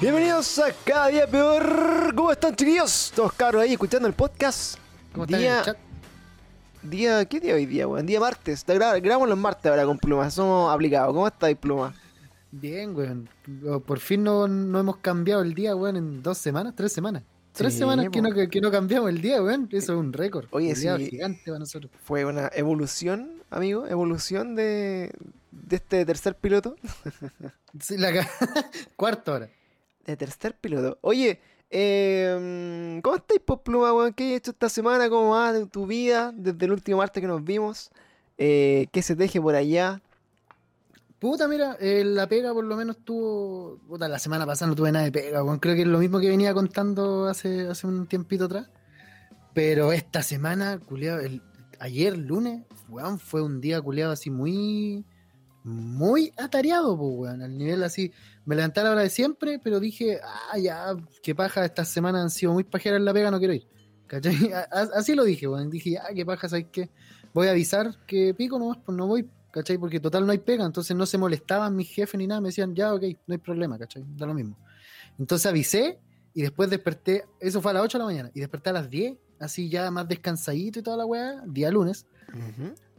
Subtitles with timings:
[0.00, 2.14] Bienvenidos a Cada Día Peor.
[2.14, 3.12] ¿Cómo están, chiquillos?
[3.14, 4.76] Todos cabros ahí escuchando el podcast.
[5.12, 5.76] ¿Cómo están día, en el chat?
[6.82, 8.04] Día, ¿Qué día hoy día, weón?
[8.06, 8.64] Día martes.
[8.64, 10.30] Te gra- Grabamos los martes ahora con Pluma.
[10.30, 11.14] Somos aplicados.
[11.14, 11.94] ¿Cómo estáis, Pluma?
[12.52, 13.28] Bien, weón.
[13.86, 17.22] Por fin no, no hemos cambiado el día, weón, en dos semanas, tres semanas.
[17.52, 18.28] Tres Sí, semanas que po.
[18.28, 19.68] no, que, que no cambiamos el día, weón.
[19.72, 20.46] Eso es un récord.
[20.50, 21.08] Oye, Culeado sí.
[21.10, 21.90] gigante para nosotros.
[22.04, 23.86] Fue una evolución, amigo.
[23.86, 25.10] Evolución de,
[25.52, 26.76] de este tercer piloto.
[27.78, 28.30] Sí, la ca-
[28.96, 29.50] Cuarto hora.
[30.06, 30.98] De tercer piloto.
[31.00, 34.12] Oye, eh, ¿cómo estáis, por Pluma, weón?
[34.12, 35.08] ¿Qué has hecho esta semana?
[35.10, 37.90] ¿Cómo va tu vida desde el último martes que nos vimos?
[38.38, 40.00] Eh, ¿Qué se teje por allá?
[41.18, 43.78] Puta, mira, eh, la pega por lo menos tuvo.
[43.88, 45.58] Puta, la semana pasada no tuve nada de pega, weón.
[45.58, 48.68] Creo que es lo mismo que venía contando hace, hace un tiempito atrás.
[49.54, 51.20] Pero esta semana, culiado,
[51.80, 55.04] ayer, lunes, weón, fue un día culiado así muy.
[55.66, 57.42] Muy atareado, pues, weón.
[57.42, 58.12] Al nivel así.
[58.44, 62.22] Me levanté a la hora de siempre, pero dije, ah, ya, qué paja, estas semanas
[62.22, 63.66] han sido muy pajeras en la pega, no quiero ir.
[64.06, 64.36] ¿Cachai?
[64.70, 65.68] Así lo dije, weón.
[65.68, 66.88] Dije, ya, qué paja, ¿sabes qué?
[67.34, 69.76] Voy a avisar que pico nomás, pues no voy, ¿cachai?
[69.76, 72.72] Porque total no hay pega, entonces no se molestaban mis jefes ni nada, me decían,
[72.72, 74.04] ya, ok, no hay problema, ¿cachai?
[74.16, 74.56] Da lo mismo.
[75.18, 75.98] Entonces avisé
[76.32, 78.88] y después desperté, eso fue a las 8 de la mañana, y desperté a las
[78.88, 82.06] 10, así ya más descansadito y toda la weá, día lunes,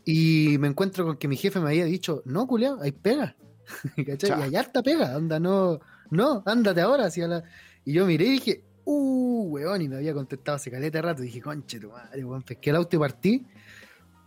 [0.10, 3.36] y me encuentro con que mi jefe me había dicho, no, culiao, hay pega.
[3.98, 7.08] Y hay harta pega, anda, no, no, ándate ahora.
[7.08, 7.44] Así a la...
[7.84, 11.24] Y yo miré y dije, uh, weón, y me había contestado hace caleta de rato.
[11.24, 13.46] Y dije, conche tu madre, weón, pesqué el auto y partí.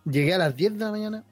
[0.05, 1.25] Llegué a las 10 de la mañana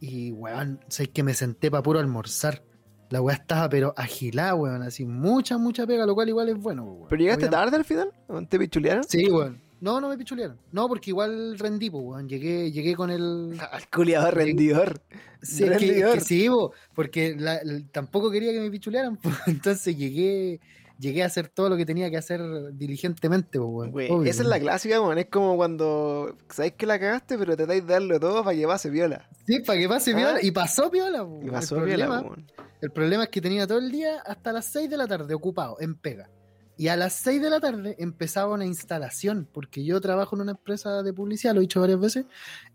[0.00, 2.62] y, weón, sé que me senté para puro almorzar.
[3.08, 6.84] La weá estaba, pero agilada, weón, así, mucha, mucha pega, lo cual igual es bueno,
[6.84, 7.08] weón.
[7.08, 8.12] ¿Pero llegaste Obviamente- tarde al final?
[8.28, 9.04] ¿O ¿Te pichulearon?
[9.04, 9.63] Sí, weón.
[9.84, 10.58] No, no me pichulearon.
[10.72, 12.26] No, porque igual rendí, pues, weón.
[12.26, 15.00] Llegué, llegué con el, Al culiado rendidor.
[15.42, 16.14] Sí, que, Rendidor.
[16.14, 16.48] que sí,
[16.94, 20.58] porque la- la- tampoco quería que me pichulearan, po, entonces llegué,
[20.98, 22.40] llegué a hacer todo lo que tenía que hacer
[22.72, 23.90] diligentemente, po, weón.
[23.92, 25.18] Obvio, esa es la clásica, weón.
[25.18, 28.88] Es como cuando sabéis que la cagaste, pero tratáis de darlo todo para que pase
[28.88, 29.28] viola.
[29.46, 30.16] Sí, para que pase Ah.
[30.16, 32.46] piola, y pasó piola, po, Y pasó el, viola, problema, weón.
[32.80, 35.76] el problema es que tenía todo el día hasta las 6 de la tarde ocupado,
[35.78, 36.30] en pega.
[36.76, 40.52] Y a las 6 de la tarde empezaba una instalación, porque yo trabajo en una
[40.52, 42.26] empresa de publicidad, lo he dicho varias veces,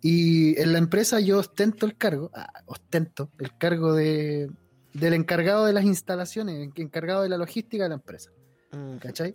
[0.01, 4.49] y en la empresa yo ostento el cargo, ah, ostento el cargo de,
[4.93, 8.31] del encargado de las instalaciones, encargado de la logística de la empresa.
[8.71, 8.97] Mm.
[8.97, 9.33] ¿cachai?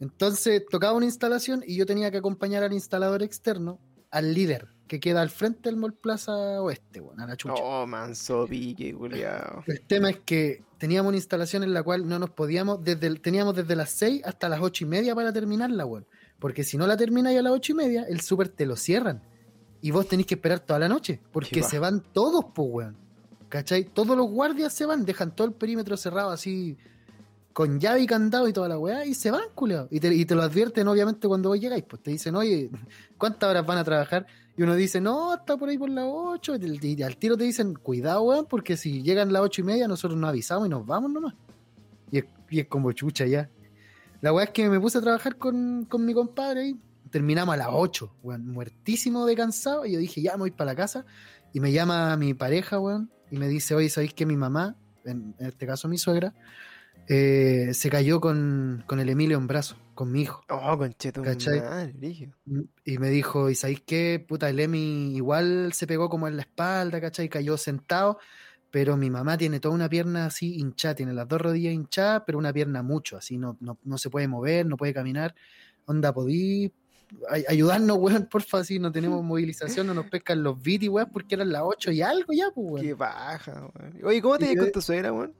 [0.00, 3.78] Entonces tocaba una instalación y yo tenía que acompañar al instalador externo,
[4.10, 7.54] al líder, que queda al frente del Mall Plaza Oeste, bueno, a la chucha.
[7.56, 9.64] Oh, manso pique, culiao.
[9.66, 13.22] El tema es que teníamos una instalación en la cual no nos podíamos, desde el-
[13.22, 16.04] teníamos desde las 6 hasta las 8 y media para terminarla, weón.
[16.38, 19.22] Porque si no la termináis a las 8 y media, el súper te lo cierran.
[19.80, 22.96] Y vos tenéis que esperar toda la noche, porque se van todos, pues, weón.
[23.48, 23.84] ¿Cachai?
[23.84, 26.76] Todos los guardias se van, dejan todo el perímetro cerrado así,
[27.52, 29.88] con llave y candado y toda la weá, y se van, culeado.
[29.90, 32.70] Y te, y te lo advierten, obviamente, cuando vos llegáis, pues te dicen, oye,
[33.18, 34.26] ¿cuántas horas van a trabajar?
[34.56, 36.56] Y uno dice, no, está por ahí por las 8.
[36.56, 39.88] Y, y al tiro te dicen, cuidado, weón, porque si llegan las 8 y media,
[39.88, 41.34] nosotros nos avisamos y nos vamos nomás.
[42.10, 43.48] Y es, y es como chucha ya.
[44.20, 46.76] La weá es que me puse a trabajar con, con mi compadre ahí.
[47.10, 49.86] Terminamos a las 8, weón, muertísimo de cansado.
[49.86, 51.04] Y yo dije, ya me voy para la casa.
[51.52, 55.34] Y me llama mi pareja, weón, y me dice, oye, ¿sabéis que mi mamá, en,
[55.38, 56.34] en este caso mi suegra,
[57.08, 60.44] eh, se cayó con, con el Emilio en brazo, con mi hijo?
[60.48, 61.60] Oh, concheto, ¿Cachai?
[61.60, 62.32] madre, brígido.
[62.84, 64.24] Y me dijo, ¿y sabéis qué?
[64.26, 67.28] Puta, el Emi igual se pegó como en la espalda, ¿cachai?
[67.28, 68.18] Cayó sentado,
[68.70, 72.38] pero mi mamá tiene toda una pierna así hinchada, tiene las dos rodillas hinchadas, pero
[72.38, 75.34] una pierna mucho, así no, no, no se puede mover, no puede caminar.
[75.84, 76.72] Onda, podí
[77.28, 81.34] ay- ayudarnos, weón, porfa, así no tenemos movilización, no nos pescan los viti, weón, porque
[81.34, 82.82] eran las 8 y algo ya, pues, weón.
[82.86, 83.98] Qué baja, weón.
[84.04, 85.34] Oye, ¿cómo te llevas con tu suegra, weón?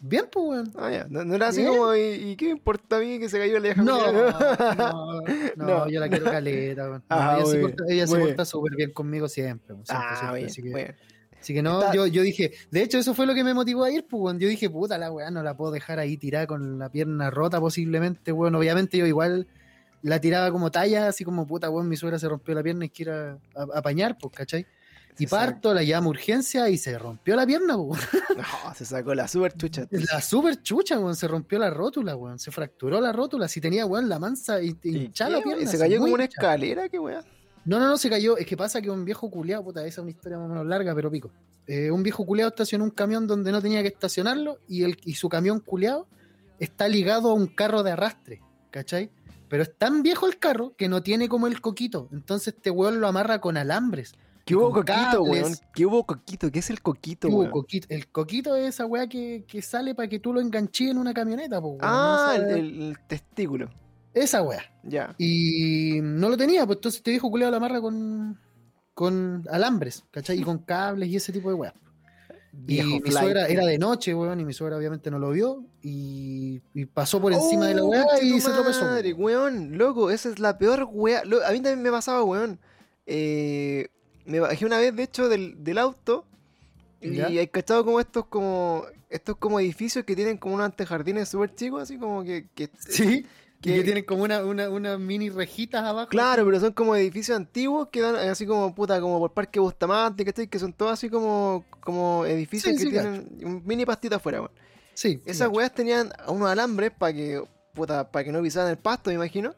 [0.00, 0.72] Bien, pues, weón.
[0.76, 1.06] Ah, ya.
[1.08, 1.72] No, no era así Bien.
[1.76, 3.82] como, ¿y, y qué me importa a mí que se cayó la vieja?
[3.82, 4.30] No, no,
[5.56, 5.88] no, No.
[5.90, 6.98] yo la quiero caleta, weón.
[6.98, 10.38] No, Ah, ella se porta, ella se porta súper bien conmigo siempre, siempre, Ah, siempre,
[10.38, 10.96] bien, así que- bien.
[11.40, 13.84] Así que no, Está- yo, yo dije, de hecho eso fue lo que me motivó
[13.84, 14.38] a ir, pues, weón.
[14.40, 17.60] yo dije, puta, la weá no la puedo dejar ahí tirada con la pierna rota
[17.60, 18.54] posiblemente, weón.
[18.56, 19.46] Obviamente yo igual
[20.02, 22.88] la tiraba como talla, así como, puta, weón, mi suegra se rompió la pierna y
[22.90, 24.66] quiero a- a- apañar, pues, ¿cachai?
[25.18, 28.00] Y Se parto, la llamo a urgencia y se rompió la pierna, pues.
[28.36, 29.86] No, se sacó la super chucha.
[29.90, 33.84] La super chucha, weón, se rompió la rótula, weón, se fracturó la rótula, si tenía,
[33.84, 35.56] weón, la mansa y ¿Y hinchada la pierna.
[35.62, 35.68] weón?
[35.68, 36.88] ¿Se cayó como una escalera?
[36.88, 37.24] ¿Qué weá?
[37.64, 38.36] No, no, no, se cayó.
[38.38, 40.66] Es que pasa que un viejo culeado, puta, esa es una historia más o menos
[40.66, 41.30] larga, pero pico.
[41.66, 45.16] Eh, un viejo culeado estacionó un camión donde no tenía que estacionarlo y, el, y
[45.16, 46.06] su camión culeado
[46.58, 48.40] está ligado a un carro de arrastre,
[48.70, 49.10] ¿cachai?
[49.50, 52.08] Pero es tan viejo el carro que no tiene como el coquito.
[52.10, 54.14] Entonces este weón lo amarra con alambres.
[54.48, 55.54] ¿Qué hubo coquito, weón?
[55.74, 56.50] ¿Qué hubo coquito?
[56.50, 57.52] ¿Qué es el coquito, ¿Qué hubo weón?
[57.52, 57.86] coquito?
[57.90, 61.12] El coquito es esa weá que, que sale para que tú lo enganches en una
[61.12, 61.80] camioneta, po, weón.
[61.82, 63.68] Ah, el, esa, el- el testículo.
[64.14, 64.62] esa weá.
[64.84, 65.14] Ya.
[65.18, 68.40] Y no lo tenía, pues entonces te dijo culeado la marra con,
[68.94, 70.38] con alambres, ¿cachai?
[70.40, 71.74] Y con cables y ese tipo de weá.
[72.50, 75.64] Viejo y mi suegra era de noche, weón, y mi suegra obviamente no lo vio
[75.82, 78.84] y, y pasó por encima de la weá y se tropezó.
[78.86, 81.20] madre, weón, loco, esa es la peor weá.
[81.20, 82.58] A mí también me pasaba, weón.
[83.06, 83.88] Eh,
[84.28, 86.24] me bajé una vez, de hecho, del, del auto.
[87.00, 91.54] Y hay cachado como estos como estos como edificios que tienen como unos antejardines súper
[91.54, 93.24] chicos, así como que, que- Sí,
[93.62, 96.08] que, que- tienen como una, una, unas mini rejitas abajo.
[96.10, 100.24] Claro, pero son como edificios antiguos que dan así como puta, como por Parque Bustamante,
[100.24, 100.48] ¿cachai?
[100.48, 104.40] Que son todos así como, como edificios Sí, que sí, tienen un mini pastito afuera,
[104.40, 104.52] weón.
[104.92, 107.40] Sí, Esas weas tenían unos alambres para que,
[107.72, 109.54] puta, para que no pisaran el pasto, me imagino.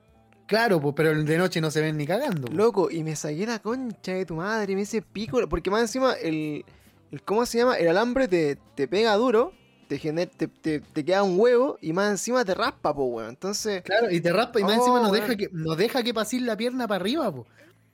[0.51, 2.49] Claro, pues, pero de noche no se ven ni cagando.
[2.49, 2.53] po.
[2.53, 6.15] Loco, y me saqué la concha de tu madre, me hice pico, porque más encima
[6.15, 6.65] el,
[7.13, 7.77] el ¿cómo se llama?
[7.77, 9.53] El alambre te, te pega duro,
[9.87, 13.29] te, gener- te, te, te queda un huevo y más encima te raspa, po, weón.
[13.31, 15.23] Entonces, Claro, y te raspa y más Oh, encima nos weón.
[15.25, 17.47] deja que nos deja que pases la pierna para arriba, po.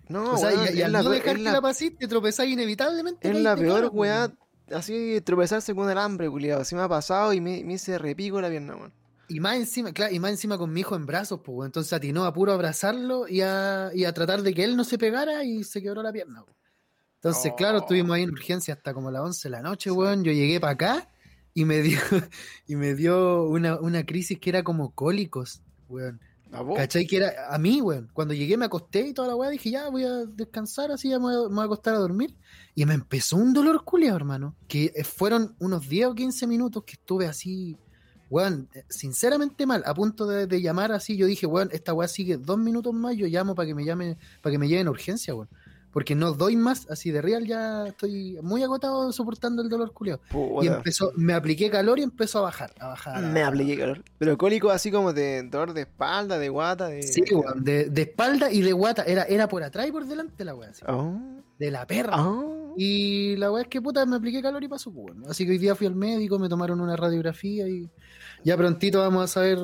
[0.09, 2.09] no, o sea, weón, y, y al la no dejar que la- la pases, te
[2.09, 3.29] tropezáis inevitablemente.
[3.31, 4.31] Es la peor weá,
[4.73, 6.63] así tropezarse con un alambre, culiado.
[6.63, 8.93] Así me ha pasado y me, me hice repico la pierna, weón.
[9.29, 11.67] Y más encima, claro, y más encima con mi hijo en brazos, pues, weón.
[11.67, 14.99] entonces atinó a puro abrazarlo y a, y a tratar de que él no se
[14.99, 16.43] pegara y se quebró la pierna.
[16.43, 16.57] weón.
[17.17, 17.57] Entonces, Oh.
[17.57, 20.23] claro, estuvimos ahí en urgencia hasta como las 11 de la noche, weón.
[20.23, 21.09] Yo llegué para acá
[21.55, 21.99] y me dio,
[22.67, 26.21] y me dio una, una crisis que era como cólicos, weón.
[26.53, 26.77] ¿A vos?
[26.79, 27.07] ¿Cachai?
[27.09, 28.09] Que era a mí, weón.
[28.13, 31.19] Cuando llegué me acosté y toda la weá, dije, ya voy a descansar, así ya
[31.19, 32.37] me voy a, me voy a acostar a dormir.
[32.77, 34.55] Y me empezó un dolor culiao, hermano.
[34.69, 37.77] Que fueron unos 10 o 15 minutos que estuve así,
[38.31, 41.17] weón, eh, sinceramente mal, a punto de, de llamar así.
[41.17, 44.17] Yo dije, weón, esta weá sigue dos minutos más, yo llamo para que me llamen,
[44.43, 45.49] para que me lleven a urgencia, weón.
[45.93, 50.21] Porque no doy más, así de real ya estoy muy agotado soportando el dolor culiao.
[50.61, 53.23] Y empezó, me apliqué calor y empezó a bajar, a bajar.
[53.23, 54.05] Me apliqué calor.
[54.19, 57.03] Pero cólico así como de dolor de espalda, de guata, de...
[57.03, 59.05] Sí, weón, de, de espalda y de guata.
[59.05, 61.19] Era, era por atrás y por delante la weá, así, Oh,
[61.59, 62.17] de la perra.
[62.27, 62.66] oh.
[62.77, 65.29] Y la weá es que puta me apliqué calor y pasó, pues, bueno.
[65.31, 67.91] Así que hoy día fui al médico, me tomaron una radiografía y
[68.45, 69.59] ya prontito vamos a saber,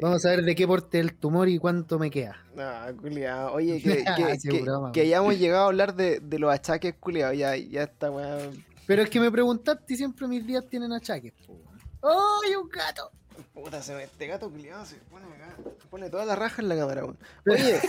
[0.00, 2.36] vamos a ver de qué porte el tumor y cuánto me queda.
[2.58, 3.54] Ah, culiao.
[3.54, 6.94] Oye, que, que, Sí, que- broma, que hayamos llegado a hablar de, de los achaques,
[7.00, 7.32] culiao.
[7.32, 8.62] Ya, ya está, weón.
[8.86, 11.78] Pero es que me preguntaste y siempre mis días tienen achaques, pues, weón.
[12.44, 13.10] ¡Ay, un gato!
[13.54, 15.56] Puta, se me, este gato culiao se pone acá.
[15.88, 17.18] Pone toda la raja en la cámara, weón.
[17.48, 17.80] Oye,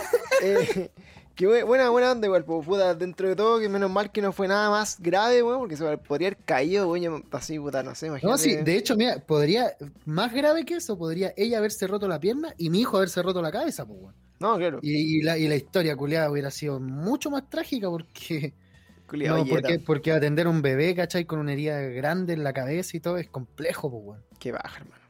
[0.42, 0.90] eh,
[1.34, 4.22] que bue- buena, buena onda igual, po, puta, dentro de todo, que menos mal que
[4.22, 7.94] no fue nada más grave, weón, porque se podría haber caído, weón, así, puta, no
[7.94, 8.32] sé, imagínate.
[8.32, 9.72] No, sí, de hecho, mira, podría,
[10.04, 13.42] más grave que eso, podría ella haberse roto la pierna y mi hijo haberse roto
[13.42, 14.14] la cabeza, pues, weón.
[14.40, 18.52] No, claro, Y, y la, y la historia culiada hubiera sido mucho más trágica porque,
[19.12, 21.24] no, porque, porque atender a un bebé, ¿cachai?
[21.24, 24.22] Con una herida grande en la cabeza y todo es complejo, pues, weón.
[24.38, 25.02] Qué baja, hermano.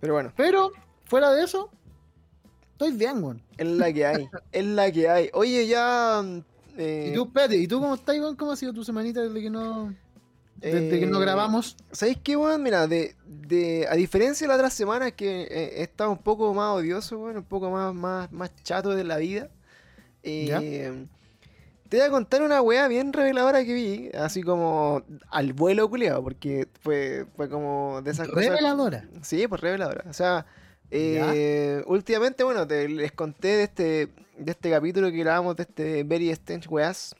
[0.00, 0.70] Pero bueno, Pero,
[1.04, 1.70] fuera de eso,
[2.74, 3.42] estoy bien, weón.
[3.56, 5.30] es la que hay, es la que hay.
[5.32, 6.22] Oye, ya...
[6.76, 8.36] eh, Y tú, espérate, ¿y tú cómo estás, weón?
[8.36, 9.94] ¿Cómo ha sido tu semanita desde que no,
[10.56, 11.76] desde que no eh, grabamos?
[11.92, 12.62] ¿Sabéis qué, weón?
[12.62, 16.52] Mira, de, de, a diferencia de la otra semana que eh, he estado un poco
[16.52, 19.48] más odioso, weón, un poco más, más, más chato de la vida.
[20.22, 21.06] eh,
[21.88, 26.24] te voy a contar una weá bien reveladora que vi, así como al vuelo culiado,
[26.24, 28.46] porque fue, fue como de esas cosas.
[28.46, 29.04] Reveladora.
[29.22, 30.04] Sí, pues reveladora.
[30.08, 30.44] O sea,
[30.90, 36.04] eh, últimamente, bueno, te, les conté de este, de este capítulo que grabamos de este
[36.04, 37.14] Very Strange Weas.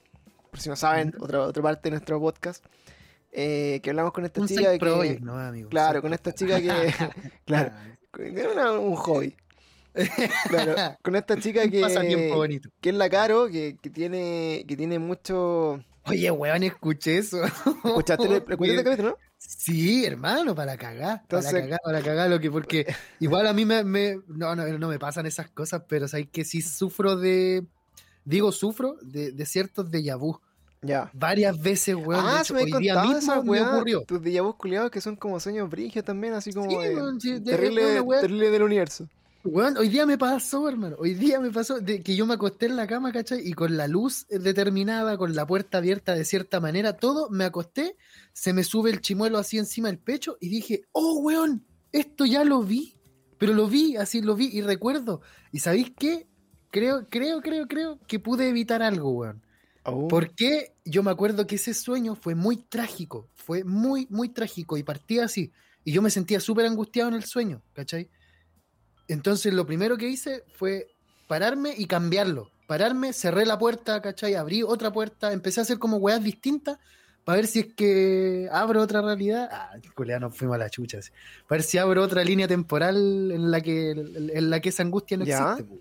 [0.51, 2.63] Por si no saben, otra, otra parte de nuestro podcast.
[3.31, 4.79] eh, que hablamos con esta Un chica que.
[4.79, 5.69] project, ¿no, amigo?
[5.69, 6.69] Claro, con esta chica que.
[7.45, 7.71] claro,
[8.17, 9.35] era un hobby.
[10.49, 12.69] Claro, con esta chica Un pasatiempo que, bonito.
[12.81, 15.81] que es la Caro, que, que tiene que tiene mucho.
[16.05, 17.43] Oye, weón, escuché eso.
[17.45, 19.17] ¿Escuchaste el, escuchaste el capítulo, no?
[19.47, 22.85] Sí, hermano, para cagar, Entonces- para cagar, para cagar, lo que porque
[23.19, 26.43] igual a mí me, me- no, no, no me pasan esas cosas, pero sabes que
[26.45, 27.65] sí sufro de,
[28.23, 30.39] digo sufro de, de ciertos déjà vu.
[30.81, 31.09] Ya.
[31.13, 32.23] Varias veces, weón.
[32.23, 34.01] ah, hecho, se me hoy día mismo esa me ocurrió.
[34.03, 38.21] Tus déjà vus culiados que son como sueños brigios también, así como Sí, terrible, weá-
[38.21, 39.07] terrible del universo.
[39.45, 40.95] Weón, hoy día me pasó, hermano.
[40.97, 43.47] Hoy día me pasó de que yo me acosté en la cama, ¿cachai?
[43.47, 47.95] Y con la luz determinada, con la puerta abierta de cierta manera, todo, me acosté,
[48.33, 52.43] se me sube el chimuelo así encima del pecho y dije, oh, weón, esto ya
[52.43, 52.97] lo vi.
[53.37, 55.21] Pero lo vi, así lo vi y recuerdo.
[55.51, 56.27] ¿Y sabéis qué?
[56.71, 59.43] Creo, creo, creo, creo que pude evitar algo, weón.
[59.83, 60.07] Oh.
[60.07, 64.81] Porque yo me acuerdo que ese sueño fue muy trágico, fue muy, muy trágico y
[64.81, 65.51] partía así.
[65.83, 68.09] Y yo me sentía súper angustiado en el sueño, ¿cachai?
[69.07, 70.87] Entonces lo primero que hice fue
[71.27, 72.49] pararme y cambiarlo.
[72.67, 74.33] pararme, cerré la puerta, ¿cachai?
[74.33, 76.79] Abrí otra puerta, empecé a hacer como weas distintas
[77.23, 79.47] para ver si es que abro otra realidad.
[79.51, 80.97] Ah, culea, nos fuimos a la chucha.
[80.99, 81.11] así.
[81.47, 85.15] Para ver si abro otra línea temporal en la que, en la que esa angustia
[85.17, 85.53] no Ya.
[85.53, 85.75] existe.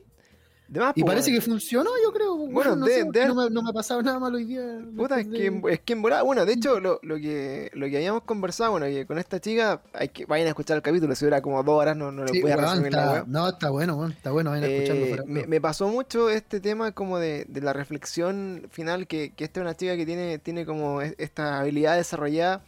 [0.68, 2.36] Más, Y po, parece que funcionó, yo creo.
[2.36, 4.62] Bueno, no, de- sé, de- no, me, no me ha pasado nada malo hoy día.
[4.96, 7.96] Puta, es que, es que en volada, bueno, de hecho, lo, lo que, lo que
[7.96, 11.24] habíamos conversado, bueno, que con esta chica, hay que, vayan a escuchar el capítulo, si
[11.26, 13.24] dura como dos horas, no, no lo Sí, voy a resumir está-.
[13.26, 15.24] No, está bueno, está bueno, vayan a escucharlo Eh, fuera.
[15.26, 19.60] me, me pasó mucho este tema como de, de la reflexión final, que, que esta
[19.60, 22.62] es una chica que tiene, tiene como es- esta habilidad desarrollada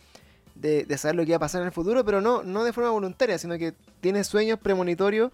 [0.55, 2.73] de, de saber lo que va a pasar en el futuro, pero no, no de
[2.73, 5.31] forma voluntaria, sino que tiene sueños premonitorios,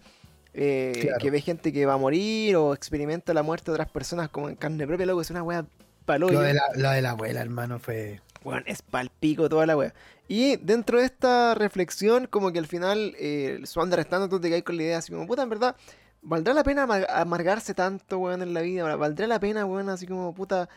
[0.54, 1.18] eh, Claro.
[1.18, 4.48] que ve gente que va a morir o experimenta la muerte de otras personas como
[4.48, 5.64] en carne propia, loco, es una wea
[6.04, 6.34] paloya.
[6.34, 8.20] Lo de, la, lo de la abuela, hermano, fue.
[8.44, 9.94] Bueno, es palpico toda la wea.
[10.28, 14.62] Y dentro de esta reflexión, como que al final, eh, su understanding, tú te caes
[14.64, 15.76] con la idea así como, puta, en verdad,
[16.22, 18.96] ¿valdrá la pena amar- amargarse tanto, weón, en la vida?
[18.96, 20.68] ¿Valdrá la pena, weón, así como, puta,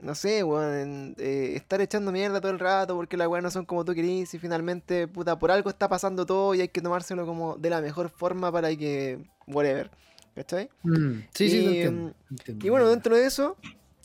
[0.00, 3.50] no sé, weón, en, eh, estar echando mierda todo el rato porque las weas no
[3.50, 6.80] son como tú querís y finalmente, puta, por algo está pasando todo y hay que
[6.80, 9.90] tomárselo como de la mejor forma para que, whatever,
[10.34, 10.68] ¿cachai?
[10.82, 12.66] Mm, sí, sí, entiendo, mm, entiendo.
[12.66, 13.56] Y bueno, dentro de eso,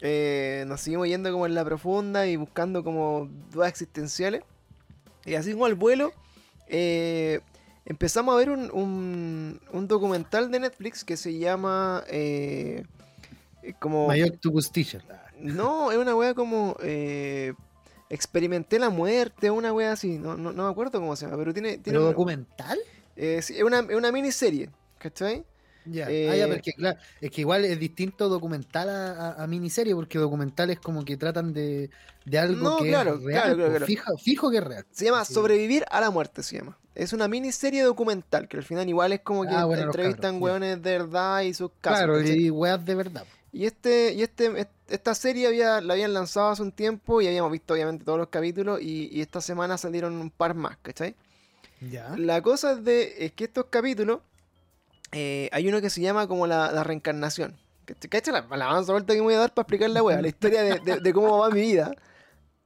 [0.01, 4.43] eh, nos seguimos yendo como en la profunda y buscando como dudas existenciales.
[5.25, 6.11] Y así como al vuelo,
[6.67, 7.39] eh,
[7.85, 12.03] empezamos a ver un, un, un documental de Netflix que se llama...
[12.07, 12.83] eh,
[13.79, 14.07] como...
[14.07, 14.31] Mayor
[14.73, 15.01] Teacher.
[15.39, 16.75] No, es una wea como...
[16.81, 17.53] eh,
[18.09, 21.53] experimenté la muerte, una wea así, no, no, no me acuerdo cómo se llama, pero
[21.53, 21.77] tiene...
[21.79, 22.77] tiene ¿Pero un- documental?
[23.15, 25.43] eh, sí, es, una, es una miniserie, ¿cachai?
[25.85, 29.47] Ya, Eh, ah, ya, porque claro, es que igual es distinto documental a, a- a
[29.47, 31.89] miniserie, porque documentales como que tratan de,
[32.25, 33.85] de algo No, que claro, es real, claro, claro, pues.
[33.87, 34.85] Fijo, fijo que es real.
[34.91, 35.33] Se llama Sí.
[35.33, 36.77] Sobrevivir a la muerte, se llama.
[36.95, 40.35] Es una miniserie documental, que al final igual es como que Ah, bueno, los entrevistan
[40.35, 41.97] cabros, hueones de verdad y sus casos.
[42.05, 42.37] claro, ¿cachai?
[42.45, 43.25] y weas de verdad.
[43.51, 47.27] Y este, y este, est- esta serie había, la habían lanzado hace un tiempo y
[47.27, 51.15] habíamos visto obviamente todos los capítulos y, y esta semana salieron un par más, ¿cachai?
[51.81, 52.15] Ya.
[52.17, 54.19] La cosa es, de, es que estos capítulos,
[55.11, 57.57] eh, hay uno que se llama como la, la reencarnación.
[57.85, 58.33] ¿Cachai?
[58.33, 60.61] La, la avanza vuelta que me voy a dar para explicar la wea, la historia
[60.63, 61.91] de, de- de cómo va mi vida.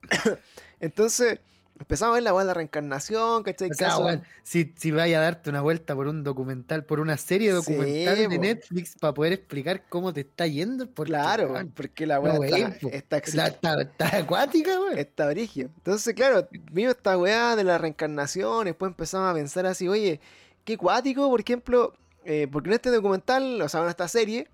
[0.80, 1.40] Entonces,
[1.80, 3.70] empezamos a ver la wea de la reencarnación, ¿cachai?
[3.70, 7.18] O sea, Caso- si, si vaya a darte una vuelta por un documental, por una
[7.18, 8.42] serie Sí, documental de po.
[8.42, 12.76] Netflix para poder explicar cómo te está yendo, porque, Claro, porque la no, weá weón,
[12.92, 14.98] está, está, la- está, está acuática, weón.
[14.98, 15.70] está brigio.
[15.78, 20.20] Entonces, claro, vimos esta weá de la reencarnación, después empezamos a pensar así, oye,
[20.64, 21.94] qué cuático, por ejemplo,
[22.26, 24.48] eh, porque en este documental, o sea, en esta serie,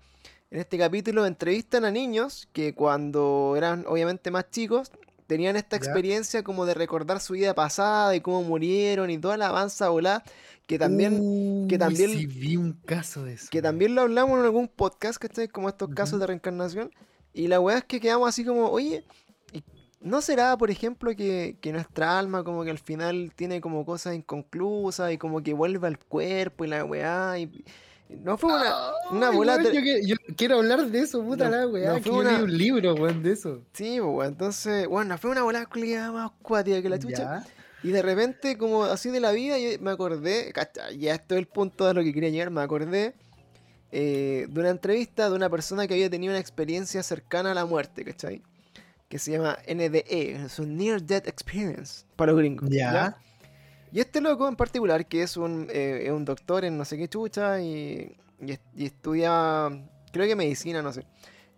[0.50, 4.92] en este capítulo entrevistan a niños que cuando eran obviamente más chicos,
[5.26, 5.84] tenían esta Ya.
[5.84, 10.22] experiencia como de recordar su vida pasada y cómo murieron y toda la avanza volada,
[10.66, 11.12] que también...
[11.68, 13.48] que Uy, también- sí vi un caso de eso.
[13.50, 15.48] Que también lo hablamos en algún podcast, ¿cachai?
[15.48, 16.90] Como estos casos de reencarnación.
[17.32, 19.04] Y la weá es que quedamos así como, oye,
[19.52, 19.62] ¿y
[20.00, 24.14] ¿no será, por ejemplo, que, que nuestra alma como que al final tiene como cosas
[24.14, 27.38] inconclusas y como que vuelve al cuerpo y la weá?
[27.38, 27.64] Y
[28.22, 28.72] no fue una...
[29.10, 31.88] una Ay, bola yo, que- yo quiero hablar de eso, puta No- la weá.
[31.90, 33.62] no que fue yo una- leí un libro, weón, de eso.
[33.72, 37.16] Sí, weón, entonces, bueno, fue una bola culiada más cuática que la chucha.
[37.42, 37.46] Ya.
[37.82, 41.40] Y de repente, como así de la vida, yo me acordé, cacha, ya esto es
[41.40, 43.14] el punto de lo que quería llegar, me acordé
[43.92, 47.64] eh, de una entrevista de una persona que había tenido una experiencia cercana a la
[47.66, 48.42] muerte, ¿cachai?
[49.08, 52.68] Que se llama NDE, es un Near Death Experience, para los gringos.
[52.70, 53.16] Ya.
[53.94, 56.98] Y este loco en particular, que es un, eh, es un doctor en no sé
[56.98, 59.68] qué chucha y, y est- y estudia,
[60.12, 61.06] creo que medicina, no sé.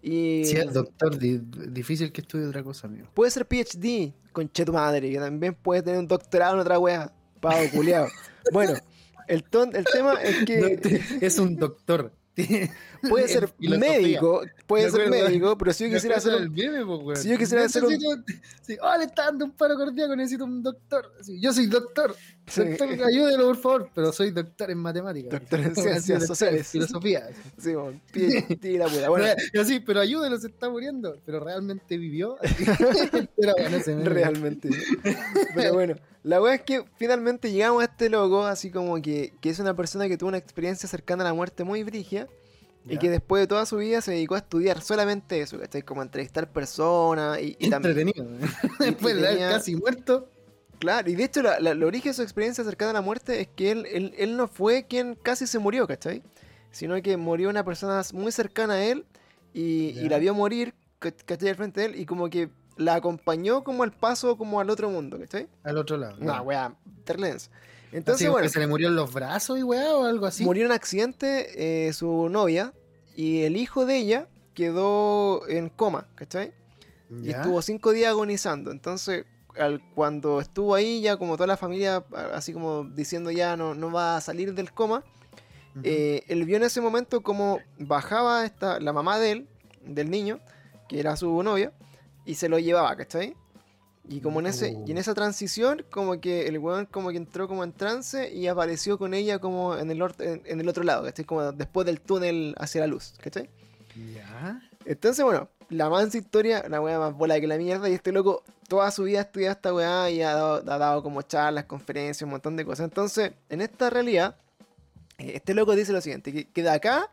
[0.02, 1.40] Y Si es doctor, di-
[1.71, 3.09] difícil que estudie otra cosa, amigo.
[3.14, 7.11] Puede ser PhD, conche tu madre, que también puede tener un doctorado en otra wea.
[7.40, 8.07] Pavo culiao.
[8.52, 8.75] Bueno,
[9.28, 12.12] el, ton- el tema es que es un doctor.
[13.09, 17.64] puede ser médico, puede ser médico, pero si yo quisiera hacer meme, si yo quisiera
[17.64, 21.11] hacer un- Necesito- oh, le está dando un paro cardíaco, necesito un doctor.
[21.40, 22.14] Yo soy doctor.
[22.55, 23.91] Doctor, ayúdelo, por favor.
[23.95, 25.33] Pero soy doctor en matemáticas.
[25.33, 26.69] Doctor en ciencias sociales.
[26.69, 27.29] Filosofía.
[27.59, 29.09] sí, bueno, PhD y la.
[29.09, 31.17] Bueno, Pero, sí, pero ayúdelo, se está muriendo.
[31.26, 32.37] Pero realmente vivió.
[33.37, 34.09] pero bueno, ese meme.
[34.11, 34.71] realmente.
[35.55, 39.50] Pero bueno, la wea es que finalmente llegamos a este loco, así como que, que
[39.50, 42.29] es una persona que tuvo una experiencia cercana a la muerte muy brigia.
[42.88, 42.99] Y Ya.
[43.00, 45.83] que después de toda su vida se dedicó a estudiar solamente eso, ¿cachai?
[45.83, 48.09] Como a entrevistar personas y, y también...
[48.11, 48.49] Entretenido.
[48.79, 50.31] Después de haber tenía- casi muerto.
[50.78, 53.40] Claro, y de hecho la, la- el origen de su experiencia cercana a la muerte
[53.40, 56.23] es que él, él, él no fue quien casi se murió, ¿cachai?
[56.71, 59.04] Sino que murió una persona muy cercana a él
[59.54, 61.49] y, la vio morir, ca- ¿cachai?
[61.50, 64.90] Al frente de él y como que la acompañó como al paso como al otro
[64.90, 65.49] mundo, ¿cachai?
[65.64, 66.16] Al otro lado.
[66.21, 66.42] Ya.
[66.42, 67.50] weá, terlens.
[67.88, 70.26] Así Entonces, como bueno, que se le murió en los brazos y weá o algo
[70.26, 70.45] así.
[70.45, 72.75] murió en un accidente eh, su novia
[73.14, 76.52] y el hijo de ella quedó en coma, ¿cachai?
[77.23, 78.71] Y estuvo cinco días agonizando.
[78.73, 79.25] Entonces,
[79.95, 84.17] cuando estuvo ahí, ya como toda la familia, así como diciendo ya no, no va
[84.17, 85.03] a salir del coma,
[85.83, 89.49] eh, él vio en ese momento como bajaba esta, la mamá de él,
[89.85, 90.41] del niño,
[90.89, 91.73] que era su novia,
[92.25, 93.37] y se lo llevaba, ¿cachai?
[94.09, 97.49] Y como en ese, y en esa transición, como que el weón como que entró
[97.49, 101.25] como en trance y apareció con ella como en el, en, el otro lado, ¿cachai?
[101.25, 103.51] Como después del túnel hacia la luz, ¿cachai?
[104.15, 104.61] Ya.
[104.85, 108.45] Entonces, bueno, la mansa historia, la weá más bola que la mierda, y este loco
[108.69, 112.57] toda su vida ha estudiado esta weá y ha dado, como charlas, conferencias, un montón
[112.57, 112.85] de cosas.
[112.85, 114.37] Entonces, en esta realidad,
[115.19, 117.11] eh, este loco dice lo siguiente, que, de acá,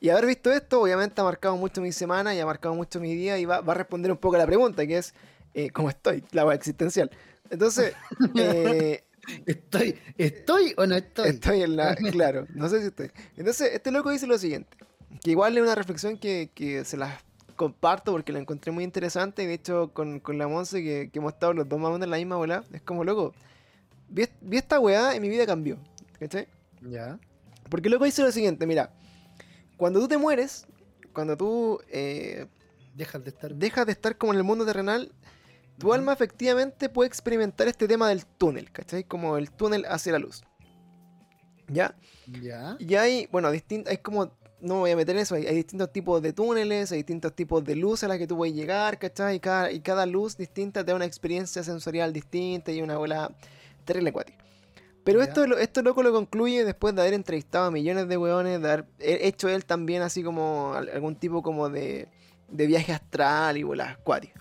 [0.00, 3.14] y haber visto esto, obviamente ha marcado mucho mi semana y ha marcado mucho mi
[3.14, 5.14] día y va, a responder un poco a la pregunta, que es,
[5.54, 6.24] eh, ¿cómo estoy?
[6.32, 7.10] La weá existencial.
[7.50, 7.94] Entonces,
[8.34, 9.04] eh,
[9.46, 11.28] ¿Estoy, ¿Estoy o no estoy?
[11.28, 11.94] Estoy en la.
[12.10, 13.12] Claro, no sé si estoy.
[13.36, 14.76] Entonces, este loco dice lo siguiente:
[15.22, 17.22] que igual es una reflexión que, que se las
[17.62, 19.44] comparto porque la encontré muy interesante.
[19.44, 22.10] Y de hecho, con, con la Monse, que, que, hemos estado los dos más en
[22.10, 23.32] la misma bola, es como loco.
[24.08, 25.78] Vi, vi, esta weá y mi vida cambió.
[26.18, 26.48] ¿Cachai?
[26.80, 27.20] Ya.
[27.70, 28.92] Porque loco dice lo siguiente: mira,
[29.76, 30.66] cuando tú te mueres,
[31.12, 31.80] cuando tú.
[31.88, 32.48] Eh,
[32.94, 33.54] dejas de estar.
[33.54, 35.12] Dejas de estar como en el mundo terrenal.
[35.78, 39.04] Tu alma efectivamente puede experimentar este tema del túnel, ¿cachai?
[39.04, 40.42] Como el túnel hacia la luz.
[41.68, 41.94] ¿Ya?
[42.26, 42.76] Ya.
[42.80, 46.22] Y hay, bueno, hay como no me voy a meter en eso, hay, distintos tipos
[46.22, 49.36] de túneles, hay distintos tipos de luz a las que tú puedes llegar, ¿cachai?
[49.36, 53.30] Y cada, y cada luz distinta te da una experiencia sensorial distinta y una bola
[53.84, 54.38] terrible acuática.
[55.04, 58.70] Pero esto, esto loco lo concluye después de haber entrevistado a millones de weones, de
[58.70, 62.06] haber hecho él también así como algún tipo como de,
[62.48, 64.40] de viaje astral y bolas acuáticas.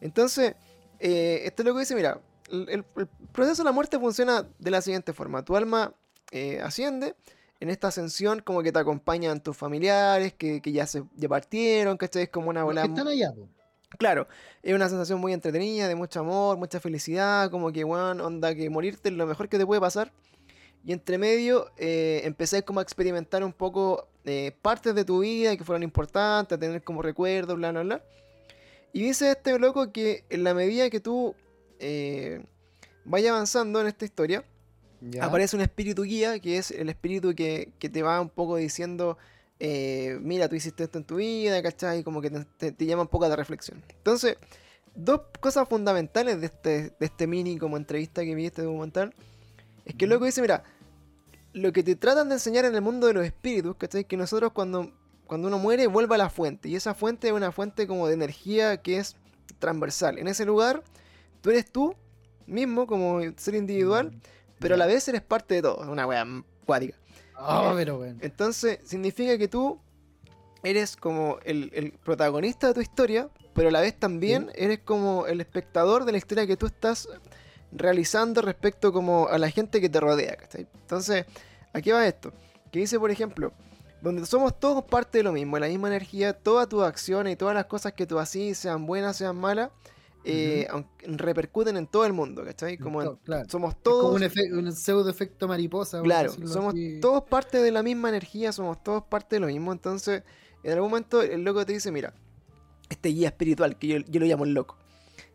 [0.00, 0.54] Entonces,
[0.98, 2.84] eh, este loco dice, mira, el,
[3.32, 5.44] proceso de la muerte funciona de la siguiente forma.
[5.44, 5.94] Tu alma
[6.30, 7.14] eh, asciende,
[7.62, 12.24] en esta ascensión como que te acompañan tus familiares que, ya se ya partieron, ¿cachai?
[12.24, 12.84] Es como una bola...
[12.84, 13.32] están allá,
[13.98, 14.26] Claro,
[14.64, 18.68] es una sensación muy entretenida, de mucho amor, mucha felicidad, como que, bueno, onda que
[18.68, 20.10] morirte es lo mejor que te puede pasar.
[20.84, 25.56] Y entre medio eh, empecé como a experimentar un poco eh, partes de tu vida
[25.56, 28.04] que fueron importantes, a tener como recuerdos, bla, bla, bla.
[28.92, 31.36] Y dice este loco que en la medida que tú
[31.78, 32.44] eh,
[33.04, 34.44] vayas avanzando en esta historia,
[35.20, 39.18] aparece un espíritu guía, que es el espíritu que, te va un poco diciendo,
[39.58, 42.00] eh, mira, tú hiciste esto en tu vida, ¿cachai?
[42.00, 43.82] Y como que te, llama un poco a la reflexión.
[43.88, 44.36] Entonces,
[44.94, 49.14] dos cosas fundamentales de este, de este mini como entrevista que vi este documental,
[49.84, 50.62] es que luego dice, mira,
[51.52, 54.04] lo que te tratan de enseñar en el mundo de los espíritus, ¿cachai?
[54.04, 54.92] Que nosotros cuando,
[55.26, 58.14] cuando uno muere vuelve a la fuente, y esa fuente es una fuente como de
[58.14, 59.16] energía que es
[59.58, 60.18] transversal.
[60.18, 60.82] En ese lugar,
[61.40, 61.94] tú eres tú
[62.46, 64.12] mismo como ser individual,
[64.62, 65.90] pero a la vez eres parte de todo.
[65.90, 66.26] Una wea
[66.64, 66.96] cuática.
[67.38, 68.18] Oh, pero bueno.
[68.22, 69.80] Entonces, significa que tú
[70.62, 75.40] eres como el, protagonista de tu historia, pero a la vez también eres como el
[75.40, 77.08] espectador de la historia que tú estás
[77.72, 80.38] realizando respecto como a la gente que te rodea.
[80.54, 81.26] Entonces,
[81.72, 82.32] aquí va esto.
[82.70, 83.52] Que dice, por ejemplo,
[84.00, 87.54] donde somos todos parte de lo mismo, la misma energía, todas tus acciones y todas
[87.54, 89.70] las cosas que tú haces, sean buenas, sean malas,
[90.24, 90.68] eh,
[91.04, 92.78] repercuten en todo el mundo, ¿cachai?
[92.78, 94.20] Como somos todos.
[94.20, 96.00] como un, pseudo efecto mariposa.
[96.02, 99.72] Claro, somos todos parte de la misma energía, somos todos parte de lo mismo.
[99.72, 100.22] Entonces,
[100.62, 102.14] en algún momento el loco te dice: Mira,
[102.88, 104.76] este guía espiritual, que yo, lo llamo el loco.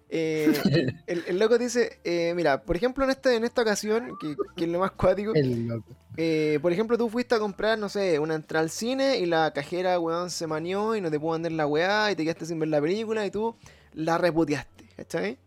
[0.10, 0.54] Eh,
[1.08, 4.80] el, loco dice: eh, Mira, por ejemplo, en, este, en esta ocasión, que, es lo
[4.80, 5.34] más cuático.
[6.62, 10.00] por ejemplo, tú fuiste a comprar, no sé, una entrada al cine y la cajera,
[10.00, 12.70] weón, se manió y no te pudo vender la weá y te quedaste sin ver
[12.70, 13.54] la película y tú
[13.98, 14.77] la reputeaste.
[14.98, 15.38] ¿Cachai?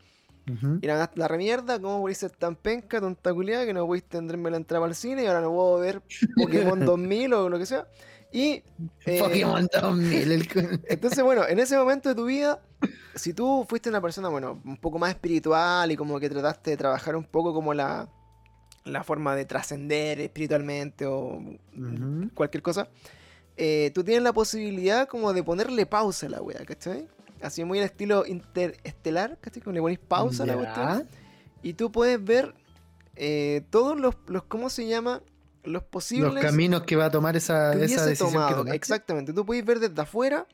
[0.81, 4.51] Y la, la remierda, ¿cómo a ser tan penca, tonta culiada, que no a tenderme
[4.51, 6.03] la entrada al cine y ahora no puedo ver
[6.37, 7.87] Pokémon 2000 o lo que sea?
[8.33, 8.63] Y.
[9.07, 10.49] Eh, Pokémon 2000.
[10.89, 12.61] entonces, bueno, en ese momento de tu vida,
[13.15, 16.77] si tú fuiste una persona, bueno, un poco más espiritual y como que trataste de
[16.77, 18.09] trabajar un poco como la,
[18.85, 21.41] la forma de trascender espiritualmente o
[22.35, 22.89] cualquier cosa,
[23.57, 27.09] eh, tú tienes la posibilidad como de ponerle pausa a la wea, ¿cachai?
[27.43, 31.09] Así muy al estilo interestelar, casi como le pones pausa a la cuestión.
[31.63, 32.55] Y tú puedes ver
[33.17, 35.23] eh, todos los, los, ¿cómo se llama?
[35.63, 36.33] Los posibles...
[36.33, 40.47] Los caminos que va a tomar esa, esa decisión Exactamente, tú puedes ver desde afuera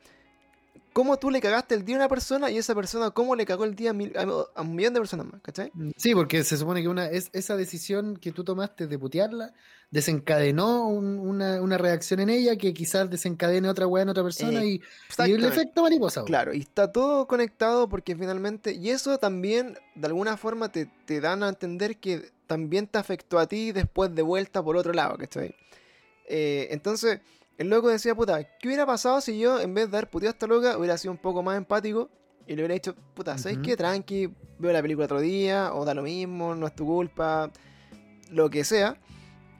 [0.97, 3.65] cómo tú le cagaste el día a una persona y esa persona cómo le cagó
[3.65, 5.69] el día a, un millón de personas más, ¿cachai?
[5.75, 9.53] Mm, sí, porque se supone que una es, esa decisión que tú tomaste de putearla
[9.91, 14.81] desencadenó una, reacción en ella que quizás desencadene otra weá en otra persona y,
[15.19, 16.23] el efecto mariposa.
[16.23, 21.21] Claro, y está todo conectado porque finalmente, y eso también de alguna forma te, te
[21.21, 25.15] dan a entender que también te afectó a ti después de vuelta por otro lado,
[25.15, 25.53] ¿cachai?
[26.27, 27.19] Eh, entonces
[27.57, 30.33] el loco decía, puta, ¿qué hubiera pasado si yo, en vez de dar puteado a
[30.33, 32.09] esta loca, hubiera sido un poco más empático
[32.45, 33.75] y le hubiera dicho, puta, ¿sabes qué?
[33.75, 37.51] Tranqui, veo la película otro día, o da lo mismo, no es tu culpa,
[38.31, 38.97] lo que sea.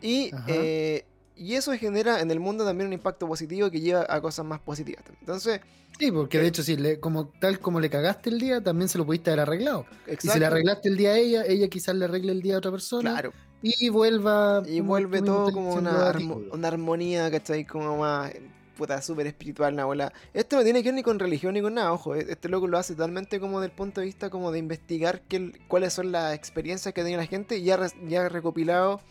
[0.02, 1.06] Y, eh,
[1.36, 4.60] y eso genera en el mundo también un impacto positivo que lleva a cosas más
[4.60, 5.04] positivas.
[5.20, 5.60] Entonces...
[6.00, 8.88] Sí, porque de eh, hecho, si le, como, tal como le cagaste el día, también
[8.88, 9.86] se lo pudiste haber arreglado.
[10.08, 12.58] Y si le arreglaste el día a ella, ella quizás le arregle el día a
[12.60, 13.12] otra persona.
[13.12, 13.34] Claro.
[13.62, 14.64] Y vuelva.
[14.66, 16.14] Y vuelve todo como una,
[16.52, 17.66] una armonía, ¿cachai?
[17.66, 18.32] Como más
[18.78, 20.14] puta, súper espiritual, la bola.
[20.34, 22.16] Esto no tiene que ver ni con religión ni con nada, ojo.
[22.16, 25.52] E-, este loco lo hace totalmente como del punto de vista como de investigar qué,
[25.68, 29.02] cuáles son las experiencias que tiene la gente y ya, ya ha recopilado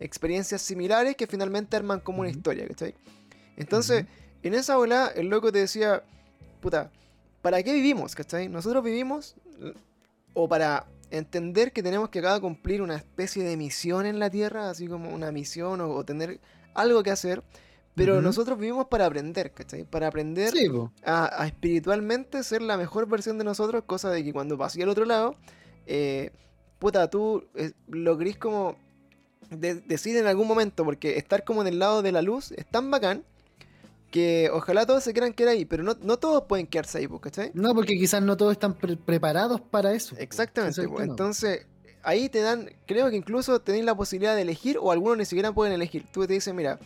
[0.00, 2.94] experiencias similares que finalmente arman como una historia, ¿cachai?
[3.56, 4.04] Entonces,
[4.42, 6.02] en esa bola, el loco te decía,
[6.60, 6.90] puta,
[7.40, 8.48] ¿para qué vivimos, cachai?
[8.48, 9.36] Nosotros vivimos
[10.34, 14.70] o para entender que tenemos que acá cumplir una especie de misión en la Tierra,
[14.70, 16.40] así como una misión o, tener
[16.74, 17.42] algo que hacer.
[17.94, 19.84] Pero nosotros vivimos para aprender, ¿cachai?
[19.84, 20.54] Para aprender
[21.04, 25.04] a, espiritualmente ser la mejor versión de nosotros, cosa de que cuando pasé al otro
[25.04, 25.36] lado,
[25.84, 26.30] eh,
[26.78, 28.76] puta, tú eh, lo querís como
[29.50, 32.90] decir en algún momento, porque estar como en el lado de la luz es tan
[32.90, 33.24] bacán
[34.12, 37.50] que ojalá todos se quieran quedar ahí, pero no, no todos pueden quedarse ahí, ¿cachai?
[37.54, 40.14] No, porque quizás no todos están preparados para eso.
[40.18, 41.66] Exactamente, pues, entonces
[42.04, 45.52] ahí te dan, creo que incluso tenéis la posibilidad de elegir o algunos ni siquiera
[45.52, 46.04] pueden elegir.
[46.12, 46.78] Tú te dices, mira,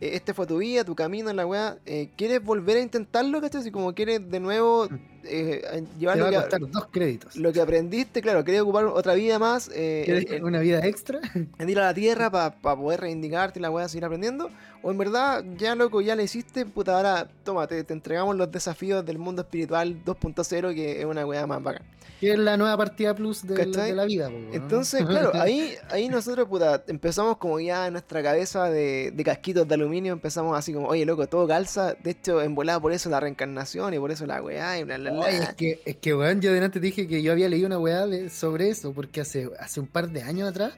[0.00, 3.40] eh, este fue tu vida, tu camino en la weá, eh, ¿quieres volver a intentarlo,
[3.40, 3.62] cachai?
[3.62, 5.19] Si como quieres de nuevo mm.
[5.24, 7.36] Eh, llevar lo que, dos créditos.
[7.36, 9.68] Lo que aprendiste, claro, querías ocupar otra vida más.
[9.74, 11.20] ¿Quieres una vida extra?
[11.58, 14.50] En ir a la tierra para poder reivindicarte y la weá seguir aprendiendo.
[14.82, 19.04] O en verdad, ya loco, ya le hiciste, puta, ahora toma, te, entregamos los desafíos
[19.04, 21.82] del mundo espiritual 2.0, que es una weá más bacán.
[22.18, 24.30] Que es la nueva partida plus de, la, vida.
[24.52, 29.74] Entonces, claro, ahí, ahí nosotros, puta, empezamos como ya en nuestra cabeza de, casquitos de
[29.74, 31.94] aluminio, empezamos así como, oye, loco, todo calza.
[31.94, 35.09] De hecho, envolada por eso la reencarnación y por eso la weá y bla, bla,
[35.28, 38.68] es que, es que, weón, yo delante dije que yo había leído una weá sobre
[38.68, 40.74] eso, porque hace, hace un par de años atrás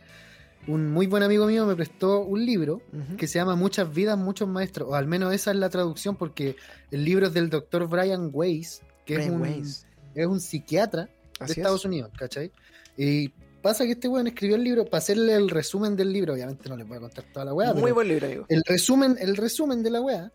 [0.67, 2.83] un muy buen amigo mío me prestó un libro
[3.17, 6.57] que se llama Muchas vidas, muchos maestros, o al menos esa es la traducción porque
[6.91, 11.09] el libro es del doctor Brian Weiss, que es, un, es un psiquiatra
[11.41, 12.53] de Estados Unidos, ¿cachai?
[12.97, 16.69] Y pasa que este weón escribió el libro para hacerle el resumen del libro, obviamente
[16.69, 17.75] no le voy a contar toda la weá.
[17.75, 18.47] Muy buen libro, amigo.
[18.49, 20.33] El resumen, el resumen de la weá,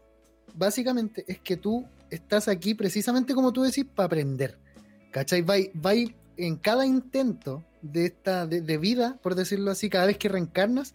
[0.54, 4.58] básicamente es que tú estás aquí precisamente como tú decís, para aprender.
[5.12, 5.42] ¿Cachai?
[5.42, 5.94] Va, va
[6.38, 10.94] en cada intento de esta de, vida, por decirlo así, cada vez que reencarnas,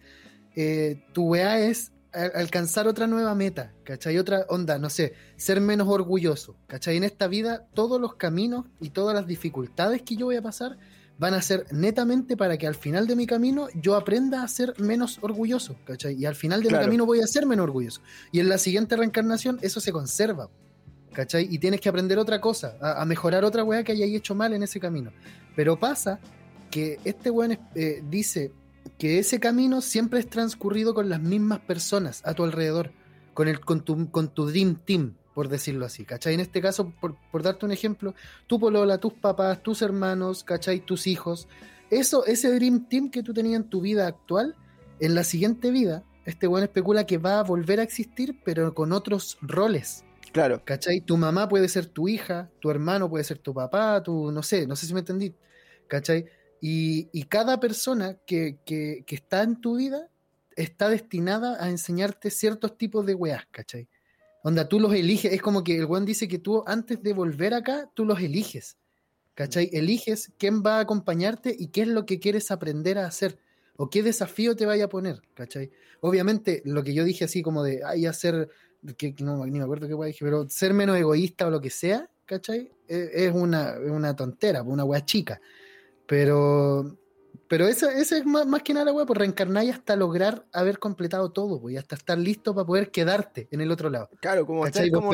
[0.55, 4.19] eh, tu weá es alcanzar otra nueva meta, ¿cachai?
[4.19, 6.95] Otra onda, no sé, ser menos orgulloso, ¿cachai?
[6.95, 10.77] En esta vida todos los caminos y todas las dificultades que yo voy a pasar
[11.17, 14.79] van a ser netamente para que al final de mi camino yo aprenda a ser
[14.79, 16.15] menos orgulloso, ¿cachai?
[16.15, 18.01] Y al final de mi camino voy a ser menos orgulloso.
[18.31, 20.49] Y en la siguiente reencarnación eso se conserva,
[21.39, 24.63] Y tienes que aprender otra cosa, a, mejorar otra weá que hayas hecho mal en
[24.63, 25.11] ese camino.
[25.55, 26.19] Pero pasa
[26.71, 28.51] que este weón eh, dice
[28.97, 32.91] que ese camino siempre es transcurrido con las mismas personas a tu alrededor,
[33.33, 36.33] con, el, con, tu, con tu Dream Team, por decirlo así, ¿cachai?
[36.33, 38.13] En este caso, por, darte un ejemplo,
[38.47, 40.79] tu polola, tus papás, tus hermanos, ¿cachai?
[40.79, 41.47] Tus hijos.
[41.89, 44.55] Eso, ese Dream Team que tú tenías en tu vida actual,
[44.99, 48.93] en la siguiente vida, este weón especula que va a volver a existir, pero con
[48.93, 50.05] otros roles.
[50.33, 50.61] Claro.
[50.65, 50.99] ¿Cachai?
[51.01, 54.67] Tu mamá puede ser tu hija, tu hermano puede ser tu papá, tu, no sé,
[54.67, 55.33] no sé si me entendí.
[55.87, 56.25] ¿Cachai?
[56.65, 58.57] Y, cada persona que,
[59.07, 60.09] está en tu vida
[60.55, 63.89] está destinada a enseñarte ciertos tipos de weas, ¿cachai?
[64.43, 67.53] Onda, tú los eliges, es como que el weón dice que tú antes de volver
[67.53, 68.77] acá, tú los eliges,
[69.35, 69.65] ¿cachai?
[69.65, 69.75] Mm.
[69.75, 73.37] Eliges quién va a acompañarte y qué es lo que quieres aprender a hacer,
[73.75, 75.69] o qué desafío te vaya a poner, ¿cachai?
[75.99, 78.47] Obviamente, lo que yo dije así como de, ay, hacer,
[78.97, 82.09] que, no, ni me acuerdo qué dije, pero ser menos egoísta o lo que sea,
[82.25, 82.71] ¿cachai?
[82.87, 85.39] Es, es una, una tontera, una wea chica.
[86.05, 86.97] Pero,
[87.47, 91.31] pero eso, eso es más, que nada, weá, por reencarnar y hasta lograr haber completado
[91.31, 94.09] todo, pues, y hasta estar listo para poder quedarte en el otro lado.
[94.21, 95.11] Claro, como estar como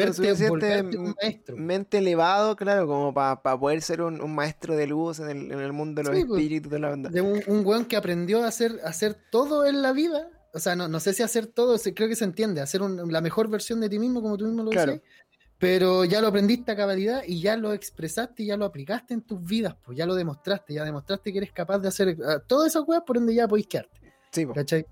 [1.57, 5.73] mente elevado, claro, como para poder ser un, maestro de luz en el, en el
[5.73, 7.09] mundo de los pues, espíritus de la banda.
[7.09, 10.29] De un, un weón que aprendió a hacer, hacer todo en la vida.
[10.53, 13.49] O sea, no, no sé si hacer todo, creo que se entiende, hacer la mejor
[13.49, 14.99] versión de ti mismo, como tú mismo lo claro
[15.59, 19.21] pero ya lo aprendiste a cabalidad y ya lo expresaste y ya lo aplicaste en
[19.21, 22.69] tus vidas, pues ya lo demostraste, ya demostraste que eres capaz de hacer uh, todas
[22.71, 23.99] esas cosas por donde ya podéis quedarte.
[24.31, 24.85] Sí, ¿cachai?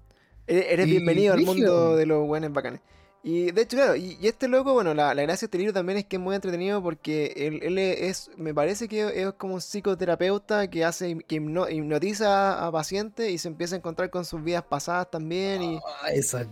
[0.45, 2.81] Eres bienvenido al mundo de los buenos bacanes.
[3.27, 5.97] Y de hecho, claro, y, este loco, bueno, la, la, gracia de este libro también
[5.97, 9.59] es que es muy entretenido porque él, él es, me parece que es como un
[9.59, 14.63] psicoterapeuta que hace, que hipnotiza a, pacientes y se empieza a encontrar con sus vidas
[14.63, 15.61] pasadas también.
[15.61, 16.47] Y, oh, eso es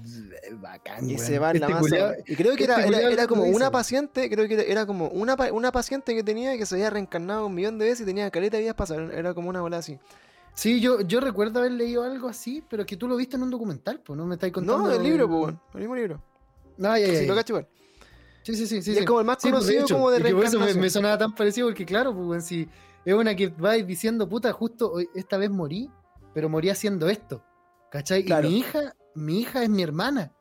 [0.59, 1.09] bacán.
[1.09, 2.15] Y se va en la este masa.
[2.27, 5.71] y creo que era, este era, como una paciente, creo que era como una, una
[5.71, 8.63] paciente que tenía que se había reencarnado un millón de veces y tenía caleta de
[8.63, 9.13] vidas pasadas.
[9.13, 9.97] Era como una bola así.
[10.53, 13.49] Sí, yo, yo recuerdo haber leído algo así, pero que tú lo viste en un
[13.49, 14.89] documental, pues no me estáis contando.
[14.89, 16.34] No, el libro, pues, el mismo libro.
[16.77, 17.19] No, ya, ya.
[17.19, 17.67] Sí, lo cacho igual.
[18.43, 18.81] Sí, sí, sí.
[18.81, 20.61] sí, es como el más pues, conocido como de reencarnación.
[20.61, 22.69] Por eso me, sonaba tan parecido, porque claro, pues, si
[23.03, 25.89] es una que va diciendo, puta, justo hoy, esta vez morí,
[26.33, 27.43] pero morí haciendo esto.
[27.89, 28.25] ¿Cachai?
[28.27, 30.31] Y mi hija, mi hija es mi hermana.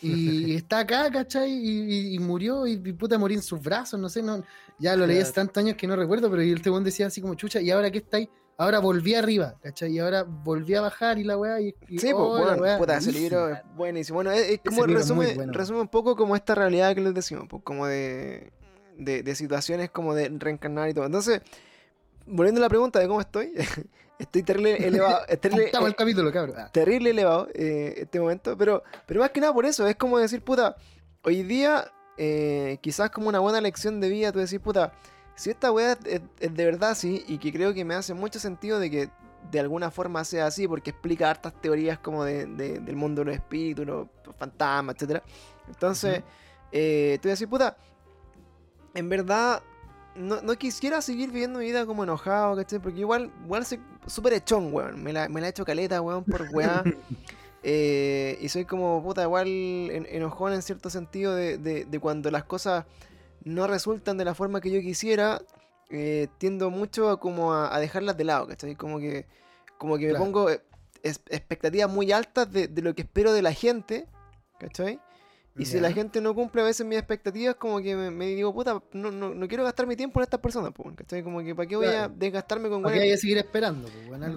[0.00, 1.50] Y está acá, ¿cachai?
[1.52, 4.42] Y, murió, y, puta morí en sus brazos, no sé, no,
[4.78, 7.34] ya lo leí hace tantos años que no recuerdo, pero el tegón decía así como
[7.34, 8.28] chucha, ¿y ahora qué estáis?
[8.56, 9.92] Ahora volví arriba, ¿cachai?
[9.92, 11.60] Y ahora volví a bajar y la weá.
[11.60, 14.16] Y, sí, pues, oh, bueno, puta, ese libro es buenísimo.
[14.16, 17.86] Bueno, es, como resume, resume un poco como esta realidad que les decimos, pues, como
[17.86, 18.52] de,
[18.96, 21.06] de, de, situaciones como de reencarnar y todo.
[21.06, 21.40] Entonces,
[22.26, 23.52] volviendo a la pregunta de cómo estoy,
[24.18, 25.24] estoy terrible elevado.
[25.40, 26.56] terrible, Estamos el capítulo, cabrón.
[26.58, 26.70] Ah.
[26.72, 30.42] Terrible elevado eh, este momento, pero, pero más que nada por eso, es como decir,
[30.42, 30.76] puta,
[31.22, 34.92] hoy día, eh, quizás como una buena lección de vida, tú decís, puta
[35.34, 38.78] si esta weá es, de verdad así, y que creo que me hace mucho sentido
[38.78, 39.10] de que
[39.50, 43.34] de alguna forma sea así, porque explica hartas teorías como de, del mundo de los
[43.34, 45.22] espíritus, los, fantasmas, etc.
[45.68, 46.22] Entonces,
[46.72, 47.76] eh, te voy a decir, puta,
[48.94, 49.62] en verdad,
[50.14, 52.78] no, quisiera seguir viviendo mi vida como enojado, ¿cachai?
[52.78, 55.02] Porque igual, igual soy súper echón, weón.
[55.02, 56.82] Me la, me la he hecho caleta, weón, por weá.
[57.66, 62.84] Eh, y soy como, puta, igual enojón en cierto sentido de, de cuando las cosas
[63.44, 65.40] no resultan de la forma que yo quisiera,
[65.90, 68.74] eh, tiendo mucho a, como a, dejarlas de lado, ¿cachai?
[68.74, 69.26] Como que,
[69.78, 70.62] como que me pongo eh,
[71.02, 74.06] expectativas muy altas de, lo que espero de la gente,
[74.58, 75.00] ¿cachai?
[75.56, 78.82] Y si la gente no cumple a veces mis expectativas, como que me, digo, puta,
[78.92, 81.22] no, no, quiero gastar mi tiempo en estas personas, ¿cachai?
[81.22, 83.88] Como que, ¿para qué voy a desgastarme con ¿Para qué voy a seguir esperando?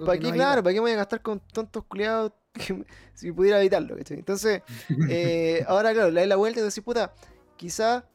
[0.05, 2.33] ¿Para qué, claro, ¿para qué voy a gastar con tontos culiados
[3.15, 4.19] si pudiera evitarlo, ¿cachai?
[4.19, 4.61] Entonces,
[5.09, 7.11] eh, ahora, claro, le doy la vuelta y decir, puta,
[7.55, 8.05] quizá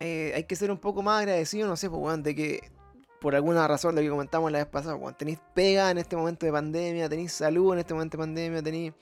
[0.00, 2.70] eh, hay que ser un poco más agradecido, no sé, pues, de que
[3.20, 6.46] por alguna razón, lo que comentamos la vez pasada, cuando tenéis pega en este momento
[6.46, 8.92] de pandemia, tenéis salud en este momento de pandemia, tenéis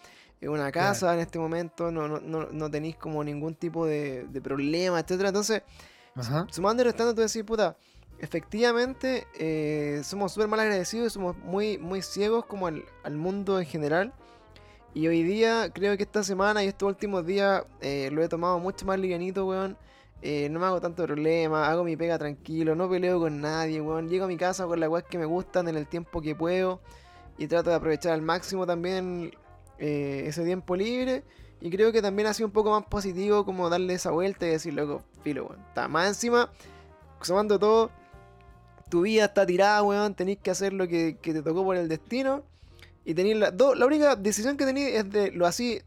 [0.40, 5.00] eh, una casa en este momento, no, no, no, tenéis como ningún tipo de, problema,
[5.00, 5.28] etcétera.
[5.28, 5.62] Entonces,
[6.50, 7.76] sumando y restando, tú decís, puta,
[8.18, 13.60] efectivamente eh, somos súper mal agradecidos y somos muy, muy ciegos como al, al, mundo
[13.60, 14.14] en general.
[14.94, 18.86] Y hoy día, creo que esta semana y estos últimos días lo he tomado mucho
[18.86, 19.76] más livianito, weón.
[20.22, 24.08] Eh, no me hago tanto problema, hago mi pega tranquilo, no peleo con nadie, weón.
[24.08, 26.80] Llego a mi casa con las weas que me gustan en el tiempo que puedo
[27.38, 29.32] y trato de aprovechar al máximo también
[29.78, 31.22] eh, ese tiempo libre.
[31.60, 34.50] Y creo que también ha sido un poco más positivo como darle esa vuelta y
[34.50, 35.60] decir, loco, filo, weón.
[35.68, 36.50] Está más encima,
[37.20, 37.90] sumando todo,
[38.88, 40.14] tu vida está tirada, weón.
[40.14, 42.42] Tenéis que hacer lo que, te tocó por el destino.
[43.04, 45.82] Y tenéis la, la única decisión que tenéis es de lo así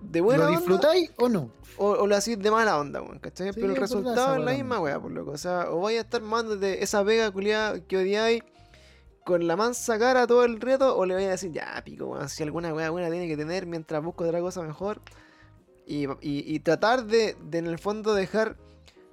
[0.00, 1.50] de buena ¿Lo disfrutáis o no?
[1.76, 3.52] O, lo hacís de mala onda, weón, ¿cachai?
[3.52, 5.30] Pero el resultado es la misma, weá, por loco.
[5.30, 8.42] O sea, o vais a estar mandándote esa vega culiada que odiáis
[9.24, 12.28] con la mansa cara todo el reto, o le vais a decir, ya, pico, weón,
[12.28, 15.00] si alguna weá buena tiene que tener mientras busco otra cosa mejor.
[15.86, 18.56] Y, tratar de, en el fondo, dejar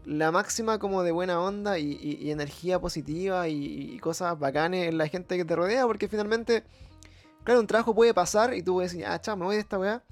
[0.06, 5.38] la máxima como de buena onda y, energía positiva y, cosas bacanes en la gente
[5.38, 6.64] que te rodea, porque finalmente,
[7.44, 9.80] claro, un trabajo puede pasar y tú puedes decir, ah, chao, me voy de esta
[9.80, 10.04] weá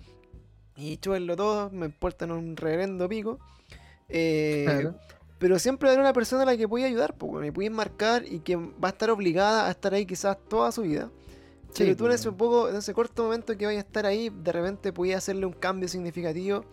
[0.78, 3.40] y chúbenlo todo, me importan un reverendo pico.
[4.10, 4.92] Eh,
[5.40, 8.40] pero siempre hay una persona a la que puede ayudar, porque me puede marcar y
[8.40, 11.10] que va a estar obligada a estar ahí quizás toda su vida.
[11.78, 14.52] pero tú en ese, poco, en ese corto momento que vaya a estar ahí, de
[14.52, 16.64] repente puedes hacerle un cambio significativo.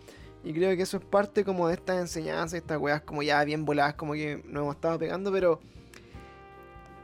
[0.45, 3.63] Y creo que eso es parte como de estas enseñanzas, estas weas como ya bien
[3.63, 5.59] voladas, como que nos hemos estado pegando, pero...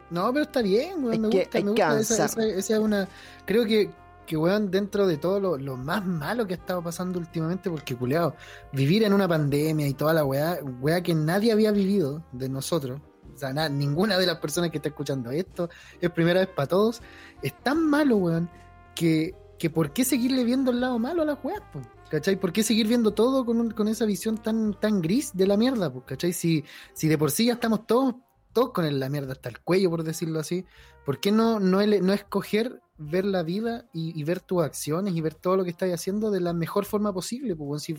[0.10, 2.00] No, pero está bien, me gusta, me gusta.
[2.00, 3.08] Esa, esa, es una...
[3.46, 3.90] Creo que
[4.30, 8.36] que, weón, dentro de todo lo, más malo que ha estado pasando últimamente, porque, culeado,
[8.72, 13.02] vivir en una pandemia y toda la weá, weá que nadie había vivido de nosotros,
[13.34, 17.02] o sea, ninguna de las personas que está escuchando esto, es primera vez para todos,
[17.42, 18.52] es tan malo, weón,
[18.94, 21.64] que, que por qué seguirle viendo el lado malo a las weas,
[22.12, 22.36] ¿cachai?
[22.36, 25.92] ¿Por qué seguir viendo todo con, con esa visión tan, tan gris de la mierda,
[26.06, 26.34] ¿cachai?
[26.34, 26.64] Si,
[26.94, 28.14] si de por sí ya estamos todos
[28.54, 30.66] todos con la mierda hasta el cuello, por decirlo así.
[31.06, 35.34] ¿Por qué no, no, no escoger ver la vida y, ver tus acciones y ver
[35.34, 37.56] todo lo que estás haciendo de la mejor forma posible?
[37.56, 37.98] Pues, si,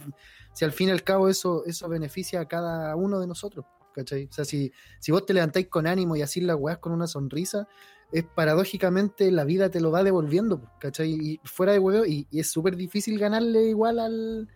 [0.53, 3.65] si, al fin y al cabo eso, eso beneficia a cada uno de nosotros.
[3.95, 4.27] ¿cachai?
[4.27, 7.07] O sea, si, si vos te levantáis con ánimo y así las weas con una
[7.07, 7.67] sonrisa,
[8.13, 11.11] es paradójicamente la vida te lo va devolviendo, ¿cachai?
[11.11, 14.49] Y fuera de huevo, y, y es súper difícil ganarle igual al,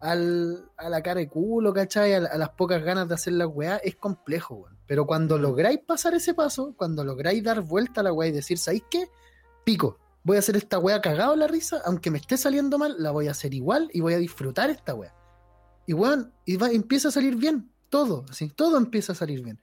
[0.00, 2.14] al, a la cara de culo, ¿cachai?
[2.14, 4.78] A, las pocas ganas de hacer la weá, es complejo, weón.
[4.86, 8.58] Pero cuando lográis pasar ese paso, cuando lográis dar vuelta a la weá y decir,
[8.58, 9.08] ¿sabéis qué?
[9.68, 13.10] Pico, voy a hacer esta weá cagado la risa, aunque me esté saliendo mal, la
[13.10, 15.14] voy a hacer igual y voy a disfrutar esta weá.
[15.86, 19.60] Y weón, y va, empieza a salir bien, todo, así, todo empieza a salir bien.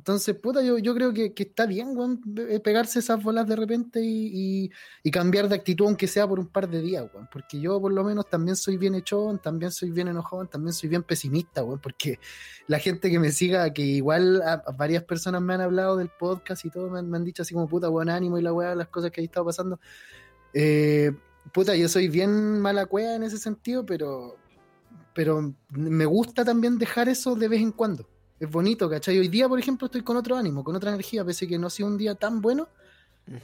[0.00, 2.22] Entonces, puta, yo, creo que, está bien, weón,
[2.64, 4.70] pegarse esas bolas de repente y,
[5.12, 7.28] cambiar de actitud, aunque sea por un par de días, weón.
[7.30, 10.88] Porque yo, por lo menos, también soy bien echón, también soy bien enojón, también soy
[10.88, 11.80] bien pesimista, weón.
[11.80, 12.18] Porque
[12.66, 16.64] la gente que me siga, que igual a, varias personas me han hablado del podcast
[16.64, 19.10] y todo, me han, dicho así como, puta, buen ánimo y la weá, las cosas
[19.10, 19.78] que ahí estado pasando.
[20.54, 21.12] Eh,
[21.52, 24.34] puta, yo soy bien mala cueva en ese sentido, pero
[25.68, 28.06] me gusta también dejar eso de vez en cuando
[28.40, 29.18] es bonito, ¿cachai?
[29.18, 31.66] Hoy día, por ejemplo, estoy con otro ánimo, con otra energía, pese a que no
[31.66, 32.68] ha sido un día tan bueno.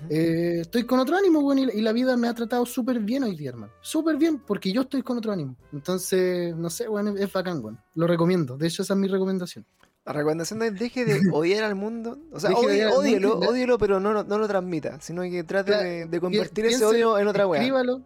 [0.09, 3.37] Eh, estoy con otro ánimo, bueno, y, la vida me ha tratado súper bien hoy
[3.37, 3.73] día, hermano.
[3.83, 5.55] Súper bien, porque yo estoy con otro ánimo.
[5.71, 7.79] Entonces, no sé, bueno, es, bacán, bueno.
[7.95, 8.57] Lo recomiendo.
[8.57, 9.67] De hecho, esa es mi recomendación.
[10.07, 12.19] La recomendación es deje de odiar al mundo.
[12.33, 17.19] O sea, odielo, pero no, no, lo transmita, sino que trate de, convertir ese odio
[17.19, 17.61] en otra weá.
[17.61, 18.01] Escríbalo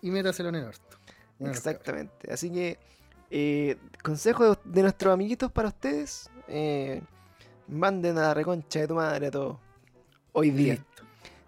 [0.00, 0.96] y métaselo en el orto.
[1.40, 2.32] Exactamente.
[2.32, 2.78] Así que
[3.30, 6.28] eh, consejo de, nuestros amiguitos para ustedes.
[6.48, 7.00] Eh,
[7.68, 9.56] manden a la reconcha de tu madre a todos.
[10.32, 10.84] Hoy día.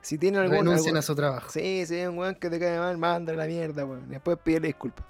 [0.01, 0.59] Si tienen algún.
[0.59, 1.51] Renuncien a su trabajo.
[1.51, 4.09] Sí, si hay un weón que te cae mal, mándale la mierda, weón.
[4.09, 5.07] Después pídele disculpas.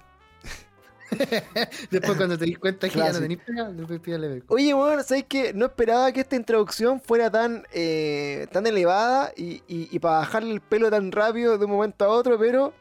[1.91, 4.55] después cuando te dis cuenta que ya no tenés pegado, después pídele disculpas.
[4.55, 5.53] Oye, weón, ¿sabes qué?
[5.53, 10.61] No esperaba que esta introducción fuera tan, eh, tan elevada y, y, para bajarle el
[10.61, 12.73] pelo tan rápido de un momento a otro, pero.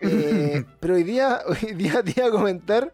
[0.00, 2.90] Eh, pero hoy día, hoy día te iba a comentar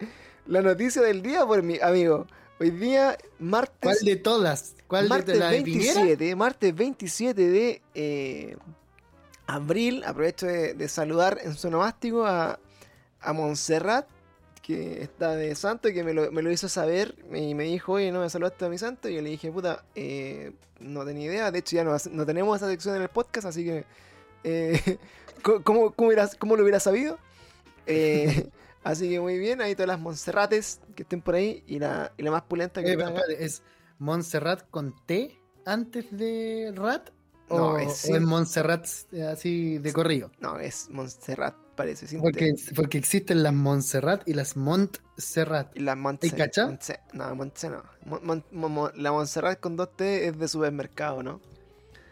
[0.48, 2.26] la noticia del día por mi amigo.
[2.58, 3.78] Hoy día, martes.
[3.80, 4.74] ¿Cuál de todas?
[4.88, 8.56] ¿Cuál martes de la 27, Martes 27 de eh,
[9.46, 10.02] abril.
[10.04, 12.58] Aprovecho de, saludar en su nomástico a,
[13.20, 14.06] a Montserrat,
[14.62, 18.20] que está de santo, y que me lo, hizo saber y me dijo, oye, no
[18.20, 19.08] me saludaste a mi santo.
[19.08, 21.50] Y yo le dije, puta, eh, no tenía idea.
[21.50, 23.84] De hecho, ya no, tenemos esa sección en el podcast, así que.
[24.44, 24.98] Eh,
[25.42, 27.18] ¿cómo, cómo, lo hubiera sabido?
[27.86, 28.48] Eh,
[28.84, 32.22] Así que muy bien, ahí todas las Monserrates que estén por ahí y la, y
[32.22, 32.98] la más pulenta que eh,
[33.38, 33.62] ¿Es
[33.98, 37.10] Montserrat con T antes de Rat?
[37.50, 40.30] ¿O, es, Montserrat eh, así de corrido?
[40.38, 42.18] No, es Montserrat, parece.
[42.18, 45.74] porque, porque existen las Montserrat y las Montserrat.
[45.74, 46.54] Y las Montserrat.
[47.14, 48.92] No, Montserrat no.
[48.94, 51.40] la Montserrat con dos T es de supermercado, ¿no?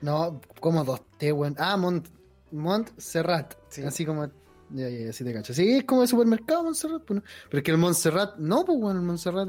[0.00, 1.35] No, como dos T.
[1.59, 2.09] Ah, Mont,
[2.50, 3.55] Montserrat.
[3.87, 4.31] Así como
[4.70, 5.55] ya, ya, ya, sí te cacho.
[5.55, 9.00] Sí, es como el supermercado Montserrat, pues, Pero es que el Montserrat, no, pues, bueno,
[9.00, 9.48] el Montserrat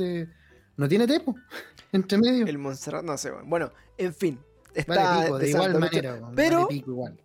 [0.78, 1.36] no tiene tepo
[1.92, 2.46] entre medio.
[2.46, 3.48] El Montserrat, no sé, bueno.
[3.48, 4.40] Bueno, en fin.
[4.74, 6.68] Está pico, de igual manera, pero,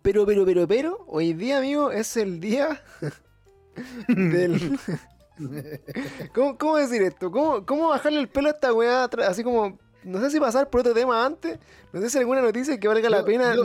[0.01, 2.81] pero, pero, pero, pero, hoy día, amigo, es el día
[4.07, 4.79] del...
[6.33, 7.29] ¿Cómo, ¿Cómo, decir esto?
[7.31, 10.81] ¿Cómo, ¿Cómo bajarle el pelo a esta weá así como no sé si pasar por
[10.81, 11.59] otro tema antes.
[11.91, 13.55] No sé si alguna noticia que valga la pena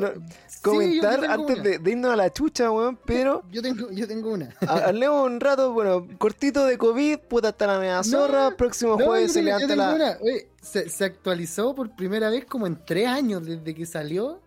[0.63, 2.99] comentar antes de, irnos a la chucha, weón.
[3.05, 3.43] Pero.
[3.51, 4.55] Yo tengo, yo tengo una.
[4.69, 8.51] Hablemos un rato, bueno, cortito de COVID, puta hasta la media zorra.
[8.57, 10.19] próximo jueves se levanta la.
[10.61, 14.41] se, actualizó por primera vez como en tres años desde que salió.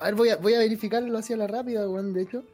[0.00, 2.44] A ver, voy a, voy a verificarlo así a la rápida, weón, de hecho.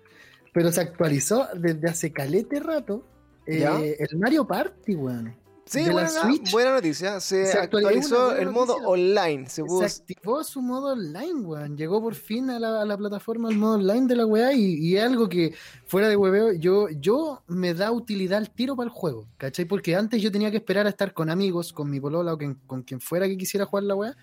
[0.53, 3.05] Pero se actualizó desde hace calete rato.
[3.47, 5.44] Eh, el Mario Party, weón.
[5.67, 6.11] Sí, buena,
[6.53, 7.21] buena, noticia.
[7.21, 9.49] Se, actualizó, el modo online.
[9.49, 11.77] Se, activó su modo online, weón.
[11.77, 15.29] Llegó por fin a la, plataforma el modo online de la weá y, es algo
[15.29, 15.55] que
[15.87, 19.65] fuera de hueveo, yo, yo me da utilidad al tiro para el juego, ¿cachai?
[19.65, 22.83] Porque antes yo tenía que esperar a estar con amigos, con mi polola o con
[22.83, 24.17] quien fuera que quisiera jugar la weá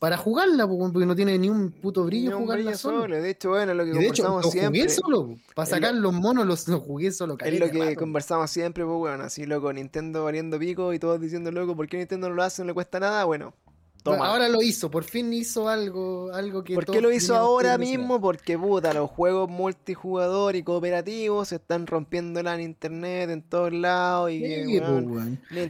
[0.00, 3.14] para jugarla, porque no tiene ni un puto brillo jugarla solo.
[3.14, 4.80] De hecho, bueno, lo que conversamos siempre.
[4.80, 7.36] Jugué solo, para sacar los monos los, jugué solo.
[7.38, 11.52] Es lo que conversamos siempre, pues bueno, así loco, Nintendo variando pico y todos diciendo
[11.52, 12.62] loco, ¿por qué Nintendo no lo hace?
[12.62, 13.54] No le cuesta nada, bueno.
[14.04, 16.74] Ahora lo hizo, por fin hizo algo, algo que.
[16.74, 18.20] ¿Por qué lo hizo ahora mismo?
[18.20, 24.30] Porque puta, los juegos multijugador y cooperativos se están rompiendo en internet en todos lados.
[24.32, 24.42] Y,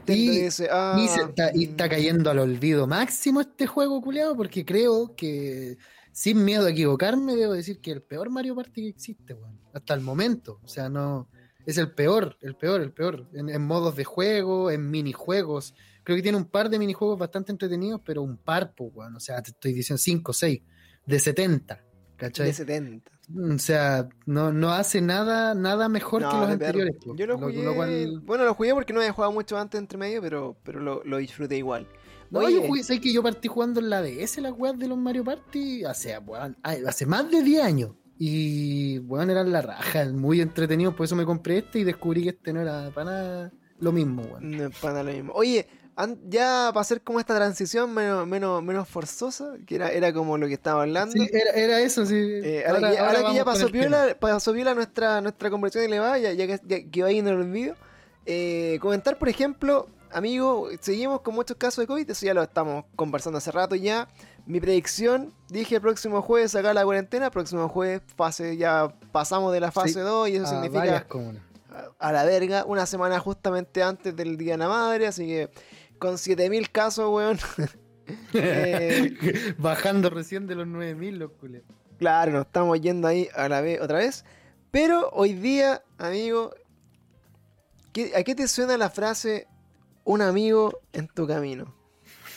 [0.06, 0.96] dice, ah,
[1.54, 5.76] y, está, cayendo al olvido máximo este juego, culiado, porque creo que,
[6.10, 9.60] sin miedo a equivocarme, debo decir que el peor Mario Party que existe, weón.
[9.74, 10.58] Hasta el momento.
[10.62, 11.28] O sea, no.
[11.64, 13.26] Es el peor, el peor, el peor.
[13.34, 15.74] En, en modos de juego, en minijuegos
[16.04, 19.20] Creo que tiene un par de minijuegos bastante entretenidos, pero un par, pues, bueno, o
[19.20, 20.62] sea, te estoy diciendo 5 o 6,
[21.06, 21.84] de 70,
[22.16, 22.46] ¿cachai?
[22.46, 23.10] De 70.
[23.54, 26.96] O sea, no, no hace nada nada mejor que los anteriores.
[27.16, 30.56] Yo lo jugué, bueno, lo jugué porque no había jugado mucho antes entre medio, pero,
[30.62, 31.86] pero lo, lo disfruté igual.
[32.30, 34.96] No, yo jugué, ¿sabes que yo partí jugando en la DS, la web de los
[34.96, 37.90] Mario Party, hace, bueno, hace más de 10 años.
[38.18, 42.30] Y bueno, eran la raja, muy entretenido, por eso me compré este y descubrí que
[42.30, 44.50] este no era para nada lo mismo, weón.
[44.50, 45.32] No es para nada lo mismo.
[45.34, 45.66] Oye,
[46.28, 50.46] ya para hacer como esta transición menos, menos, menos forzosa, que era, era como lo
[50.46, 51.12] que estaba hablando.
[51.12, 52.16] Sí, era, era eso, sí.
[52.16, 56.00] Eh, ahora, que, ahora que ya pasó piola, pasó piola nuestra, nuestra conversación y le
[56.00, 57.76] va, ya, ya que, ya que va ahí en el olvido.
[58.26, 62.84] eh, comentar, por ejemplo, amigo, seguimos con muchos casos de COVID, eso ya lo estamos
[62.96, 64.08] conversando hace rato ya.
[64.46, 69.60] Mi predicción, dije el próximo jueves acá la cuarentena, próximo jueves fase, ya pasamos de
[69.60, 71.06] la fase Sí, 2 y eso a varias significa
[71.98, 75.50] a la verga, una semana justamente antes del Día de la Madre, así que
[76.02, 77.38] con 7000 casos, weón.
[78.34, 81.68] Eh, Bajando recién de los 9000, los culiados.
[81.98, 84.24] Claro, nos estamos yendo ahí a la vez otra vez.
[84.72, 86.52] Pero hoy día, amigo,
[87.92, 89.46] ¿qué- ¿a qué te suena la frase
[90.04, 91.74] un amigo en tu camino?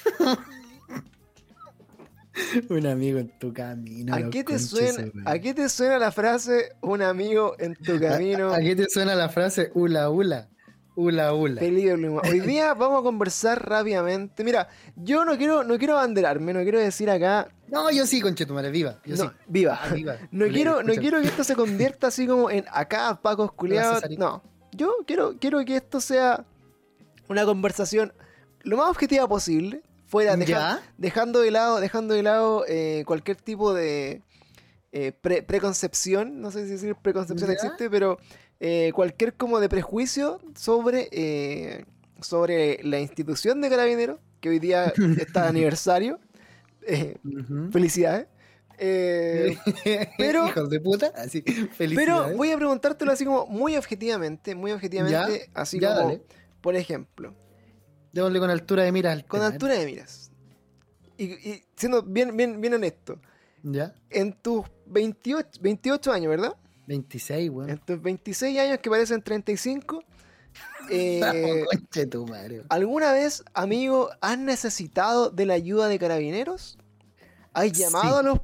[2.70, 4.14] Un amigo en tu camino.
[4.14, 5.12] ¿A qué, te suena.
[5.26, 8.54] ¿A qué te suena la frase un amigo en tu camino?
[8.54, 10.50] ¿A, a qué te suena la frase ula ula?
[10.96, 11.60] Ula ula.
[11.60, 12.22] Peligro.
[12.24, 14.44] Hoy día vamos a conversar rápidamente.
[14.44, 18.72] Mira, yo no quiero, no quiero abanderarme, no quiero decir acá, No, yo sí, conchetumare,
[18.72, 19.00] viva.
[19.06, 19.30] Yo no, sí.
[19.48, 19.80] viva.
[19.84, 20.18] Ah, viva.
[20.32, 24.04] No quiero, no quiero que esto se convierta así como en acá, Pacos culiados.
[24.18, 24.42] No.
[24.72, 26.46] Yo quiero, quiero que esto sea
[27.28, 28.14] una conversación
[28.62, 29.82] lo más objetiva posible.
[30.08, 34.22] Fuera, deja- dejando de lado, dejando de lado eh, cualquier tipo de
[34.92, 36.40] eh, pre- preconcepción.
[36.42, 37.54] No sé si decir preconcepción ¿Ya?
[37.56, 38.18] existe, pero
[38.60, 41.86] eh, cualquier como de prejuicio sobre, eh,
[42.22, 46.20] sobre la institución de carabineros, que hoy día está de aniversario.
[46.88, 47.18] Eh,
[47.72, 48.28] felicidades.
[50.18, 51.12] Pero- Hijos de puta.
[51.16, 51.44] Así,
[51.78, 56.22] Pero voy a preguntártelo así como muy objetivamente, muy objetivamente, así ya, como, dale.
[56.62, 57.34] por ejemplo,
[58.12, 60.32] Démosle con altura de mira al con tema, altura de miras.
[61.18, 63.20] Y, y siendo bien, bien, bien honesto,
[63.64, 63.94] ¿Ya?
[64.10, 66.56] en tus 28, 28 años, ¿verdad?
[66.88, 67.70] 26, weón.
[67.70, 70.04] En tus 26 años que parecen 35,
[70.92, 71.22] eh,
[72.10, 72.56] tu madre.
[72.58, 72.68] weón.
[72.70, 76.78] ¿alguna vez, amigo, has necesitado de la ayuda de carabineros?
[77.54, 77.72] ¿Has Sí.
[77.84, 78.40] llamado a los,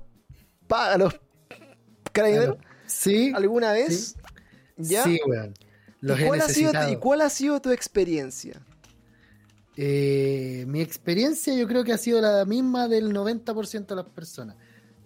[0.67, 1.13] pa- a los
[2.11, 3.31] carabineros Sí.
[3.35, 4.15] alguna vez?
[4.77, 5.03] ¿Ya?
[5.03, 5.53] Sí, weón.
[5.99, 6.71] Los ¿Y cuál, ha sido.
[6.91, 8.59] ¿Y cuál ha sido tu experiencia?
[9.77, 14.55] Eh, mi experiencia yo creo que ha sido la misma del 90% de las personas.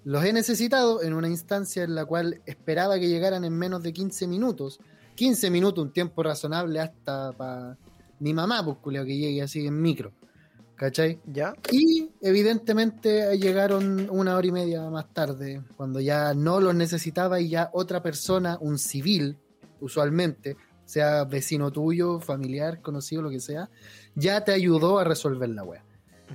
[0.06, 3.92] Los he necesitado en una instancia en la cual esperaba que llegaran en menos de
[3.92, 4.80] 15 minutos.
[5.16, 7.76] 15 minutos, un tiempo razonable hasta para
[8.20, 10.14] mi mamá, pues culeo, que llegue así en micro.
[10.76, 11.20] ¿Cachai?
[11.26, 11.56] ¿Ya?
[11.72, 17.50] Y evidentemente llegaron una hora y media más tarde, cuando ya no los necesitaba y
[17.50, 19.40] ya otra persona, un civil,
[19.82, 23.72] usualmente, sea vecino tuyo, familiar, conocido, lo que sea,
[24.14, 25.84] ya te ayudó a resolver la wea.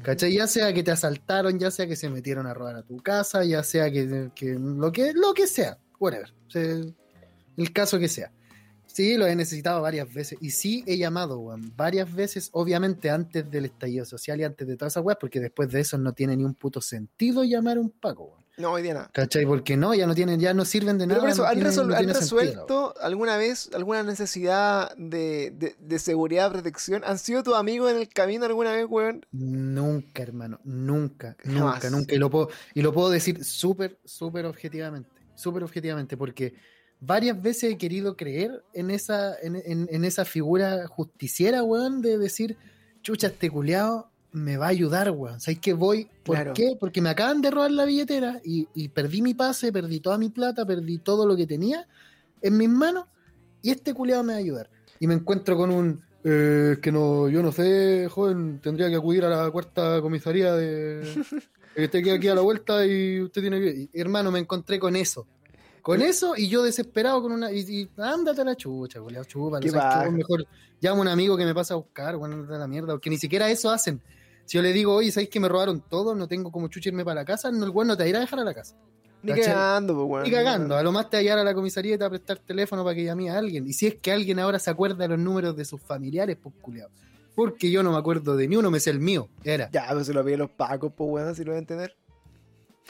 [0.02, 0.32] ¿Cachai?
[0.32, 3.44] Ya sea que te asaltaron, ya sea que se metieron a robar a tu casa,
[3.44, 6.32] ya sea que, que lo que lo que sea, whatever.
[6.54, 8.32] El caso que sea.
[8.86, 10.38] Sí, lo he necesitado varias veces.
[10.40, 11.44] Y sí he llamado,
[11.76, 15.70] varias veces, obviamente antes del estallido social y antes de todas esas weas, porque después
[15.70, 18.36] de eso no tiene ni un puto sentido llamar a un Paco.
[18.60, 19.10] No, hoy día nada.
[19.12, 19.46] ¿Cachai?
[19.46, 21.20] Porque no, ya no tienen, ya no sirven de Pero nada.
[21.22, 24.94] por eso, no ¿han, tienen- resol- no han tiene sentido, resuelto alguna vez alguna necesidad
[24.96, 27.02] de, de, de seguridad, protección?
[27.04, 29.24] ¿Han sido tus amigos en el camino alguna vez, weón?
[29.32, 31.74] Nunca, hermano, nunca, Jamás.
[31.84, 32.14] nunca, nunca.
[32.14, 36.54] Y lo puedo, y lo puedo decir súper, súper objetivamente, súper objetivamente, porque
[37.00, 42.18] varias veces he querido creer en esa, en, en- en esa figura justiciera, weón, de
[42.18, 42.56] decir,
[43.02, 43.48] chucha, este
[44.32, 45.40] me va a ayudar, weón.
[45.40, 46.08] ¿Sabes qué voy?
[46.22, 46.52] ¿Por Claro.
[46.54, 46.76] qué?
[46.78, 50.28] Porque me acaban de robar la billetera y, y perdí mi pase, perdí toda mi
[50.30, 51.86] plata, perdí todo lo que tenía
[52.42, 53.06] en mis manos
[53.62, 54.70] y este culiao me va a ayudar.
[54.98, 59.24] Y me encuentro con un, eh, que no, yo no sé, joven, tendría que acudir
[59.24, 61.02] a la cuarta comisaría de...
[61.74, 63.88] que queda aquí a la vuelta y usted tiene que...
[63.92, 65.26] y, hermano, me encontré con eso.
[65.82, 67.50] Con eso y yo desesperado con una...
[67.50, 69.00] Y, y ándate a la chucha,
[69.72, 70.04] paja.
[70.04, 70.46] Vos mejor
[70.80, 73.08] llama a un amigo que me pasa a buscar, bueno, ándate a la mierda, porque
[73.10, 74.02] ni siquiera eso hacen.
[74.50, 76.12] Si yo le digo, oye, ¿sabéis que me robaron todo?
[76.12, 78.18] No tengo como chucha irme para la casa, no, el weón no te va a
[78.18, 78.74] a dejar a la casa.
[79.22, 79.54] Ni ¿Cachai?
[79.54, 80.24] cagando, pues, weón.
[80.24, 82.10] Ni cagando, a lo más te va a a la comisaría y te va a
[82.10, 83.68] prestar teléfono para que llame a alguien.
[83.68, 86.52] Y si es que alguien ahora se acuerda de los números de sus familiares, pues
[86.60, 86.90] culiao.
[87.36, 89.28] Porque yo no me acuerdo de ni uno, me sé el mío.
[89.44, 89.70] Era.
[89.70, 91.94] Ya, pues se lo piden los pacos, pues, weón, si lo deben tener.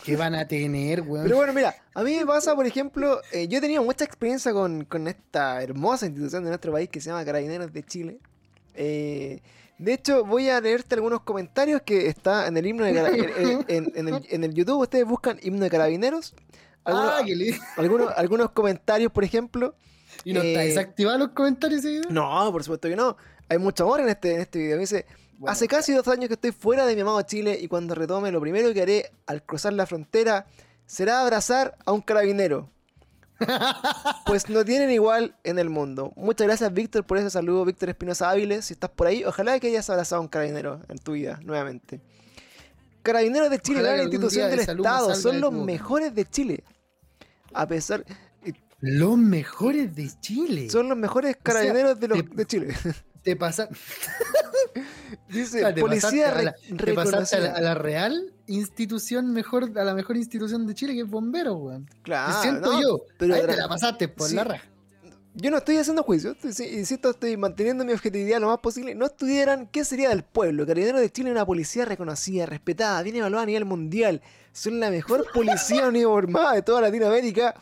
[0.02, 1.24] ¿Qué van a tener, weón?
[1.24, 4.54] Pero bueno, mira, a mí me pasa, por ejemplo, eh, yo he tenido mucha experiencia
[4.54, 8.18] con, con esta hermosa institución de nuestro país que se llama Carabineros de Chile.
[8.72, 9.42] Eh,
[9.84, 13.92] de hecho, voy a leerte algunos comentarios que está en el himno de en, en-
[13.96, 14.80] en el, en el YouTube.
[14.82, 16.34] Ustedes buscan himno de carabineros.
[16.84, 19.74] Algunos, Ah, le- algunos, algunos comentarios, por ejemplo.
[20.24, 22.10] ¿Y no está eh, desactivado los comentarios ese video?
[22.10, 23.16] No, por supuesto que no.
[23.48, 24.76] Hay mucho amor en este, en este video.
[24.76, 25.06] Me dice,
[25.38, 28.30] Bueno, hace casi dos años que estoy fuera de mi amado Chile y cuando retome
[28.30, 30.46] lo primero que haré al cruzar la frontera
[30.86, 32.68] será abrazar a un carabinero.
[34.26, 36.12] Pues no tienen igual en el mundo.
[36.16, 38.66] Muchas gracias, Víctor, por ese saludo, Víctor Espinosa Áviles.
[38.66, 42.00] Si estás por ahí, ojalá que hayas abrazado a un carabinero en tu vida, nuevamente.
[43.02, 46.62] Carabineros de Chile, la institución del Estado, son los mejores de Chile.
[47.54, 48.04] A pesar,
[48.80, 50.70] Los mejores de Chile.
[50.70, 52.74] son los mejores carabineros de, los, te- de Chile.
[53.22, 53.68] Te pasa-
[55.28, 57.54] Dice, te policía pasaste a la- re- te pasaste a la, reconocida.
[57.54, 61.88] a la real institución mejor, a la mejor institución de Chile que es bombero, weón.
[62.02, 63.00] Claro, Te siento no, yo.
[63.18, 64.34] pero Ahí te la pasaste por sí.
[64.34, 64.64] la raja.
[65.34, 68.94] Yo no estoy haciendo juicio, estoy- insisto, estoy manteniendo mi objetividad lo más posible.
[68.96, 70.66] No estuvieran, ¿qué sería del pueblo?
[70.66, 74.22] Carabineros de Chile es una policía reconocida, respetada, bien evaluada a nivel mundial.
[74.52, 77.54] Son la mejor policía uniformada de toda Latinoamérica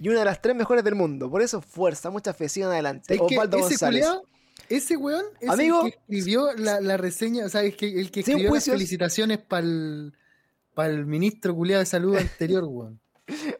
[0.00, 1.30] y una de las tres mejores del mundo.
[1.30, 3.12] Por eso, fuerza, mucha fe, sigan adelante.
[3.14, 4.06] Es que Osvaldo ese González.
[4.06, 4.22] culiao,
[4.68, 5.84] ese weón es Amigo.
[5.86, 9.38] el que escribió la, la reseña, o sea, es que, el que escribió las felicitaciones
[9.38, 9.62] para
[10.90, 13.00] el ministro culiado de salud anterior, weón.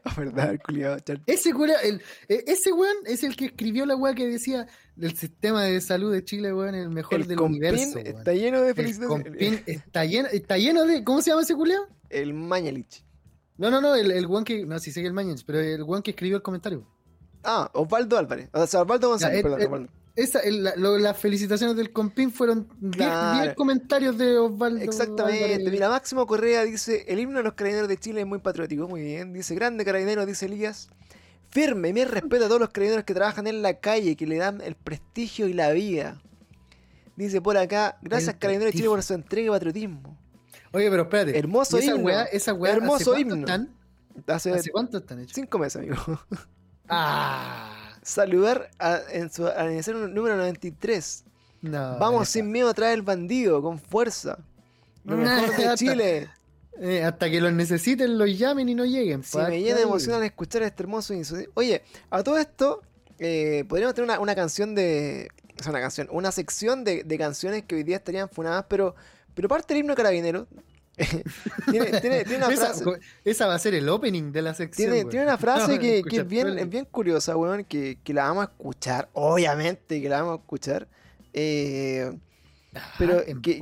[0.02, 1.22] Ah, verdad, el culiao, chan.
[1.26, 4.66] Ese culiao, el, e- ese weón es el que escribió la weá que decía
[4.98, 8.06] el sistema de salud de Chile, weón, el mejor El del universo, weón.
[8.06, 9.62] está lleno de El felicitaciones.
[9.66, 11.04] está lleno, está lleno de.
[11.04, 11.86] ¿Cómo se llama ese culiao?
[12.08, 13.04] El Mañalich.
[13.58, 14.64] No, no, no, el, el weón que.
[14.64, 16.86] No, sí sé que el Mañez, pero el weón que escribió el comentario.
[17.44, 18.48] Ah, Osvaldo Álvarez.
[18.54, 19.92] O sea, Osvaldo González, Ya, el- perdón, Osvaldo.
[20.18, 23.54] Esa, el- la- lo- las felicitaciones del compín fueron 10 Claro.
[23.54, 24.80] comentarios de Osvaldo.
[24.82, 25.44] Exactamente.
[25.44, 25.70] Álvarez.
[25.72, 28.88] Mira, Máximo Correa dice, el himno de los carabineros de Chile es muy patriótico.
[28.88, 29.32] Muy bien.
[29.32, 30.88] Dice, grande carabinero, dice Elías.
[31.50, 34.60] Firme, mi respeto a todos los carabineros que trabajan en la calle, que le dan
[34.60, 36.20] el prestigio y la vida.
[37.16, 40.18] Dice por acá, gracias El carabineros de Chile por su entrega y patriotismo.
[40.72, 41.38] Oye, pero espérate.
[41.38, 42.04] Hermoso ¿Y esa himno.
[42.04, 43.46] weá, esa weá, Hermoso ¿hace cuánto himno.
[43.46, 43.74] están?
[44.26, 45.32] Hace ¿Hace cuánto están hechos?
[45.34, 45.96] cinco meses, amigo.
[46.88, 47.77] Ah,
[48.08, 51.24] Saludar a- en su aniversario número 93.
[51.60, 51.98] no.
[51.98, 54.38] Vamos esa- sin miedo a traer el bandido, con fuerza.
[55.04, 56.28] Lo mejor de Chile.
[56.80, 59.22] eh, hasta que los necesiten, los llamen y no lleguen.
[59.24, 62.82] Sí, pa, me llena de emoción al escuchar este hermoso insu- Oye, a todo esto,
[63.18, 65.28] eh, podríamos tener una, una canción de.
[65.58, 68.94] O sea, una canción, una sección de, de canciones que hoy día estarían funadas, pero,
[69.34, 70.46] pero parte del himno carabinero.
[71.70, 72.84] tiene, tiene- tiene una esa, frase,
[73.24, 74.92] esa va a ser el opening de la sección.
[75.08, 76.62] tiene, una frase No, que, es, bien, dale.
[76.62, 80.40] es bien curiosa, weón, que, que la vamos a escuchar, obviamente que la vamos a
[80.42, 80.88] escuchar.
[81.32, 82.10] eh,
[82.98, 83.58] pero Ah, ¿en que,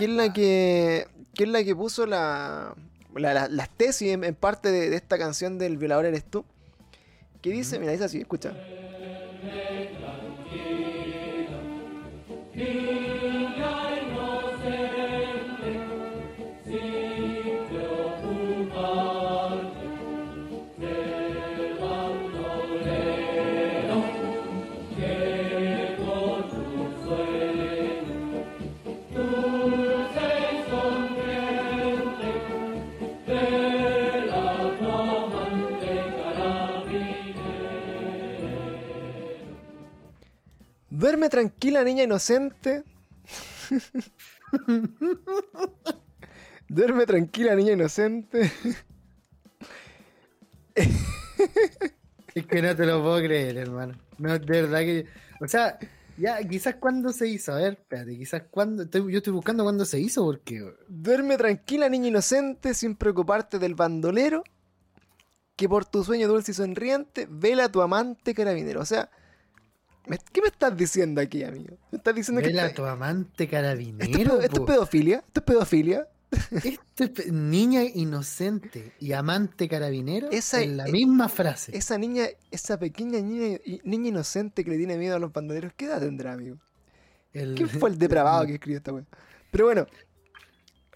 [0.00, 2.74] es la que que es la que puso la,
[3.14, 6.44] la- la- las tesis en, en parte de, de esta canción del violador eres tú
[7.42, 8.52] que dice mira dice así escucha
[41.18, 42.84] duerme tranquila niña inocente
[46.68, 48.52] duerme tranquila niña inocente
[52.34, 53.94] Es que no te lo puedo creer, hermano.
[54.18, 55.06] No, de verdad que.
[55.40, 55.76] O sea,
[56.16, 57.52] ya, quizás cuando se hizo.
[57.52, 58.84] A ver, espérate, quizás cuando.
[58.84, 60.62] estoy- yo estoy buscando cuándo se hizo, porque.
[60.86, 64.44] Duerme tranquila, niña inocente, sin preocuparte del bandolero,
[65.56, 68.80] que por tu sueño dulce y sonriente vela a tu amante carabinero.
[68.82, 69.18] O sea, ¿me-
[70.32, 71.76] ¿qué me estás diciendo aquí, amigo?
[71.90, 74.40] ¿Me estás diciendo que Vela a está- tu amante esto, es, carabinero.
[74.40, 75.16] esto es pedofilia?
[75.26, 76.08] ¿Esto es pedofilia?
[76.50, 81.76] Esto es pe- niña inocente y amante carabinero Esa- en la eh, misma frase.
[81.76, 85.86] Esa niña, esa pequeña niña, niña inocente que le tiene miedo a los bandoleros, ¿qué
[85.86, 86.58] edad tendrá, amigo?
[87.32, 89.04] El- ¿Quién fue el depravado que escribió esta weá?
[89.50, 89.86] Pero bueno,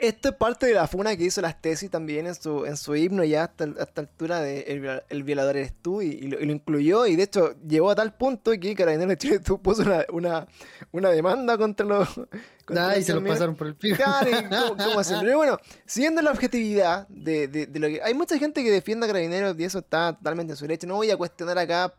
[0.03, 2.95] esto es parte de la funa que hizo las tesis también en su, en su
[2.97, 6.41] himno ya hasta, hasta altura de El, viola- el violador eres tú y, y lo,
[6.41, 9.61] y lo incluyó y de hecho llegó a tal punto que Carabineros de Chile tu-
[9.63, 10.47] puso una, una,
[10.91, 12.09] una demanda contra los...
[12.65, 13.97] contra los se lo pasaron por el pico.
[13.97, 14.33] Claro, y.
[15.25, 18.03] Pero bueno, siguiendo la objetividad de, de- de lo que.
[18.03, 20.87] Hay mucha gente que defiende a Carabineros y eso está totalmente en su derecho.
[20.87, 21.95] No voy a cuestionar acá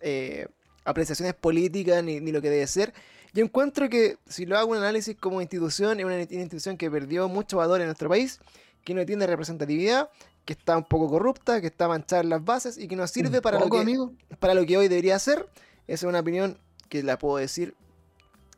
[0.00, 0.48] eh,
[0.84, 2.92] apreciaciones políticas ni, ni lo que debe ser.
[3.36, 7.28] Yo encuentro que si lo hago un análisis como institución, es una institución que perdió
[7.28, 8.40] mucho valor en nuestro país,
[8.82, 10.08] que no tiene representatividad,
[10.46, 13.42] que está un poco corrupta, que está manchada en las bases y que no sirve
[13.42, 14.12] para, lo que, amigo.
[14.40, 15.46] para lo que hoy debería ser.
[15.86, 16.58] Esa es una opinión
[16.88, 17.74] que la puedo decir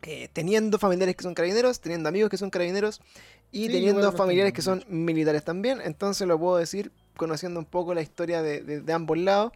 [0.03, 3.01] eh, teniendo familiares que son carabineros, teniendo amigos que son carabineros
[3.51, 5.81] y Sí, teniendo familiares que son militares también.
[5.85, 9.51] Entonces lo puedo decir conociendo un poco la historia de, de- de ambos lados.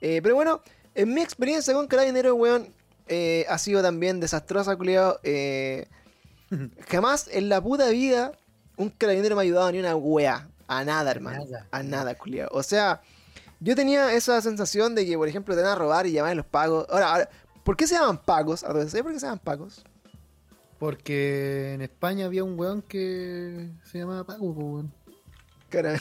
[0.00, 0.62] Eh, pero bueno,
[0.94, 2.72] en mi experiencia con carabineros, weón,
[3.08, 5.20] eh, ha sido también desastrosa, culiado.
[5.22, 5.86] Eh,
[6.88, 8.32] jamás en la puta vida
[8.76, 10.48] un carabinero me ha ayudado ni una wea.
[10.68, 11.44] A nada, hermano.
[11.44, 11.66] nada.
[11.70, 12.50] A nada, culiado.
[12.52, 13.00] O sea,
[13.60, 16.34] yo tenía esa sensación de que, por ejemplo, te van a robar y llamar a
[16.34, 16.86] los pagos.
[16.90, 17.30] Ahora, ahora,
[17.64, 18.60] ¿por qué se llaman pagos?
[18.60, 19.84] ¿Sabes por qué se llaman pagos?
[20.78, 24.92] Porque en España había un weón que se llamaba Pago, weón.
[25.70, 25.98] Cara,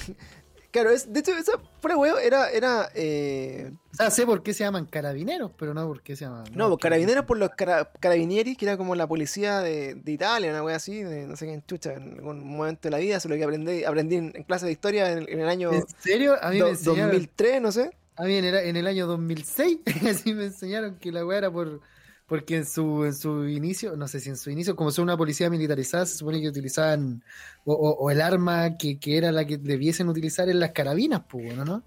[0.76, 2.50] Claro, es, de hecho, esa fuera huevo era.
[2.50, 3.72] era eh...
[3.94, 6.44] O sea, sé por qué se llaman carabineros, pero no por qué se llaman.
[6.54, 10.50] No, pues carabineros por los cara, carabinieri, que era como la policía de, de Italia,
[10.50, 13.30] una wea así, de no sé qué chucha, en algún momento de la vida, eso
[13.30, 15.72] lo que aprendí, aprendí en, clase de historia en, en, el año.
[15.72, 16.36] ¿En serio?
[16.42, 17.12] A mí do, me enseñaron.
[17.12, 17.92] 2003, no sé.
[18.18, 21.52] A mí en el, en el año 2006, así me enseñaron que la wea era
[21.52, 21.80] por.
[22.28, 25.16] Porque en su, en su inicio, no sé si en su inicio, como son una
[25.18, 27.24] policía militarizada, se supone que utilizaban,
[27.66, 31.22] o, o, o el arma que, que, era la que debiesen utilizar en las carabinas,
[31.30, 31.84] pues, bueno, ¿no?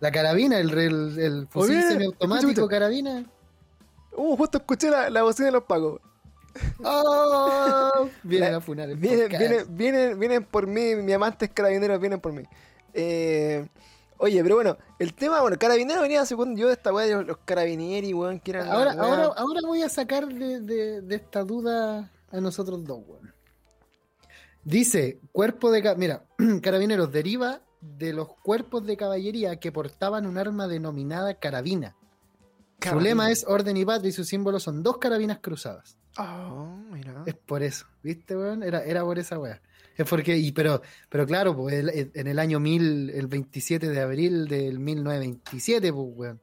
[0.00, 3.24] La carabina, el, el, el fusil Oye, semiautomático, escucha, carabina.
[4.16, 6.00] Uh, justo escuché la, la bocina de los pagos.
[6.82, 8.08] ¡Oh!
[8.22, 12.20] Vienen La- a funar el Vienen, vienen, vienen, vienen por mí, mis amantes carabineros vienen
[12.20, 12.44] por mí.
[12.92, 13.66] Eh,
[14.18, 17.26] oye, pero bueno, el tema, bueno, carabineros venía según yo de esta weá de los,
[17.26, 18.68] los carabinieri, weón, que eran.
[18.68, 23.00] Ahora, la ahora, ahora voy a sacar de, de- de esta duda a nosotros dos,
[23.06, 23.32] weón.
[24.64, 25.94] Dice, cuerpo de...
[25.96, 26.24] Mira,
[26.62, 31.94] carabineros deriva de los cuerpos de caballería que portaban un arma denominada carabina.
[32.74, 33.08] Su Carabina.
[33.08, 35.96] lema es orden y patria y su símbolo son dos carabinas cruzadas.
[36.18, 37.22] Oh, mira.
[37.26, 38.62] Es por eso, ¿viste, weón?
[38.62, 39.60] Era, era por esa weá.
[39.96, 44.00] Es porque, y, pero, pero claro, pues, el- en el año 1000, el 27 de
[44.00, 46.40] abril del 1927, pues, weón.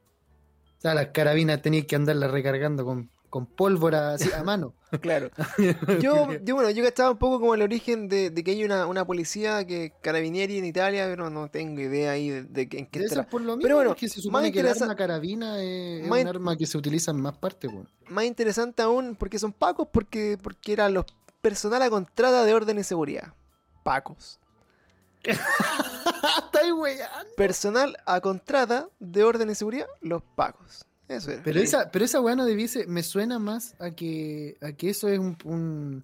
[0.77, 4.73] O sea, las carabinas tenías que andarlas recargando con, con pólvora así a mano.
[5.01, 5.29] Claro.
[6.01, 8.85] Yo, yo, bueno, yo estaba un poco como el origen de, de que hay una,
[8.87, 12.87] una policía que carabinieri en Italia, pero no tengo idea ahí de, de que- en
[12.87, 12.99] qué
[13.31, 16.01] por lo mismo, Pero bueno, porque se más supone que el interesa- arma carabina es,
[16.03, 17.87] es más un arma que se utiliza en más partes, weón.
[18.09, 21.05] Más interesante aún, porque son pacos, porque, porque eran los
[21.41, 23.33] personal a contrata de orden y seguridad.
[23.83, 24.39] Pacos.
[25.23, 26.61] Está.
[27.37, 30.85] Personal a contrata de orden y seguridad, los pacos.
[31.07, 31.43] Eso era.
[31.43, 35.09] Pero esa, pero esa weá no debiese, me suena más a que, a que eso
[35.09, 36.03] es un, un-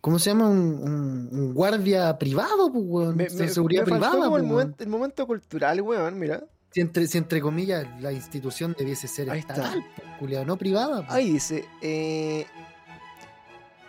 [0.00, 0.48] ¿cómo se llama?
[0.48, 3.16] Un, un- un guardia privado, pues, weón.
[3.16, 4.46] Me, de me- seguridad me privada, el, pues, weón.
[4.46, 6.42] momento, el momento cultural, weón, mira.
[6.70, 9.54] Si entre, si entre comillas la institución debiese ser Ahí está.
[9.54, 11.02] estatal, pues, culiao, no privada.
[11.02, 11.10] pues.
[11.10, 12.46] Ahí dice, eh,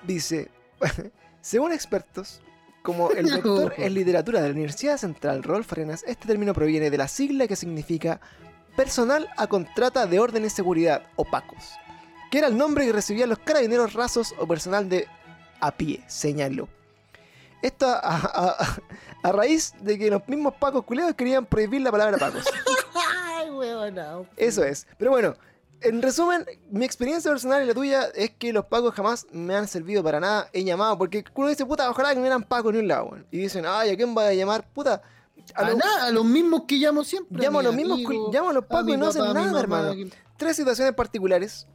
[0.06, 0.52] dice,
[1.42, 2.42] según expertos,
[2.86, 6.98] como el doctor en literatura de la Universidad Central Rolf Arenas, este término proviene de
[6.98, 8.22] la sigla que significa
[8.78, 11.74] personal a contrata de orden y seguridad, o PACOS,
[12.32, 15.08] que era el nombre que recibían los carabineros rasos o personal de
[15.60, 16.70] a pie, señaló.
[17.62, 18.78] Esto a, a- a-
[19.24, 22.46] a raíz de que los mismos pacos culeados querían prohibir la palabra pacos.
[24.38, 24.86] Eso es.
[24.98, 25.36] Pero bueno,
[25.82, 29.68] en resumen, mi experiencia personal y la tuya es que los pacos jamás me han
[29.68, 30.50] servido para nada.
[30.54, 33.06] He llamado, porque uno dice, puta, ojalá que no eran pacos ni un lado.
[33.06, 33.28] weón.
[33.32, 34.68] Y dicen, ay, ¿a quién va a llamar?
[34.74, 35.02] Puta,
[35.54, 37.44] a A, los- nada, a los mismos que llamo siempre.
[37.44, 39.94] llamo a los mismos, amigo, llamo a los pacos y no hacen nada, mamá, hermano.
[39.94, 41.68] que- Tres situaciones particulares.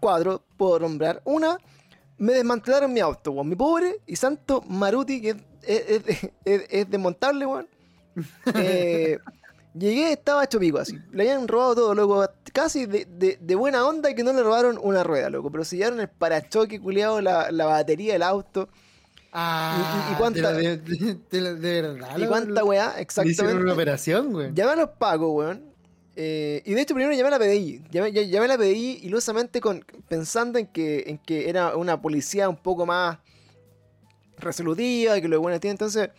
[0.00, 1.20] Cuatro, puedo nombrar.
[1.24, 1.58] Una,
[2.18, 3.48] me desmantelaron mi auto, weón.
[3.48, 7.68] Mi pobre y santo Maruti, que es, es- es- es- es desmontable, weón.
[8.54, 9.18] Eh,
[9.74, 10.98] llegué, estaba hecho pico así.
[11.12, 12.26] Le habían robado todo, loco.
[12.52, 15.50] Casi de, de- de buena onda que no le robaron una rueda, loco.
[15.50, 18.68] Pero se llevaron el parachoque, culiado, la, la batería del auto.
[19.32, 20.76] Ah, y- y cuánta- De,
[21.30, 22.16] verdad.
[22.18, 23.72] y cuánta weá, le hicieron una exactamente.
[23.72, 24.50] operación, güey.
[24.54, 25.64] Llamé a los pagos, weón.
[26.20, 27.84] Eh, y de hecho primero llamé a la PDI.
[27.92, 32.00] Llamé, ll- llamé a la PDI ilusamente con, pensando en que, en que era una
[32.02, 33.18] policía un poco más
[34.38, 35.72] resolutiva, que lo bueno tiene.
[35.72, 36.10] Entonces,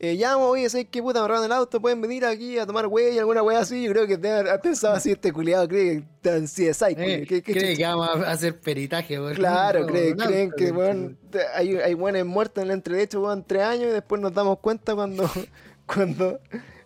[0.00, 1.80] eh, llamo, oye, ¿sabes qué puta me robaron el auto?
[1.80, 3.82] ¿Pueden venir aquí a tomar huella, alguna hueá así?
[3.82, 6.60] Yo creo que debe haber pensado así este culiado, cree que en CSI.
[6.90, 7.18] Eh, culiao.
[7.26, 7.76] ¿Qué- qué cree chucha?
[7.76, 9.34] que vamos a hacer peritaje, güey.
[9.34, 11.18] Claro, No, creen, no, creen que weón,
[11.54, 14.94] hay, hay buenos muertos en el entredecho, weón, tres años y después nos damos cuenta
[14.94, 15.28] cuando,
[15.86, 16.38] cuando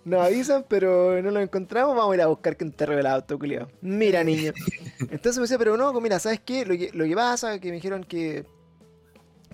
[0.05, 3.39] nos avisan, pero no lo encontramos, vamos a ir a buscar que enterró el auto,
[3.39, 3.69] culiao.
[3.83, 4.53] Mira, niño.
[5.01, 6.65] Entonces me decía, pero no, mira, ¿sabes qué?
[6.65, 8.45] Lo que, lo que pasa, que me dijeron que,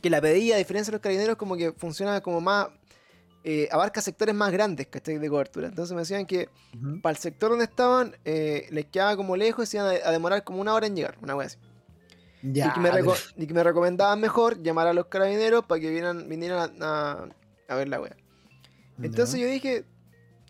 [0.01, 2.69] que la pedía, a diferencia de los carabineros, como que funciona como más,
[3.45, 5.18] eh, abarca sectores más grandes, ¿cachai?
[5.18, 5.68] De cobertura.
[5.68, 6.49] Entonces me decían que
[7.03, 10.12] para el sector donde estaban, eh, les quedaba como lejos y se iban a, a
[10.12, 11.57] demorar como una hora en llegar, una wea así.
[12.43, 15.64] Ya, y, que me pero- reco- y que me recomendaban mejor llamar a los carabineros
[15.64, 17.28] para que vinieran, vinieran a, a-
[17.68, 18.16] a ver la wea.
[19.03, 19.84] Entonces yo dije,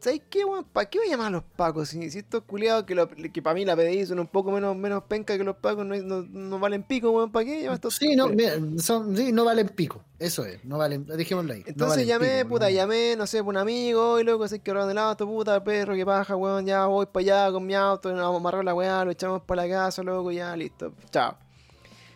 [0.01, 0.65] ¿sabes qué, weón?
[0.65, 1.89] ¿Para qué voy a llamar a los pacos?
[1.89, 4.77] Si, si estos culiados que, lo- que para mí la PDI son un poco menos,
[4.77, 8.15] menos penca que los pacos, no, no, no valen pico, weón, ¿para qué estos Sí,
[8.17, 10.03] no, mira, son, sí, no valen pico.
[10.19, 11.61] Eso es, no valen, dejémoslo ahí.
[11.61, 14.61] no Entonces valen llamé, pico, puta, llamé, no sé, por un amigo, y luego sé
[14.61, 17.75] que robaron el auto, puta, perro, que paja, weón, ya voy para allá con mi
[17.75, 20.93] auto, nos vamos a amarrar la weá, lo echamos para la casa, loco, ya, listo,
[21.11, 21.37] chao.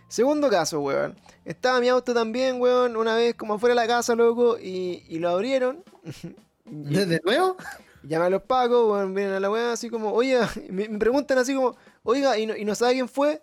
[0.08, 1.16] Segundo caso, weón.
[1.44, 5.18] Estaba mi auto también, weón, una vez como afuera de la casa, loco, y, y
[5.18, 5.82] lo abrieron.
[6.66, 7.56] Y- ¿De de nuevo?
[8.04, 11.54] Llaman a los pacos, vienen a la weá así como, oiga, me, me preguntan así
[11.54, 13.42] como, oiga, ¿y no, ¿y no sabe quién fue?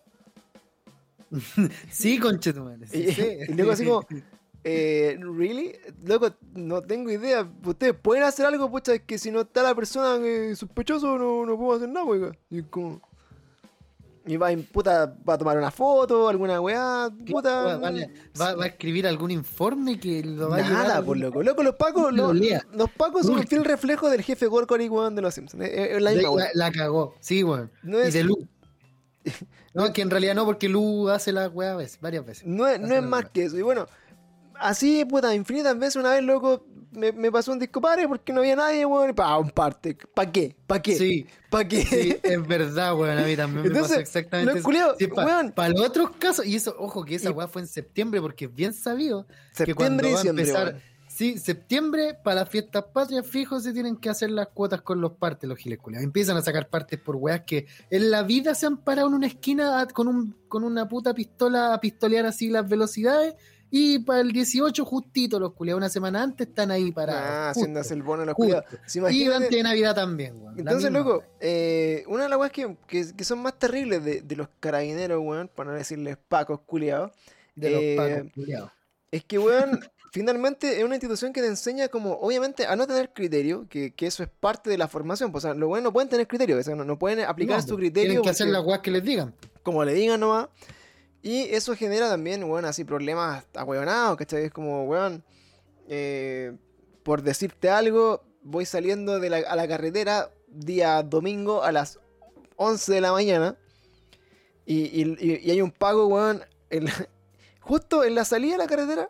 [1.91, 2.87] Sí, conchetumare.
[2.87, 3.37] Sí, Y, sí.
[3.47, 4.05] y luego así como,
[4.63, 5.75] eh, ¿really?
[6.03, 7.47] Loco, no tengo idea.
[7.65, 11.45] Ustedes pueden hacer algo, pucha, es que si no está la persona eh, sospechoso, no,
[11.45, 12.37] no puedo hacer nada, weón.
[12.49, 13.01] Y como.
[14.29, 17.63] Y va, puta, va a tomar una foto, alguna weá, puta.
[17.63, 17.91] Va, va-
[18.39, 21.41] va- va a escribir algún informe que lo va a Nada, a por algún- loco.
[21.43, 25.15] Loco, los pacos, Lo los, los pacos son un fiel reflejo del jefe Gorgory, weón,
[25.15, 25.63] de los Simpsons.
[25.99, 27.15] La misma cagó.
[27.19, 27.71] Sí, weón.
[27.81, 28.47] No y de Lu.
[29.73, 32.45] No, que en realidad no, porque Lu hace la weá veces, varias veces.
[32.45, 33.57] No es, no es más que eso.
[33.57, 33.85] Y bueno,
[34.55, 38.39] así, puta, infinitas veces una vez, loco, me, me pasó un disco padre porque no
[38.41, 39.13] había nadie, weón.
[39.15, 39.97] Pa, un parte.
[40.13, 40.55] ¿Pa qué?
[40.67, 40.95] ¿Pa qué?
[40.97, 41.83] Sí, ¿Pa qué?
[41.85, 43.17] sí, es verdad, weón.
[43.17, 45.51] A mí también me Entonces, pasa exactamente los culiados, weón.
[45.51, 48.53] para los otros casos, y eso, ojo, que esa weá fue en septiembre, porque es
[48.55, 49.33] bien sabido que
[49.65, 50.67] Septiembre cuando va a diciembre, empezar.
[50.73, 50.89] weón.
[51.09, 55.13] Sí, septiembre, para las fiestas patrias, fijo, se tienen que hacer las cuotas con los
[55.13, 56.05] partes, los giles culiados.
[56.05, 59.27] Empiezan a sacar partes por weas que en la vida se han parado en una
[59.27, 63.33] esquina con, un, con una puta pistola a pistolear así las velocidades.
[63.71, 67.23] Y para el 18, justito, los culiados, una semana antes están ahí parados.
[67.23, 68.65] Ah, haciéndose el bono a los culiados.
[69.11, 70.57] Y antes de Navidad también, weón.
[70.59, 74.35] Entonces, loco, eh, una de las weas que, que, que son más terribles de, de
[74.35, 77.11] los carabineros, weón, para no decirles pacos culiados,
[77.55, 78.71] de los eh, pacos culiados.
[79.11, 79.79] es que, weón,
[80.11, 84.07] finalmente es una institución que te enseña como, obviamente, a no tener criterio, que, que
[84.07, 85.31] eso es parte de la formación.
[85.31, 87.57] pues, o sea, los weones no pueden tener criterio, o sea, no, no pueden aplicar
[87.57, 89.35] No, su pues, criterio Tienen que hacer porque- las weas que les digan.
[89.61, 90.47] como le digan nomás.
[91.21, 94.45] Y eso genera también, weón, así problemas ahueonados, ¿cachai?
[94.45, 95.23] Es como, weón,
[95.89, 96.55] eh,
[97.03, 101.99] por decirte algo, voy saliendo de la, a la carretera día domingo a las
[102.55, 103.57] 11 de la mañana
[104.65, 107.09] y, y- hay un pago, weón, en la-
[107.59, 109.09] justo en la salida de la carretera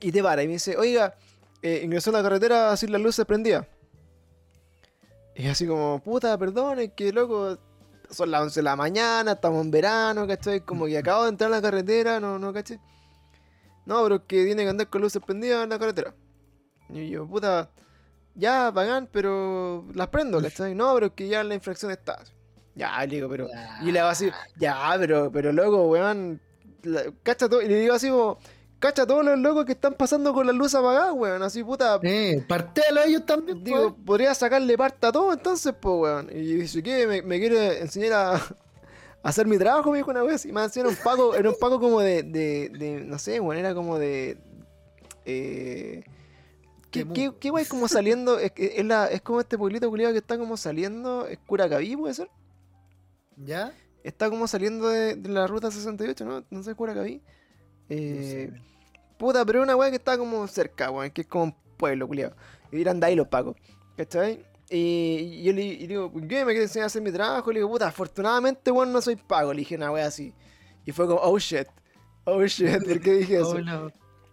[0.00, 1.16] y te para y me dice, oiga,
[1.60, 3.66] eh, ingresó a la carretera sin las luces prendidas.
[5.34, 7.58] Y así como, puta, perdón, es que loco,
[8.10, 10.60] son las 11 de la mañana, estamos en verano, ¿cachai?
[10.60, 12.80] Como que acabo de entrar a la carretera, no, no, ¿cachai?
[13.86, 16.14] No, pero es que tiene que andar con luces prendidas en la carretera.
[16.90, 17.70] Y yo, puta,
[18.34, 20.74] ya, pagan, pero las prendo, ¿cachai?
[20.74, 22.22] No, pero es que ya la infracción está.
[22.74, 23.48] Ya, le digo, pero...
[23.82, 26.40] Y le hago así, ya, pero, pero loco, weón,
[26.82, 28.38] la- cacha todo, y le digo así como,
[28.78, 32.44] cacha todos los locos que están pasando con la luz apagada, weón, así, puta, Eh,
[32.46, 36.30] partelo a ellos también, Digo, podría sacarle parte a todo entonces, pues, weón.
[36.32, 37.06] Y dice, ¿qué?
[37.06, 38.40] ¿Me, me quiere enseñar a,
[39.22, 39.90] hacer mi trabajo?
[39.90, 40.44] Me dijo una vez.
[40.46, 43.58] Y me hacían un pago, era un pago como de, de, de no sé, weón,
[43.58, 44.38] era como de...
[45.24, 46.04] Eh,
[46.90, 48.38] ¿Qué, qué, qué guay como saliendo?
[48.38, 51.94] Es, que es, la, es como este pueblito culiado que está como saliendo, es Curacaví,
[51.96, 52.30] puede ser.
[53.36, 53.74] ¿Ya?
[54.02, 56.44] Está como saliendo de, de la ruta 68, ¿no?
[56.48, 57.20] No sé, Curacaví.
[57.88, 58.50] Eh,
[59.18, 62.34] Puta, pero una weá que está como cerca, weón, que es como un pueblo, culiado.
[62.70, 63.56] Y eran de ahí los pacos,
[63.96, 64.44] ¿cachai?
[64.70, 67.50] Y yo le y digo, ¿qué me quieres enseñar a hacer mi trabajo?
[67.50, 69.52] Y le digo, puta, afortunadamente, weón, no soy pago.
[69.52, 70.32] Le dije una weá así.
[70.84, 71.66] Y fue como, oh shit,
[72.24, 73.50] oh shit, ¿por qué dije eso?
[73.50, 73.90] Oh, no.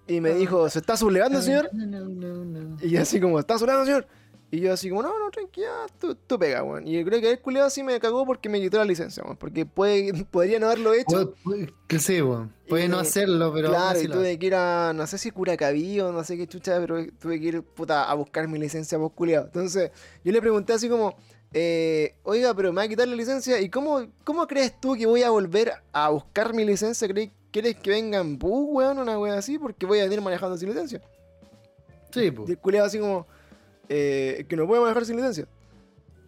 [0.07, 1.69] Y me dijo, ¿se está sublevando, señor?
[1.73, 2.77] No, no, no, no.
[2.79, 4.07] Y así como, ¿está sublevando, señor?
[4.55, 6.87] Y yo así como, no, no, tranquila, tú, tú pega, weón.
[6.87, 9.35] Y yo creo que el culiado sí me cagó porque me quitó la licencia, weón.
[9.37, 11.33] Porque puede, podría no haberlo hecho.
[11.87, 12.53] Que sí, weón.
[12.69, 13.69] Puede no Y- hacerlo, pero.
[13.69, 16.79] claro, y tuve que ir a, no sé si Curacaví o no sé qué chucha,
[16.79, 19.45] pero tuve que ir, puta, a buscar mi licencia por culiado.
[19.47, 19.91] Entonces,
[20.23, 21.15] yo le pregunté así como,
[21.53, 25.05] eh, oiga, pero me va a quitar la licencia, ¿y cómo, cómo crees tú que
[25.05, 27.07] voy a volver a buscar mi licencia?
[27.07, 29.57] ¿Crees, ¿Quieres que venga en bus, weón, una wea así?
[29.57, 31.01] Porque voy a venir manejando sin licencia.
[32.11, 32.49] Sí, pues.
[32.49, 33.27] Y el culiado así como,
[33.89, 35.47] eh, que no puedo manejar sin licencia.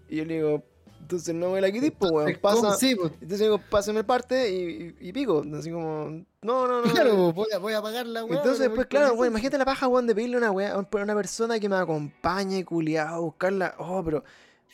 [0.10, 0.64] Y yo le digo,
[1.02, 2.70] entonces no me la quites, pues, weón, Entonces, ¿cómo?
[2.70, 2.78] pasa...
[2.78, 3.12] Sí, pues.
[3.14, 5.44] Entonces digo, pásame parte y, y, y pico.
[5.58, 6.92] Así como, no, no, no.
[6.92, 8.38] Claro, voy a, voy a pagar la weá.
[8.38, 9.28] Entonces, después, voy claro, licencia.
[9.28, 13.16] imagínate la paja, weón, de pedirle una weá, a una persona que me acompañe, culiado,
[13.16, 13.76] a buscarla.
[13.78, 14.24] Oh, pero.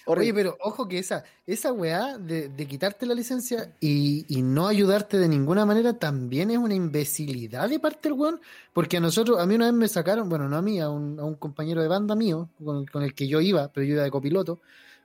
[0.05, 4.67] Oye, pero ojo que esa, esa weá de, de quitarte la licencia y, y no
[4.67, 8.41] ayudarte de ninguna manera también es una imbecilidad de parte del weón,
[8.73, 11.19] porque a nosotros, a mí una vez me sacaron, bueno, no a mí, a un,
[11.19, 14.03] a un compañero de banda mío, con, con el que yo iba, pero yo iba
[14.03, 14.59] de copiloto,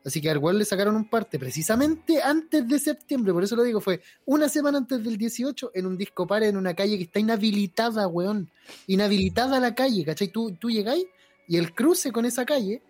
[0.05, 3.63] así que al weón le sacaron un parte precisamente antes de septiembre, por eso lo
[3.63, 7.05] digo, fue una semana antes del 18 en un disco pare en una calle que
[7.05, 8.51] está inhabilitada, weón,
[8.89, 10.29] inhabilitada la calle, ¿cachai?
[10.29, 11.07] Tú, tú llegáis
[11.47, 12.83] y el cruce con esa calle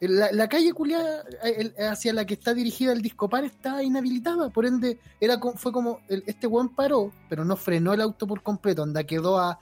[0.00, 4.64] la, la calle culiada el- hacia la que está dirigida el discopar está inhabilitada, por
[4.66, 8.82] ende era fue como el- este weón paró, pero no frenó el auto por completo,
[8.82, 9.58] anda quedó a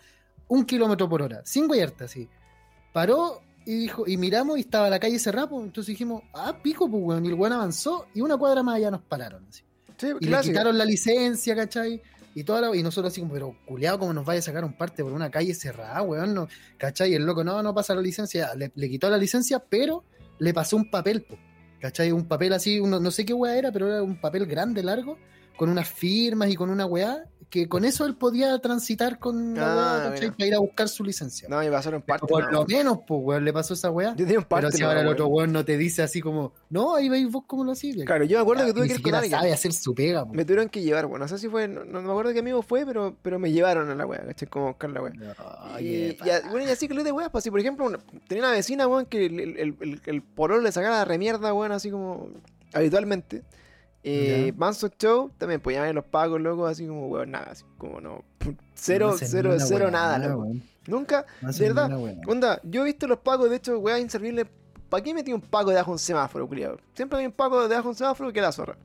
[0.49, 2.29] un kilómetro por hora, sin guayarte así.
[2.93, 6.89] Paró y dijo, y miramos y estaba la calle cerrada, pues, entonces dijimos, ah, pico,
[6.89, 9.45] pues weón, y el weón avanzó y una cuadra más allá nos pararon.
[9.49, 9.63] así.
[9.99, 12.03] Sí, Y le quitaron la licencia, ¿cachai?
[12.35, 14.75] Y toda la- y nosotros así como, pero culiado, ¿cómo nos vaya a sacar un
[14.75, 16.35] parte por una calle cerrada, weón?
[16.35, 17.13] No, ¿Cachai?
[17.13, 18.55] Y el loco, no, no pasa la licencia.
[18.55, 20.05] Le, le quitó la licencia, pero
[20.39, 21.37] le pasó un papel, po,
[21.81, 22.13] ¿cachai?
[22.13, 25.19] Un papel así, uno, no sé qué weá era, pero era un papel grande, largo,
[25.57, 30.07] con unas firmas y con una weá, que con eso él podía transitar con la
[30.07, 30.33] Ah, weá.
[30.33, 31.49] Para ir a buscar su licencia.
[31.49, 32.27] No, me pasaron parte.
[32.27, 34.11] Por lo menos, pues, weón, le pasó esa weá.
[34.17, 34.67] Yo tenía un parte.
[34.67, 37.45] Pero si ahora el otro weón no te dice así como, no, ahí veis vos
[37.47, 38.05] cómo lo hacís.
[38.05, 39.31] Claro, yo me acuerdo que tuve que ir con alguien.
[39.39, 40.35] sabe hacer su pega, po.
[40.35, 42.63] Me tuvieron que llevar, bueno, no sé si fue, no, no me acuerdo qué amigo
[42.63, 44.49] fue, pero, pero me llevaron a la wea, ¿cachai?
[44.49, 45.13] Como buscar la wea.
[45.15, 47.87] No, y, qué y bueno, y así que lo de weas, pues si por ejemplo
[47.87, 51.55] una- tenía una vecina, weón, que el, el, el, el, pololo le sacaba la remierda,
[51.55, 52.29] weón, así como
[52.75, 53.45] habitualmente.
[54.03, 54.59] Eh, Ya.
[54.59, 58.25] Manso Show, también, pues ya los pagos, loco, así como, weón, nada, así como no.
[58.75, 60.43] Cero, no cero, cero, weá, nada, loco.
[60.43, 60.63] weón.
[60.87, 61.91] Nunca, No de verdad,
[62.29, 64.47] onda, yo he visto los pagos, de hecho, weá, inservibles.
[64.89, 66.79] ¿Para qué metí un pago de un semáforo, culiado?
[66.95, 68.77] Siempre hay un pago de un semáforo que la zorra.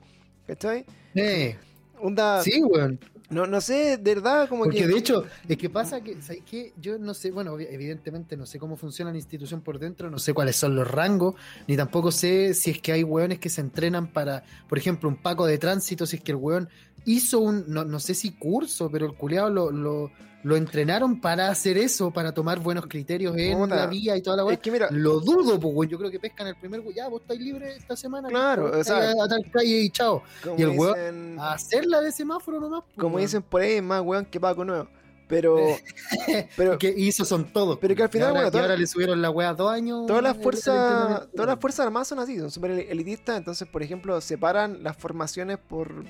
[0.48, 0.84] ¿Cachai?
[1.14, 1.56] Eh,
[2.00, 3.00] Onda, sí, weón.
[3.32, 4.88] No, no sé, de verdad, como Porque que.
[4.88, 6.74] de hecho, es que pasa que, ¿sabes qué?
[6.80, 10.34] Yo no sé, bueno, evidentemente no sé cómo funciona la institución por dentro, no sé
[10.34, 11.36] cuáles son los rangos,
[11.68, 15.16] ni tampoco sé si es que hay weones que se entrenan para, por ejemplo, un
[15.16, 16.70] paco de tránsito, si es que el weón
[17.06, 20.12] hizo un, no, no sé si curso, pero el culeado lo, lo,
[20.44, 23.76] lo entrenaron para hacer eso, para tomar buenos criterios en Puta.
[23.76, 24.54] la vía y toda la weá.
[24.56, 25.90] Es que mira, Lo dudo, pues, weón.
[25.90, 26.94] Yo creo que pescan el primer, weón.
[26.94, 28.30] Ya, vos estáis libre esta semana.
[28.30, 30.24] Claro, o sea- a tal calle y chao.
[30.58, 32.84] y el weón- dicen, A hacerla de semáforo nomás.
[32.86, 33.26] pues, como weón.
[33.28, 34.88] dicen por ahí, más weón que Paco Nuevo.
[35.28, 35.56] Pero,
[36.58, 37.78] pero que hizo son todos.
[37.80, 40.06] pero que al y final, ahora, bueno, y ahora le subieron la weá dos años.
[40.06, 44.20] todas las fuerzas, todas las fuerzas armadas son así, son súper elitistas, entonces, por ejemplo,
[44.20, 46.04] separan las formaciones por,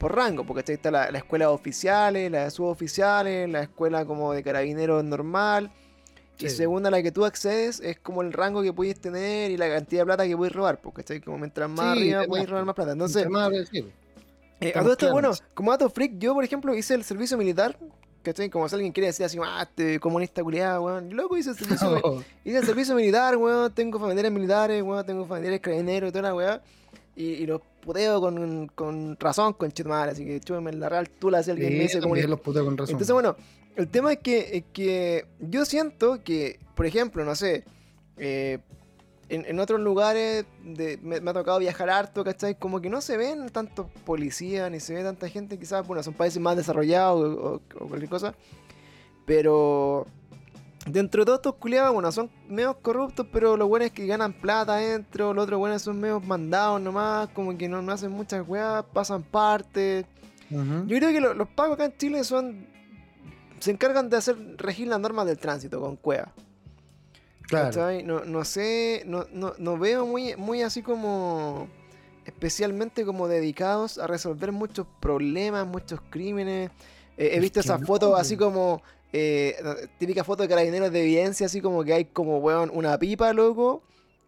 [0.00, 4.32] por rango, porque está la, la escuela de oficiales, la de suboficiales, la escuela como
[4.32, 5.70] de carabineros normal,
[6.38, 6.56] y Sí.
[6.56, 9.68] según a la que tú accedes, es como el rango que puedes tener y la
[9.68, 11.20] cantidad de plata que puedes robar, porque ¿cachai?
[11.20, 12.92] como mientras más Sí, arriba de puedes robar más plata.
[12.92, 15.12] Entonces, más, sí, Eh, a Estamos todo esto, claros.
[15.40, 17.76] bueno, como dato freak, yo por ejemplo hice el servicio militar,
[18.22, 18.48] ¿cachai?
[18.50, 21.14] Como si alguien quiere decir así, ah, este comunista culiado, weón.
[21.14, 23.70] Loco, hice el servicio, Oh, hice el servicio militar, weón.
[23.74, 25.04] Tengo familiares militares, weón.
[25.04, 26.62] Tengo familiares carabineros y toda la weá.
[27.20, 31.42] Y, y los puteo con, con razón, con chetumare, así que chúpeme la real tula
[31.42, 32.28] si alguien me sí, dice también comunista.
[32.30, 32.92] los putos con razón.
[32.94, 33.36] Entonces, bueno,
[33.76, 37.64] el tema es que, es que yo siento que, por ejemplo, no sé,
[38.16, 38.58] eh,
[39.28, 42.58] en, en otros lugares de- me, me ha tocado viajar harto, ¿cachai?
[42.58, 46.14] Como que no se ven tantos policías, ni se ve tanta gente, quizás, bueno, son
[46.14, 48.34] países más desarrollados o, o- o cualquier cosa.
[49.26, 50.06] Pero
[50.86, 54.32] dentro de todos estos culiados, bueno, son medios corruptos, pero lo bueno es que ganan
[54.32, 58.46] plata adentro, los otros buenos son medios mandados nomás, como que no, no hacen muchas
[58.48, 60.06] weas, pasan parte.
[60.50, 60.86] Ujú.
[60.86, 62.66] Yo creo que lo- los pagos acá en Chile son.
[63.60, 66.32] Se encargan de hacer regir las normas del tránsito con cueva.
[67.42, 67.90] claro.
[68.04, 71.68] No, no sé, no, no, no veo muy, muy así como.
[72.24, 76.70] Especialmente como dedicados a resolver muchos problemas, muchos crímenes.
[77.16, 78.82] Eh, he Es visto que esas fotos así como.
[79.12, 79.56] Eh,
[79.98, 83.82] típica foto de carabineros de evidencia, así como que hay como, weón, una pipa, loco,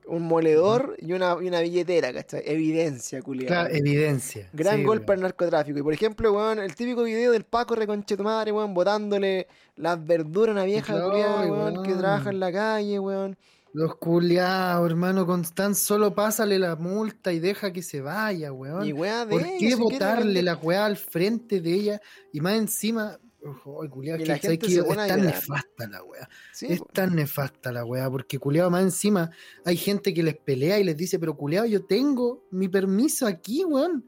[0.06, 2.42] un moledor y, una, y una billetera, ¿cachai?
[2.44, 3.68] Evidencia, culiada.
[3.68, 4.48] Claro, evidencia.
[4.52, 5.18] Gran sí, gol weón.
[5.18, 5.78] el narcotráfico.
[5.78, 10.52] Y por ejemplo, weón, el típico video del Paco Reconchetumare, weón, botándole las verduras a
[10.52, 13.36] una vieja culiada, weón, que trabaja en la calle, weón.
[13.74, 18.86] Los culiados, hermano, con tan solo pásale la multa y deja que se vaya, weón.
[18.86, 22.00] Y weá de ¿Por qué botarle la weá al frente de ella
[22.32, 23.18] y más encima?
[23.44, 26.28] Ojo, culiao, Y es la que, ¿sabes gente se es tan nefasta la weá.
[26.52, 29.30] Sí, Es tan nefasta la weá, porque culiao más encima
[29.64, 33.64] hay gente que les pelea y les dice, pero culiao, yo tengo mi permiso aquí,
[33.64, 34.04] weón.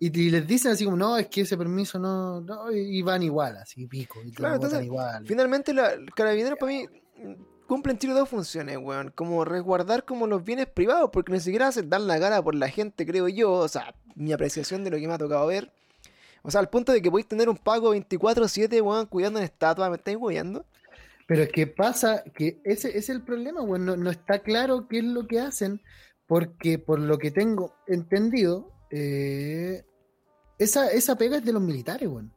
[0.00, 3.22] Y, y les dicen así como, no, es que ese permiso no, no", y van
[3.22, 5.26] igual, así pico, y Claro, entonces, igual.
[5.26, 6.86] Finalmente, la, el carabinero para mí
[7.16, 9.12] mm, cumple en Chile dos funciones, weón.
[9.14, 12.68] Como resguardar como los bienes privados, porque ni siquiera se dan la cara por la
[12.68, 13.52] gente, creo yo.
[13.52, 15.72] O sea, mi apreciación de lo que me ha tocado ver.
[16.42, 19.90] O sea, al punto de que podéis tener un pago 24-7, weón, cuidando en estatua,
[19.90, 20.64] ¿me estáis hueando?
[21.26, 23.84] Pero es que pasa que ese, ese es el problema, weón.
[23.84, 25.80] No, no está claro qué es lo que hacen,
[26.26, 29.84] porque por lo que tengo entendido, eh,
[30.58, 32.32] esa, esa pega es de los militares, weón.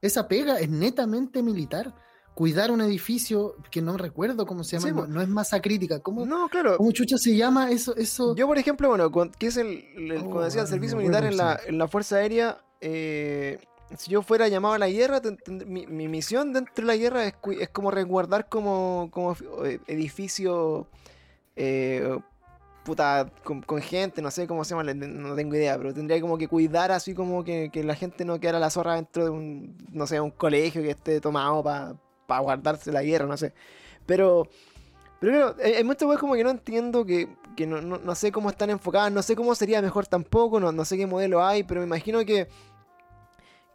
[0.00, 1.94] Esa pega es netamente militar.
[2.34, 6.00] Cuidar un edificio que no recuerdo cómo se llama, Sí, no, es masa crítica.
[6.00, 6.76] ¿Cómo, No, claro.
[6.76, 7.94] cómo chucha se llama eso?
[7.96, 8.34] eso?
[8.34, 11.24] Yo, por ejemplo, bueno, con- que es el, el- Oh, como decía, el servicio militar
[11.24, 13.58] en la, en la Fuerza Aérea, eh,
[13.96, 15.22] si yo fuera llamado a la guerra,
[15.66, 20.86] mi, mi misión dentro de la guerra es, es como resguardar como, como eh, edificio,
[21.56, 22.18] eh,
[22.84, 26.46] puta, con, gente, no sé cómo se llama, no tengo idea, pero tendría como que
[26.46, 30.06] cuidar así como que, que la gente no quedara la zorra dentro de un, no
[30.06, 33.54] sé, un colegio que esté tomado para guardarse la guerra, no sé.
[34.06, 34.46] Pero...
[35.20, 38.30] Pero claro, hay, muchas cosas como que no entiendo, que, que no, no- no sé
[38.30, 41.62] cómo están enfocadas, no sé cómo sería mejor tampoco, no, no sé qué modelo hay,
[41.62, 42.46] pero me imagino que,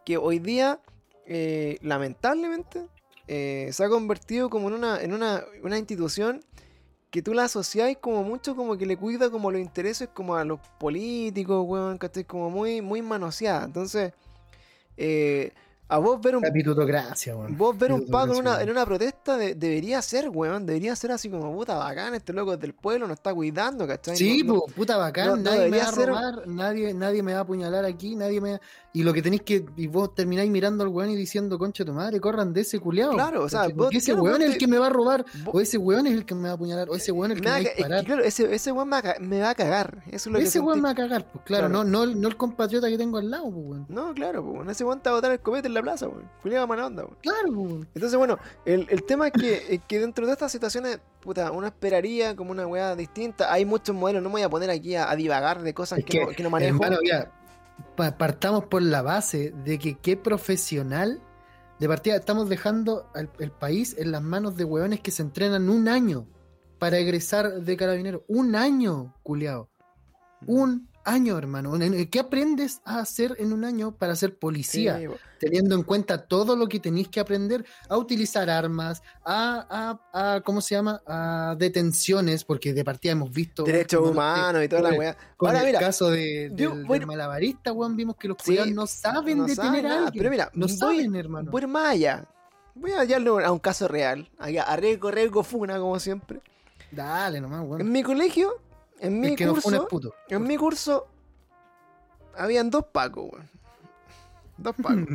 [0.10, 0.80] que hoy día,
[1.28, 2.88] eh, lamentablemente,
[3.28, 6.44] eh, se ha convertido como en una, en una, una institución
[7.12, 10.44] que tú la asociáis como mucho como que le cuida como los intereses como a
[10.44, 12.24] los políticos, weón, ¿cachai?
[12.24, 13.66] Como muy, muy manoseada.
[13.66, 14.14] Entonces,
[14.98, 15.52] eh,
[15.92, 17.58] a vos ver un, Capitutocracia, weón.
[17.58, 20.68] vos ver un Paco en una, Capitutocracia, en una protesta de- debería ser, weón.
[20.68, 24.16] Debería ser así como puta bacán, este loco es del pueblo nos está cuidando, ¿cachai?
[24.16, 27.24] Sí, No- no- po, puta bacán, no- nadie me va a ser- robar, nadie, nadie
[27.24, 30.16] me va a apuñalar aquí, nadie me va- Y lo que tenéis que, y vos
[30.16, 33.12] termináis mirando al weón y diciendo, concha tu madre, corran de ese culiao.
[33.14, 35.24] Claro, o sea, Porque vos- ese claro, weón es el que me va a robar,
[35.44, 37.38] vos- o ese weón es el que me va a apuñalar, o ese weón es
[37.38, 38.06] el que me me va a disparar.
[38.06, 40.02] claro, ese, ese weón me va, a ca- me va a cagar.
[40.08, 41.84] Eso es lo que Ese weón me va a cagar, pues claro, Claro.
[41.84, 43.86] No, no, no el compatriota que tengo al lado, pues weón.
[43.90, 46.28] No, claro, pues, ese weón te va a botar el copete en la plaza, weón.
[46.42, 47.18] Julián mala onda, weón.
[47.22, 47.88] Claro, pues, weón.
[47.94, 51.68] Entonces, bueno, el, el tema es que, es que dentro de estas situaciones, puta, uno
[51.68, 53.54] esperaría como una weá distinta.
[53.54, 56.06] Hay muchos modelos, no me voy a poner aquí a, a divagar de cosas Es
[56.06, 56.76] que, que, no, que no manejo.
[56.84, 57.32] Hermano, ya,
[57.96, 61.22] partamos por la base de que qué profesional
[61.80, 65.70] de partida estamos dejando al- el país en las manos de hueones que se entrenan
[65.70, 66.28] un año
[66.78, 68.26] para egresar de carabinero.
[68.28, 69.70] Un año, culiao.
[70.46, 71.76] Un año, hermano.
[71.76, 74.98] En- en- ¿Qué aprendes a hacer en un año para ser policía?
[75.00, 75.06] Sí,
[75.40, 80.42] teniendo en cuenta todo lo que tenéis que aprender a utilizar armas, a, a, a
[80.42, 81.02] ¿cómo se llama?
[81.08, 85.18] A detenciones, porque de partida hemos visto Derechos humanos y toda la weá.
[85.38, 88.72] Con Ahora, el mira, caso de, yo del, malabarista, weón, vimos que los Sí, culiados
[88.72, 90.14] no saben no detener saben a alguien.
[90.18, 91.52] Pero mira, no voy- saben, hermano.
[91.52, 92.26] Voy a más allá.
[92.76, 94.30] Voy a hallarlo a un caso real.
[94.38, 96.42] A riesgo, riesgo, funa, como siempre.
[96.92, 97.92] Dale nomás, En weón.
[97.92, 98.52] mi colegio,
[99.00, 100.14] en mi que no curso, puto.
[100.28, 101.08] en mi curso,
[102.38, 103.50] habían dos pacos, weón.
[104.58, 105.08] Dos pacos.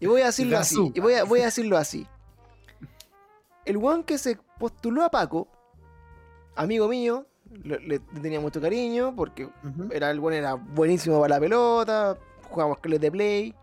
[0.00, 0.92] Y voy a decirlo así.
[0.94, 2.06] Y voy a, voy a decirlo así.
[3.64, 5.48] El weón que se postuló a Paco,
[6.56, 7.26] amigo mío,
[7.62, 9.48] le, le tenía mucho cariño porque
[9.90, 12.18] era el weón era buenísimo para la pelota,
[12.48, 13.54] jugábamos que de play,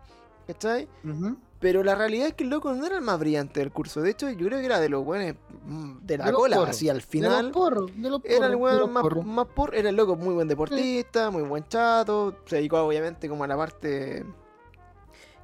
[0.46, 0.88] ¿cachai?
[1.04, 1.36] ujú.
[1.66, 4.00] Pero la realidad es que el loco no era el más brillante del curso.
[4.00, 6.70] De hecho, yo creo que era de los weones mm, de la De cola, porros.
[6.76, 7.50] así al De los final.
[7.50, 9.26] porros, de los Era el porros, de los weón más, porros.
[9.26, 13.42] más por, era el loco muy buen deportista, muy buen chato, se dedicó obviamente como
[13.42, 14.24] a la parte...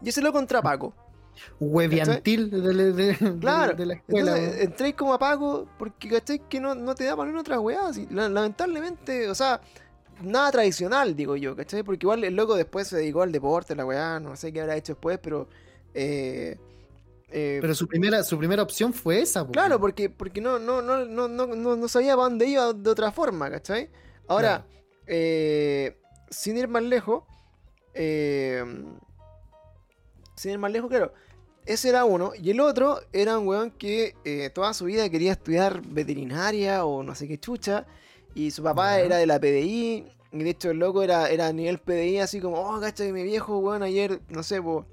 [0.01, 0.95] Y ese loco entra a Paco.
[1.59, 4.37] Hueviantil de, de- Claro, de la escuela.
[4.39, 7.59] Entonces entréis como a Paco porque cachai que no, no te da para ninguna otra
[7.59, 7.89] weá.
[7.89, 9.61] así, la- lamentablemente, o sea,
[10.23, 11.83] nada tradicional, digo yo, ¿cachai?
[11.83, 14.77] Porque igual el loco después se dedicó al deporte, la weá, no sé qué habrá
[14.77, 15.49] hecho después, pero...
[15.95, 16.57] eh,
[17.33, 21.05] eh, Pero su primera, su primera opción fue esa, Claro, porque, porque no, no, no,
[21.07, 23.89] no, no, no, sabía para dónde iba de otra forma, ¿cachai?
[24.29, 24.67] Ahora,
[25.07, 27.25] eh, sin ir más lejos,
[27.95, 28.63] eh,
[30.37, 31.13] sin ir más lejos, claro,
[31.65, 35.33] ese era uno, y el otro era un weón que eh, toda su vida quería
[35.33, 37.87] estudiar veterinaria o no sé qué chucha,
[38.35, 41.53] y su papá era de la PDI, y de hecho el loco era, era a
[41.53, 44.85] nivel PDI, así como, oh, cachai, mi viejo, weón, ayer, no sé, pues...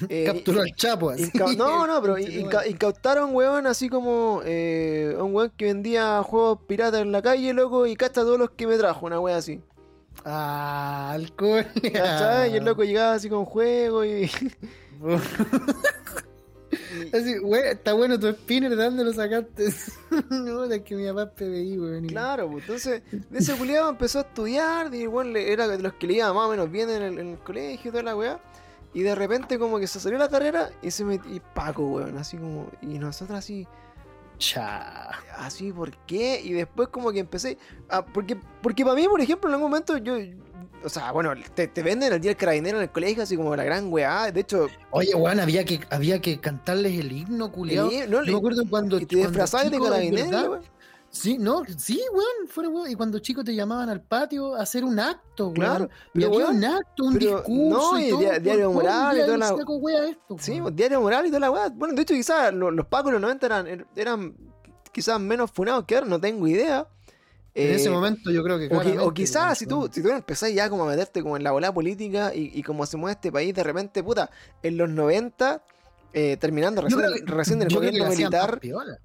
[0.26, 1.30] Capturó al Chapo así.
[1.56, 7.00] No, no, pero inca- incautaron weón así como eh, un weón que vendía juegos piratas
[7.02, 9.60] en la calle, loco, y cacha todos los que me trajo, una wea así.
[10.24, 11.66] Ah, alcohol.
[11.82, 14.30] Y el loco llegaba así con juego y.
[17.12, 19.72] Así, güey, está bueno tu spinner, ¿de dónde lo sacaste?
[20.30, 22.02] no, es que mi papá es PBI, güey.
[22.06, 26.06] Claro, pues entonces, de ese culiado empezó a estudiar, y le- era de los que
[26.06, 28.40] le iba más o menos bien en el, en el colegio y toda la weá.
[28.96, 31.30] Y de repente como que se salió la carrera y se metió.
[31.30, 32.70] Y Paco, weón, así como.
[32.80, 33.66] Y nosotros así.
[34.38, 35.10] Cha.
[35.38, 36.40] así, ¿por qué?
[36.42, 37.56] Y después como que empecé,
[37.88, 40.14] a- porque, porque para mí, por ejemplo, en algún momento yo,
[40.84, 43.56] o sea, bueno, te, te venden el día del carabinero en el colegio así como
[43.56, 47.90] la gran weá, de hecho, Oye, weón, había que, había que cantarles el himno, culiao.
[47.90, 48.98] el- no, Yo me acuerdo cuando.
[49.00, 50.60] y te disfrazabas de carabinero.
[51.16, 52.90] Sí, no, sí, weón, fuera weón.
[52.90, 55.54] Y cuando chicos te llamaban al patio a hacer un acto, weón.
[55.54, 57.92] Claro, y pero, había weón, un acto, un pero discurso.
[57.94, 60.76] no, y todo, dia- diario moral y toda la- wea esto, Sí, weón.
[60.76, 61.68] diario moral y toda la weá.
[61.70, 64.36] Bueno, de hecho quizás los, los pacos de los 90 eran, er, eran
[64.92, 66.86] quizás menos funados que ahora, no tengo idea.
[67.54, 68.98] En ese Eh, momento yo creo que.
[69.00, 71.72] O, quizás si tú, si tú empezás ya como a meterte como en la bola
[71.72, 74.30] política y, y como se mueve este país de repente, puta,
[74.62, 75.62] en los 90,
[76.12, 78.98] eh, terminando recién, que- recién del gobierno militar, piola.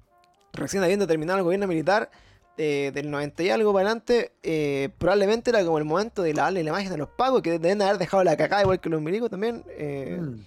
[0.52, 2.10] Recién habiendo terminado el gobierno militar
[2.58, 6.50] eh, del 90 y algo para adelante, eh, probablemente era como el momento de la
[6.52, 9.00] y la magia de los pagos, que deben haber dejado la cacada igual que los
[9.00, 10.40] milicos también, eh, Mm.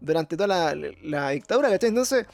[0.00, 1.88] durante toda la, la dictadura, ¿cachai?
[1.88, 2.24] Entonces,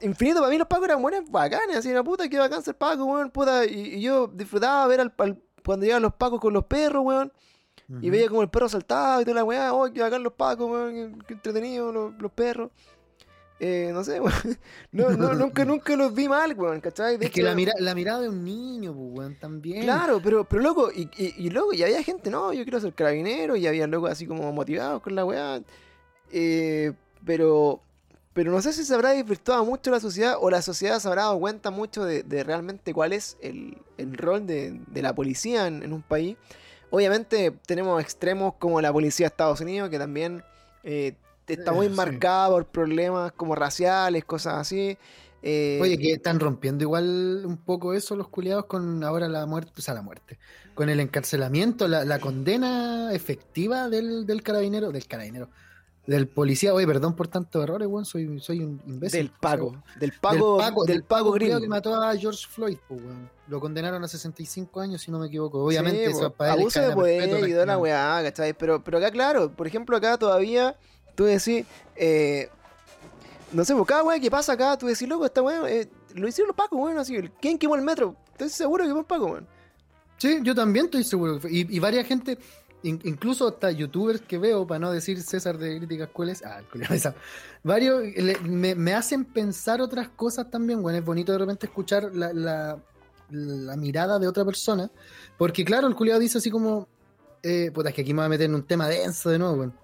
[0.00, 3.04] infinito para mí los pagos eran buenos, bacanes, así, una puta, que bacán ser pago,
[3.06, 6.64] weón, puta, y, y yo disfrutaba ver al, al- cuando llegaban los pagos con los
[6.64, 7.32] perros, weón,
[8.00, 10.70] y veía como el perro saltaba y toda la weá, oh, que bacán los pacos,
[10.70, 12.70] weón, qué, qué entretenido los, los perros.
[13.64, 14.58] Eh, no sé, weón.
[14.90, 17.16] No, no, nunca, nunca los vi mal, weón, ¿cachai?
[17.16, 19.84] De Es que la, mira, la mirada de un niño, pues, weón, también.
[19.84, 22.92] Claro, pero, pero loco, y, y, y loco, y había gente, no, yo quiero ser
[22.92, 25.62] carabinero, y había locos así como motivados con la weá.
[26.32, 26.92] Eh,
[27.24, 27.80] pero,
[28.32, 31.22] pero no sé si se habrá desvirtuado mucho la sociedad o la sociedad se habrá
[31.22, 33.76] dado cuenta mucho de, realmente cuál es el,
[34.16, 36.36] rol de, la policía en, un país.
[36.90, 40.42] Obviamente tenemos extremos como la policía de Estados Unidos, que también
[40.82, 41.14] eh,
[41.46, 44.96] está muy marcada por problemas como raciales, cosas así.
[45.42, 49.72] Eh, Oye, que están rompiendo igual un poco eso los culiados con ahora la muerte,
[49.76, 50.38] o sea, la muerte,
[50.74, 55.48] con el encarcelamiento, la, condena efectiva del, del carabinero, del carabinero,
[56.06, 59.20] del policía, oye, perdón por tantos errores, weón, soy, soy un imbécil.
[59.20, 63.30] Del pago, del pago, del pago, del que mató a George Floyd, weón.
[63.46, 65.62] Lo condenaron a 65 años, si no me equivoco.
[65.62, 68.52] Obviamente, eso para abuso de poder y la weá, ¿cachai?
[68.54, 70.76] Pero, pero acá, claro, por ejemplo, acá todavía,
[71.14, 72.48] tú decís, eh,
[73.52, 76.28] no sé, por cada weá que pasa acá, tú decís, loco, esta weá, eh, lo
[76.28, 78.16] hicieron los pacos, weón, así, ¿quién quemó el metro?
[78.32, 79.46] Estoy seguro que fue un paco, weón.
[80.18, 81.40] Sí, yo también estoy seguro.
[81.48, 82.38] Y, y varias gente,
[82.82, 86.62] incluso hasta youtubers que veo, para no decir César de Críticas Cueles, ah,
[87.62, 88.02] varios
[88.42, 94.18] me, hacen pensar otras cosas también, bueno, es bonito de repente escuchar la, la, mirada
[94.18, 94.90] de otra persona,
[95.38, 96.88] porque claro, el culiado dice así como,
[97.42, 99.56] eh, puta, es que aquí me voy a meter en un tema denso de nuevo,
[99.56, 99.81] bueno.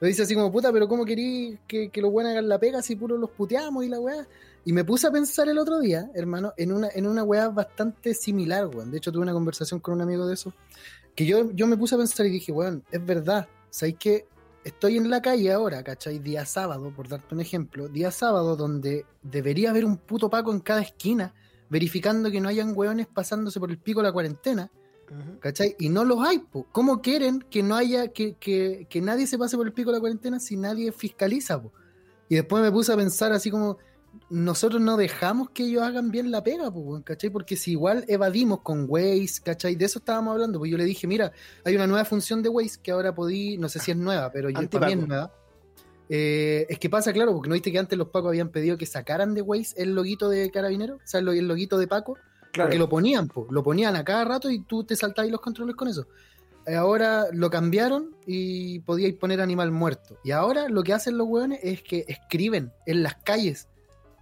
[0.00, 2.82] Lo dice así como, puta, pero ¿cómo querí que, que los buenos hagan la pega
[2.82, 4.26] si puro los puteamos y la weá?
[4.64, 8.14] Y me puse a pensar el otro día, hermano, en una, en una weá bastante
[8.14, 8.90] similar, weón.
[8.90, 10.52] De hecho, tuve una conversación con un amigo de eso
[11.16, 14.26] que yo, yo me puse a pensar y dije, bueno, es verdad, ¿sabéis que
[14.62, 16.18] estoy en la calle ahora, ¿cachai?
[16.18, 20.60] Día sábado, por darte un ejemplo, día sábado donde debería haber un puto Paco en
[20.60, 21.34] cada esquina,
[21.70, 24.70] verificando que no hayan hueones pasándose por el pico la cuarentena,
[25.40, 25.76] ¿cachai?
[25.78, 26.66] Y no los hay, po.
[26.72, 29.96] ¿cómo quieren que no haya, que, que, que, nadie se pase por el pico de
[29.96, 31.72] la cuarentena si nadie fiscaliza, po?
[32.28, 33.78] Y después me puse a pensar así como,
[34.30, 37.30] nosotros no dejamos que ellos hagan bien la pega, pues, ¿cachai?
[37.30, 39.76] Porque si igual evadimos con Waze, ¿cachai?
[39.76, 41.32] De eso estábamos hablando, pues yo le dije, mira,
[41.64, 44.50] hay una nueva función de Waze que ahora podí, no sé si es nueva, pero
[44.50, 45.32] yo también es nueva.
[46.08, 48.86] Eh, es que pasa, claro, porque no viste que antes los Pacos habían pedido que
[48.86, 52.16] sacaran de Waze el loguito de Carabinero, o sea, el loguito de Paco,
[52.56, 52.68] claro.
[52.68, 55.88] porque lo ponían, lo ponían a cada rato y tú te saltabas los controles con
[55.88, 56.06] eso.
[56.66, 60.18] Eh, ahora lo cambiaron y podíais poner animal muerto.
[60.24, 63.68] Y ahora lo que hacen los hueones es que escriben en las calles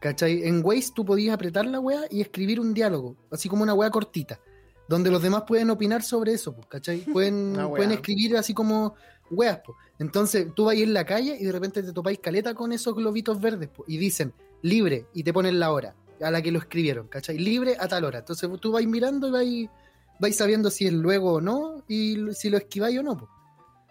[0.04, 0.46] ¿Cachai?
[0.46, 3.88] En Waze tú podías apretar la weá y escribir un diálogo, así como una weá
[3.88, 4.38] cortita,
[4.86, 6.98] donde los demás pueden opinar sobre eso, ¿cachai?
[7.10, 8.96] Pueden, pueden escribir así como
[9.30, 9.78] weas, pues.
[9.98, 13.40] Entonces tú vas en la calle y de repente te topáis caleta con esos globitos
[13.40, 17.38] verdes, y dicen libre y te ponen la hora a la que lo escribieron, ¿cachai?
[17.38, 18.20] Libre a tal hora.
[18.20, 19.70] Entonces tú vais mirando y vais,
[20.18, 23.28] vais sabiendo si es luego o no y si lo esquiváis o no,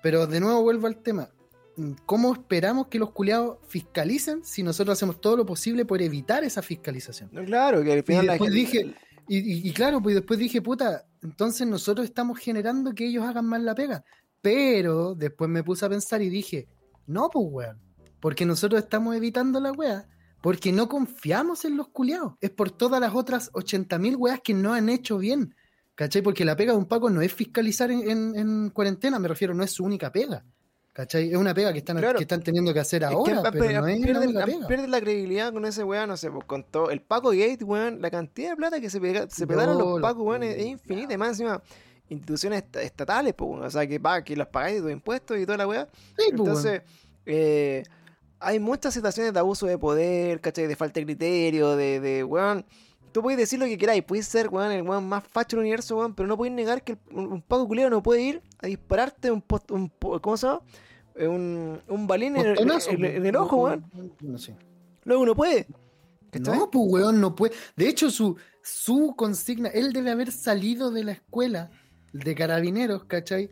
[0.02, 1.30] Pero de nuevo vuelvo al tema.
[2.06, 6.62] ¿cómo esperamos que los culiados fiscalicen si nosotros hacemos todo lo posible por evitar esa
[6.62, 7.30] fiscalización?
[7.46, 8.96] claro, que al final y después dije,
[9.28, 13.74] y, claro, pues después dije, puta, entonces nosotros estamos generando que ellos hagan mal la
[13.74, 14.04] pega.
[14.42, 16.68] Pero después me puse a pensar y dije,
[17.08, 17.80] no, pues weón,
[18.20, 20.06] porque nosotros estamos evitando la wea,
[20.44, 22.34] porque no confiamos en los culiados.
[22.42, 25.56] Es por todas las otras 80.000 weas que no han hecho bien.
[25.96, 26.22] ¿Cachai?
[26.22, 29.72] Porque la pega de un Paco no es fiscalizar en cuarentena, me refiero, no es
[29.72, 30.44] su única pega.
[30.94, 31.32] ¿Cachai?
[31.32, 34.88] Es una pega que están, que están teniendo que hacer ahora, pero no es pierde,
[34.88, 36.92] la credibilidad con ese weón, no sé, pues con todo.
[36.92, 40.44] El Paco Gate, weón, la cantidad de plata que se, se pegaron los Pacos, weón,
[40.44, 41.16] es, infinita.
[41.16, 41.64] Y más encima,
[42.10, 45.68] instituciones estatales, pues, o sea, que, que los pagáis de tus impuestos y toda la
[45.68, 45.88] weá.
[46.16, 46.82] Pues, Entonces,
[47.26, 47.84] eh,
[48.44, 50.68] hay muchas situaciones de abuso de poder, ¿cachai?
[50.68, 52.66] De falta de criterio, de, de weón.
[53.12, 55.98] Tú puedes decir lo que queráis, puedes ser, weón, el weón más facho del universo,
[55.98, 59.42] weón, pero no puedes negar que un, Paco Culero no puede ir a dispararte un,
[59.42, 59.92] post, un
[60.22, 60.62] ¿cómo se llama?
[61.16, 63.86] un, un balín en, el ojo, weón.
[64.20, 64.56] No sé.
[65.04, 65.68] Luego no puede.
[66.40, 67.54] No, pues weón, no puede.
[67.76, 71.70] De hecho, su, su consigna, él debe haber salido de la escuela
[72.12, 73.52] de carabineros, ¿cachai?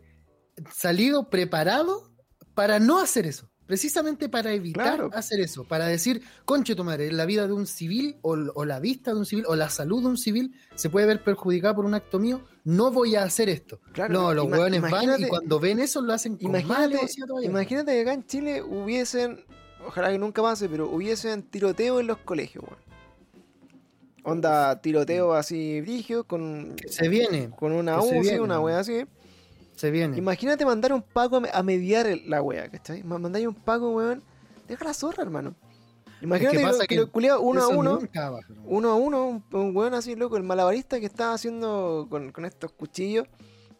[0.72, 2.10] Salido preparado
[2.54, 3.51] para no hacer eso.
[3.66, 8.16] Precisamente para evitar hacer eso, para decir, conche tu madre, la vida de un civil
[8.22, 11.22] o, la vista de un civil o la salud de un civil se puede ver
[11.22, 13.80] perjudicada por un acto mío, no voy a hacer esto.
[14.10, 16.98] no, los hueones van y cuando ven eso lo hacen con imagínate,
[17.44, 19.44] imagínate que acá en Chile hubiesen,
[19.86, 22.92] ojalá que nunca pase, pero hubiesen tiroteo en los colegios, weón.
[24.24, 26.76] Onda tiroteo así brigio con.
[26.86, 27.50] se viene.
[27.50, 29.04] Con una UCI, una wea así.
[29.76, 30.16] Se viene.
[30.16, 33.02] Imagínate mandar un pago a mediar la wea, ¿cachai?
[33.02, 34.22] Mandar un pago, weón.
[34.68, 35.54] Deja la zorra, hermano.
[36.22, 37.98] Imagínate que, lo, que, uno a uno.
[38.64, 43.26] Uno a uno, un, weón así, loco, el malabarista que estaba haciendo con, estos cuchillos,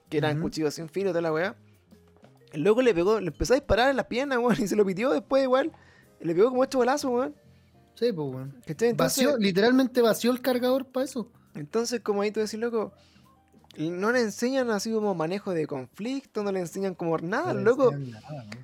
[0.09, 1.57] que eran cuchillos sin filo, toda la weá.
[2.53, 4.85] El loco le pegó, le empezó a disparar en las piernas, weón, y se lo
[4.85, 5.73] pitió después igual.
[6.21, 7.37] le pegó como ocho balazos, weón.
[7.95, 8.97] Sí, pues, weón.
[8.97, 11.31] vació, literalmente vació el cargador para eso.
[11.55, 12.93] Entonces, como ahí tú decís, loco,
[13.77, 17.93] no le enseñan así como manejo de conflicto, no le enseñan como nada, loco.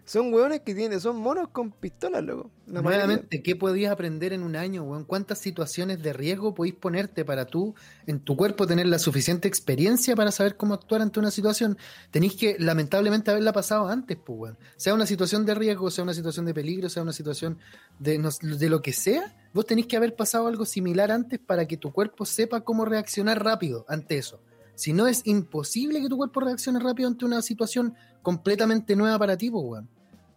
[0.04, 2.50] Son hueones que tienen, son monos con pistolas, loco.
[2.66, 5.04] Nuevamente, ¿qué podías aprender en un año, weón?
[5.04, 7.74] ¿Cuántas situaciones de riesgo podéis ponerte para tú,
[8.06, 11.78] en tu cuerpo, tener la suficiente experiencia para saber cómo actuar ante una situación?
[12.10, 14.58] Tenéis que, lamentablemente, haberla pasado antes, pues, weón.
[14.76, 17.58] Sea una situación de riesgo, sea una situación de peligro, sea una situación
[17.98, 21.78] de, de lo que sea, vos tenéis que haber pasado algo similar antes para que
[21.78, 24.40] tu cuerpo sepa cómo reaccionar rápido ante eso.
[24.78, 29.36] Si no, es imposible que tu cuerpo reaccione rápido ante una situación completamente nueva para
[29.36, 29.88] ti, weón.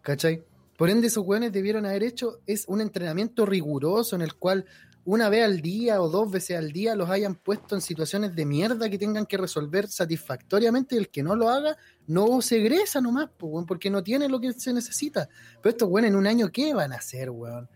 [0.02, 0.44] ¿Cachai?
[0.80, 4.66] Por ende, esos weones debieron haber hecho es un entrenamiento riguroso en el cual
[5.06, 8.48] una vez al día o dos veces al día los hayan puesto en situaciones de
[8.48, 11.78] mierda que tengan que resolver satisfactoriamente y el que no lo haga
[12.08, 15.30] no se egresa nomás, weón, porque no tiene lo que se necesita.
[15.62, 17.70] Pero estos weones en un año, ¿qué van a hacer, weón?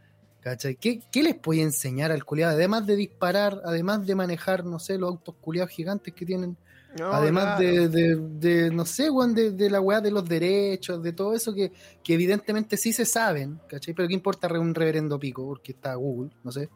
[0.46, 0.76] ¿Cachai?
[0.76, 2.54] ¿Qué, les puede enseñar al culiado?
[2.54, 6.56] Además de disparar, además de manejar, no sé, los autos culiados gigantes que tienen.
[7.02, 11.72] además de, no sé, weón, de, la weá de los derechos, de todo eso que,
[12.08, 13.96] evidentemente sí se saben, ¿cachai?
[13.96, 15.48] Pero ¿qué importa un reverendo pico?
[15.48, 16.70] Porque está Google, no sé.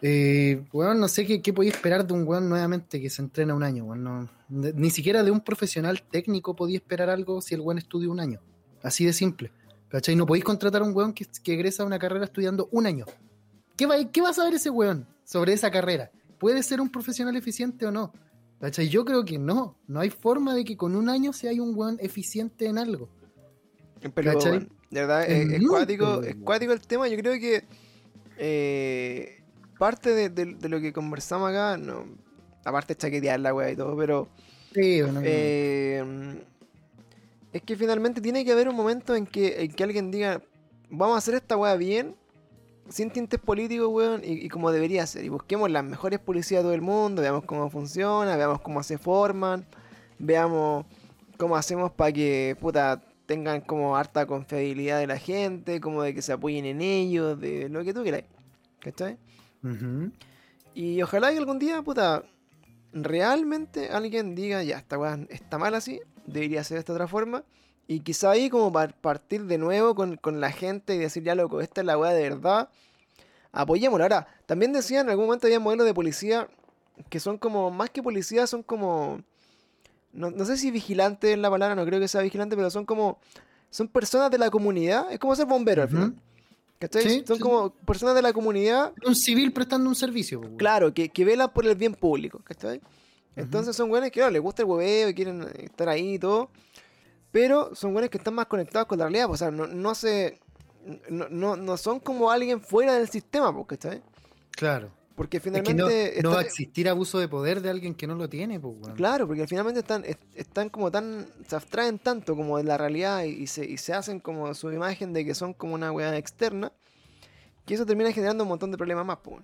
[0.00, 3.52] Eh, weón, no sé qué, qué podía esperar de un weón nuevamente que se entrena
[3.52, 4.30] un año, weón.
[4.48, 8.40] ni siquiera de un profesional técnico podía esperar algo si el weón estudia un año.
[8.82, 9.52] Así de simple.
[9.94, 10.16] ¿Cachai?
[10.16, 13.04] No podéis contratar a un weón que, que egresa una carrera estudiando un año.
[13.76, 16.10] ¿Qué va, ¿Qué va a saber ese weón sobre esa carrera?
[16.36, 18.12] ¿Puede ser un profesional eficiente o no?
[18.60, 18.88] ¿Cachai?
[18.88, 19.78] Yo creo que no.
[19.86, 23.08] No hay forma de que con un año sea un weón eficiente en algo.
[24.16, 24.66] Pero, ¿cachai?
[24.90, 25.62] de verdad, es,
[26.42, 27.06] cuático, el tema.
[27.06, 27.62] Yo creo que
[28.36, 29.44] eh,
[29.78, 32.04] parte de, lo que conversamos acá, no,
[32.64, 34.28] aparte de chaquetear la weá y todo, pero...
[34.74, 36.42] Sí, bueno, eh,
[37.54, 40.42] es que finalmente tiene que haber un momento en que, que alguien diga,
[40.90, 42.16] vamos a hacer esta weá bien,
[42.88, 45.24] sin tintes políticos, weón, y, como debería ser.
[45.24, 48.98] Y busquemos las mejores policías de todo el mundo, veamos cómo funciona, veamos cómo se
[48.98, 49.64] forman,
[50.18, 50.84] veamos
[51.38, 56.22] cómo hacemos para que, puta, tengan como harta confiabilidad de la gente, como de que
[56.22, 58.24] se apoyen en ellos, de lo que tú quieras.
[58.80, 59.16] ¿Cachai?
[60.74, 62.24] Y ojalá que algún día, puta,
[62.92, 67.44] realmente alguien diga, ya, esta weá está mal así, debería ser de esta otra forma.
[67.86, 71.60] Y quizá ahí como para partir de nuevo con, la gente y decir, ya loco,
[71.60, 72.70] esta es la weá de verdad.
[73.52, 74.04] Apoyémoslo.
[74.04, 76.48] Ahora, también decían en algún momento había modelos de policía
[77.08, 79.22] que son como, más que policía, son como...
[80.12, 83.18] No, sé si vigilante es la palabra, no creo que sea vigilante, pero son como...
[83.68, 85.10] Son personas de la comunidad.
[85.10, 86.14] Es como ser bombero al final.
[87.26, 88.92] son como personas de la comunidad.
[89.04, 90.40] Un civil prestando un servicio.
[90.56, 92.40] Claro, que, que velan por el bien público.
[92.44, 92.80] ¿Cachai?
[93.36, 96.50] Entonces son buenos que claro, les gusta el hueveo y quieren estar ahí y todo.
[97.34, 99.26] Pero son buenos que están más conectados con la realidad.
[99.26, 100.38] Pues, o sea, no, no se.
[101.08, 103.98] No, no, son como alguien fuera del sistema, porque ¿está
[104.52, 104.92] Claro.
[105.16, 106.20] Porque finalmente.
[106.22, 109.26] no, va a existir abuso de poder de alguien que no lo tiene, pues, Claro,
[109.26, 110.04] porque finalmente están,
[110.34, 111.26] están como tan.
[111.48, 115.12] Se abstraen tanto como de la realidad y, se, y se hacen como su imagen
[115.12, 116.72] de que son como una weá externa.
[117.64, 119.42] Que eso termina generando un montón de problemas más, pues.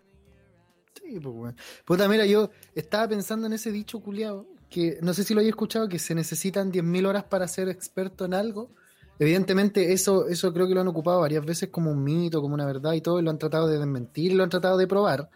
[0.94, 1.56] Sí, pues, weón.
[1.84, 5.50] Puta, mira, yo estaba pensando en ese dicho culiado, que no sé si lo había
[5.50, 8.70] escuchado, que se necesitan 10.000 horas para ser experto en algo.
[9.18, 12.66] Evidentemente, eso, eso creo que lo han ocupado varias veces como un mito, como una
[12.66, 15.28] verdad y todo, y lo han tratado de desmentir, lo han tratado de probar,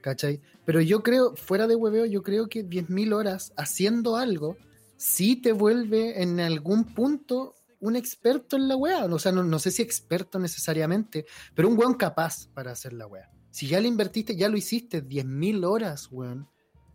[0.00, 0.40] ¿cachai?
[0.64, 4.56] Pero yo creo, fuera de hueveo, yo creo que 10.000 horas haciendo algo
[4.96, 9.04] sí te vuelve en algún punto un experto en la wea.
[9.04, 13.06] O sea, no, no sé si experto necesariamente, pero un weón capaz para hacer la
[13.06, 13.30] wea.
[13.56, 16.46] Si ya le invertiste, ya lo hiciste 10.000 horas, weón.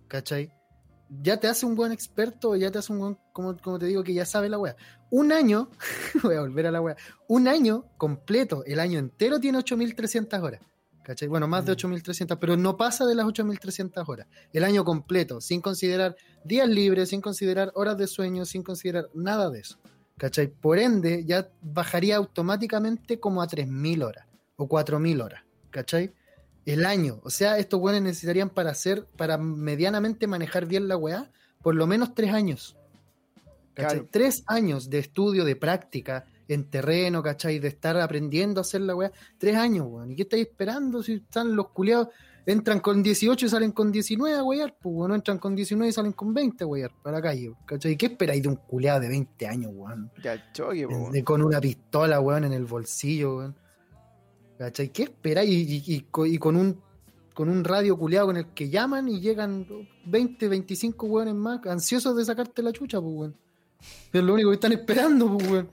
[0.08, 0.54] ¿Cachai?
[1.10, 4.04] Ya te hace un buen experto, ya te hace un buen, como, como te digo,
[4.04, 4.76] que ya sabe la weá.
[5.10, 5.72] Un año,
[6.22, 6.96] voy a volver a la weá,
[7.28, 10.62] un año completo, el año entero tiene 8.300 horas.
[11.02, 11.28] ¿Cachai?
[11.28, 12.40] Bueno, más de 8.300, mm.
[12.40, 14.28] pero no pasa de las 8.300 horas.
[14.54, 16.16] El año completo, sin considerar
[16.46, 19.80] días libres, sin considerar horas de sueño, sin considerar nada de eso.
[20.16, 20.46] ¿Cachai?
[20.46, 24.28] Por ende, ya bajaría automáticamente como a 3.000 horas
[24.58, 25.42] o 4.000 horas.
[25.72, 26.14] ¿Cachai?
[26.66, 27.20] El año.
[27.24, 31.32] O sea, estos weones necesitarían para hacer, para medianamente manejar bien la weá,
[31.62, 32.78] por lo menos tres años.
[33.74, 34.08] ¿Cachai?
[34.12, 37.60] Tres años de estudio, de práctica, en terreno, ¿cachai?
[37.60, 39.12] De estar aprendiendo a hacer la weá.
[39.38, 40.12] Tres años, weón.
[40.12, 42.10] ¿Y qué estáis esperando si están los culiados?
[42.46, 45.14] Entran con 18 y salen con 19 a weyar, pues, weón.
[45.14, 47.96] Entran con 19 y salen con 20 a weyar para la calle, ¿cachai?
[47.96, 50.12] ¿Qué esperáis de un culiado de 20 años, weón?
[50.22, 51.22] Ya, choque, weón.
[51.22, 53.56] con una pistola, weón, en el bolsillo, weón.
[54.62, 54.90] ¿Cachai?
[54.90, 55.44] ¿Qué espera?
[55.44, 56.80] Y, con un
[57.34, 59.66] con un radio culeado con el que llaman y llegan
[60.06, 63.36] 20, 25 weones más, ansiosos de sacarte la chucha, pues weón.
[64.14, 65.72] Es lo único que están esperando, pues weón.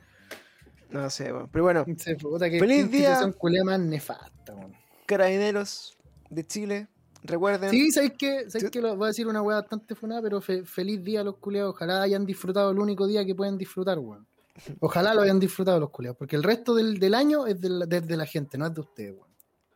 [0.88, 1.50] No sé, weón.
[1.52, 1.84] Pero bueno,
[2.58, 3.20] feliz día.
[3.64, 4.72] más nefasta, weón.
[5.04, 5.98] Carabineros
[6.30, 6.88] de Chile,
[7.24, 7.68] Recuerden.
[7.70, 8.48] Sí, ¿sabes qué?
[8.48, 8.80] ¿Sabes qué?
[8.80, 11.74] Lo- Voy a decir una weá bastante funada, pero fe- feliz día a los culiados.
[11.74, 14.26] Ojalá hayan disfrutado el único día que pueden disfrutar, weón.
[14.80, 17.86] Ojalá lo hayan disfrutado los culiados, porque el resto del, del año es de la,
[17.86, 19.28] de la gente, no es de ustedes, weón.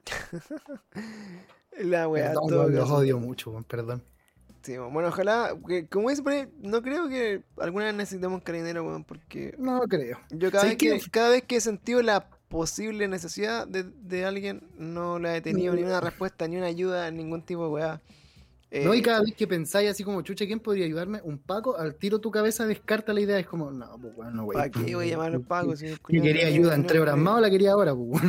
[1.79, 4.03] La weá, todo los odio mucho, weón, perdón.
[4.63, 8.41] Sí, bueno, ojalá, que, como dice por ahí, no creo que alguna vez necesitemos un
[8.45, 10.19] carabinero, weón, porque No creo.
[10.31, 14.69] yo cada vez, que, cada vez que he sentido la posible necesidad de, de alguien,
[14.77, 15.81] no le he tenido No.
[15.81, 18.01] ni una respuesta, ni una ayuda, ningún tipo de weá.
[18.85, 21.21] No, Eh, y cada vez que pensáis así como, chucha, ¿quién podría ayudarme?
[21.25, 23.39] Un Paco, al tiro tu cabeza descarta la idea.
[23.39, 25.81] Es como, no, pues weón, no, ¿Para qué voy a llamar a los pagos?
[25.81, 28.23] si el Y culiao quería ayuda en tres horas más o la quería ahora, pues.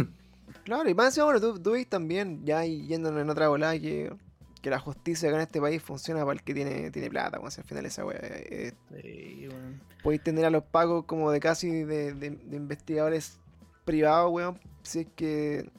[0.66, 4.14] Claro, y más bueno, tú, tú ves también, ya yéndonos en otra volada, que,
[4.62, 7.52] que la justicia acá en este país funciona para el que tiene, tiene plata, weón,
[7.52, 8.20] si al final esa weá.
[8.22, 9.82] eh, Sí, weón.
[10.04, 13.40] podéis tener a los pagos como de casi de, de- de investigadores
[13.86, 15.70] privados, weón, si es que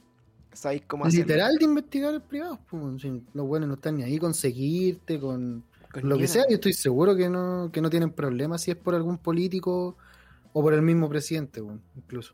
[0.55, 1.25] sabéis cómo hacerlo.
[1.25, 2.81] Literal de investigadores privados, pues,
[3.33, 6.45] los buenos no están ni ahí con seguirte, con Con lo que sea.
[6.49, 9.95] Yo estoy seguro que no, que no tienen problemas si es por algún político
[10.53, 11.61] o por el mismo presidente,
[11.95, 12.33] incluso.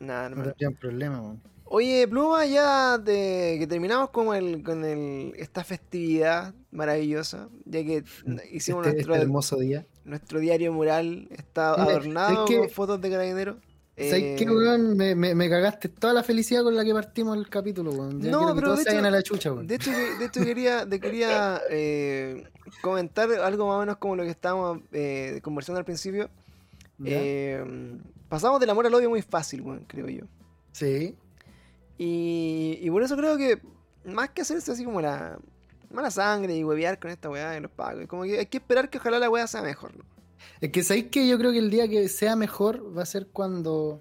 [0.00, 0.50] Nada, No hermano.
[0.52, 1.42] tendrían problemas, weón.
[1.70, 8.04] Oye, Pluma, ya de que terminamos con el, con el, esta festividad maravillosa, ya que
[8.52, 9.86] hicimos Este, nuestro, este hermoso día.
[10.04, 13.56] nuestro diario mural, está adornado con fotos de carabineros.
[13.98, 14.96] ¿Sabes qué, Eh, weón?
[14.96, 18.20] Me, me, me cagaste toda la felicidad con la que partimos el capítulo, weón.
[18.22, 19.66] Ya No, que pero todos de hecho- a la chucha, weón.
[19.66, 22.44] De hecho, que- de hecho quería, quería eh,
[22.82, 26.30] comentar algo más o menos como lo que estábamos eh, conversando al principio.
[27.04, 27.64] Eh,
[28.28, 30.24] pasamos del amor al odio muy fácil, weón, creo yo.
[30.72, 31.14] Sí.
[31.96, 33.60] Y, y por eso creo que
[34.04, 35.38] más que hacerse así como la
[35.90, 38.88] mala sangre y huevear con esta weá de los pagos, como que hay que esperar
[38.90, 40.04] que ojalá la weá sea mejor, ¿no?
[40.60, 43.28] Es que sabéis que yo creo que el día que sea mejor va a ser
[43.28, 44.00] cuando,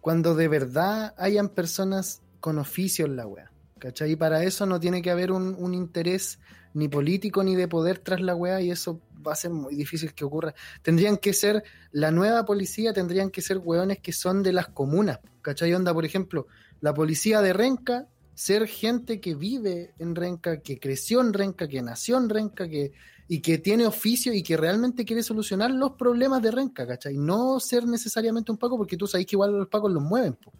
[0.00, 3.50] cuando de verdad hayan personas con oficio en la wea.
[3.78, 4.12] ¿Cachai?
[4.12, 6.38] Y para eso no tiene que haber un, un interés
[6.74, 10.14] ni político ni de poder tras la wea y eso va a ser muy difícil
[10.14, 10.54] que ocurra.
[10.82, 15.20] Tendrían que ser, la nueva policía tendrían que ser weones que son de las comunas.
[15.42, 15.72] ¿Cachai?
[15.74, 16.46] Onda, por ejemplo,
[16.80, 21.82] la policía de Renca, ser gente que vive en Renca, que creció en Renca, que
[21.82, 22.92] nació en Renca, que,
[23.32, 27.16] y que tiene oficio y que realmente quiere solucionar los problemas de Renca, ¿cachai?
[27.16, 30.52] No ser necesariamente un Paco, porque tú sabes que igual los Pacos los mueven, po,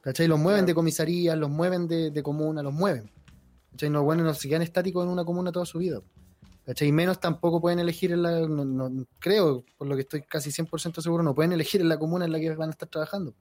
[0.00, 0.26] ¿cachai?
[0.26, 0.66] Los mueven Claro.
[0.66, 3.08] de comisaría, los mueven de, de comuna, los mueven.
[3.70, 3.90] ¿cachai?
[3.90, 6.00] No, bueno, no se quedan estáticos en una comuna toda su vida.
[6.64, 6.88] ¿cachai?
[6.88, 10.50] Y menos tampoco pueden elegir en la, no, no- creo, por lo que estoy casi
[10.50, 13.34] 100% seguro, no pueden elegir en la comuna en la que van a estar trabajando.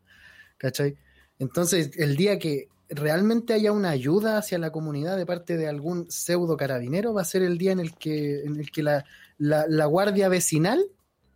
[0.57, 0.95] ¿Cachai?
[1.39, 6.09] Entonces, el día que realmente haya una ayuda hacia la comunidad de parte de algún
[6.11, 9.03] pseudo carabinero va a ser el día en el que, en el que la,
[9.37, 10.85] la- la guardia vecinal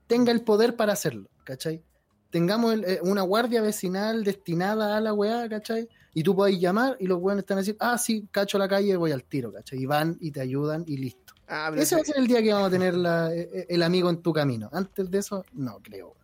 [0.08, 1.84] tenga el poder para hacerlo, ¿cachai?
[2.30, 5.90] Tengamos el- eh, una guardia vecinal destinada a la weá, ¿cachai?
[6.14, 8.96] Y tú podés llamar y los weones están a decir, ah, sí, cacho la calle,
[8.98, 9.80] voy al tiro, ¿cachai?
[9.80, 11.34] Y van y te ayudan y listo.
[11.48, 14.10] Ah, Ese va a ser el día que vamos a tener la- eh, el amigo
[14.12, 14.70] en tu camino.
[14.72, 16.16] Antes de eso, no creo.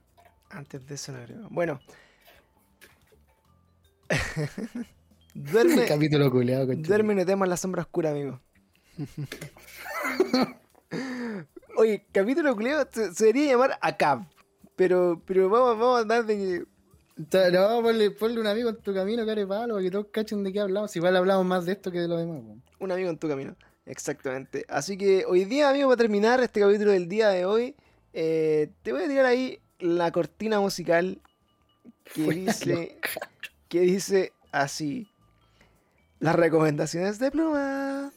[0.51, 1.47] Antes de eso no creo.
[1.49, 1.79] Bueno.
[5.35, 8.41] duerme, capítulo culeado, duerme y no temas la sombra oscura, amigo.
[11.77, 14.25] Oye, capítulo culiado se, se debería llamar ACAB.
[14.75, 16.65] Pero, pero vamos, vamos a andar de
[17.15, 20.51] No, ponle, ponle un amigo en tu camino, care palo, para que todos cachen de
[20.51, 20.95] qué hablamos.
[20.95, 22.41] Igual hablamos más de esto que de lo demás.
[22.79, 23.55] Un amigo en tu camino.
[23.85, 24.65] Exactamente.
[24.67, 27.75] Así que hoy día, amigo, para terminar este capítulo del día de hoy,
[28.13, 31.21] eh, te voy a tirar ahí la cortina musical
[32.13, 32.97] que dice,
[33.69, 35.07] que dice así.
[36.25, 38.11] Las recomendaciones de pluma.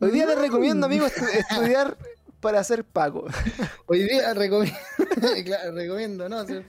[0.00, 1.96] Hoy día te recomiendo, amigo, estu- estudiar
[2.40, 3.24] para ser Paco.
[3.86, 4.76] Hoy día recomiendo,
[5.46, 6.66] claro, recomiendo, no, Ser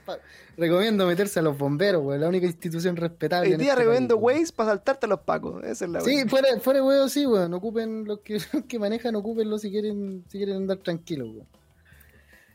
[0.55, 3.49] recomiendo meterse a los bomberos, weón, la única institución respetable.
[3.51, 4.15] Hoy día este recomiendo.
[4.15, 5.61] Waze para saltarte a los Pacos.
[5.65, 7.53] Esa es la Sí, fuera, fuera weón, sí, weón.
[7.53, 11.47] Ocupen los que, los que manejan, ocupenlo si quieren, si quieren andar tranquilos, weón.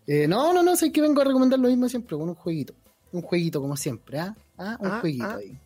[0.06, 2.72] Eh, no, no, no, sé que vengo a recomendar lo mismo siempre, con un jueguito.
[3.12, 4.34] Un jueguito como siempre, ¿ah?
[4.58, 5.36] Ah, un Ah, jueguito ah.
[5.36, 5.58] ahí.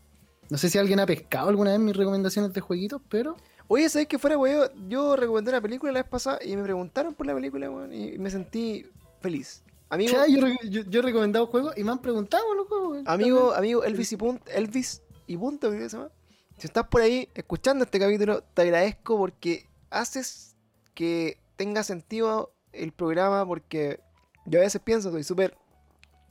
[0.49, 3.37] No sé si alguien ha pescado alguna vez mis recomendaciones de jueguitos, pero
[3.69, 4.71] Oye, ¿sabes qué fuera, weón?
[4.89, 8.17] Yo recomendé una película la vez pasada y me preguntaron por la película, weón, y
[8.17, 8.87] me sentí
[9.21, 9.65] feliz.
[9.89, 13.03] Amigo, Ya, yo, yo- yo he recomendado juegos y me han preguntado los juegos.
[13.07, 16.11] amigo, amigo Elvis y punto, Elvis y punto, ¿qué se llama?
[16.59, 20.55] Si estás por ahí escuchando este capítulo, te agradezco porque haces
[20.95, 23.99] que tenga sentido el programa porque
[24.45, 25.57] yo a veces pienso, soy súper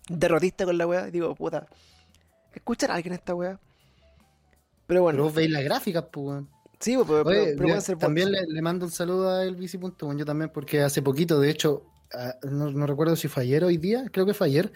[0.08, 1.68] derrotista con la weá y digo, puta,
[2.56, 3.60] escuchar a alguien esta weá.
[4.88, 6.50] Pero bueno, vos veis las gráficas, pues, weón.
[6.80, 10.26] sí, pero, Oye, pero ser también le, le mando un saludo a Elvis punto, yo
[10.26, 11.84] también, porque hace poquito, de hecho,
[12.14, 14.72] ah, no, no recuerdo si fue ayer o hoy día, creo que fue ayer,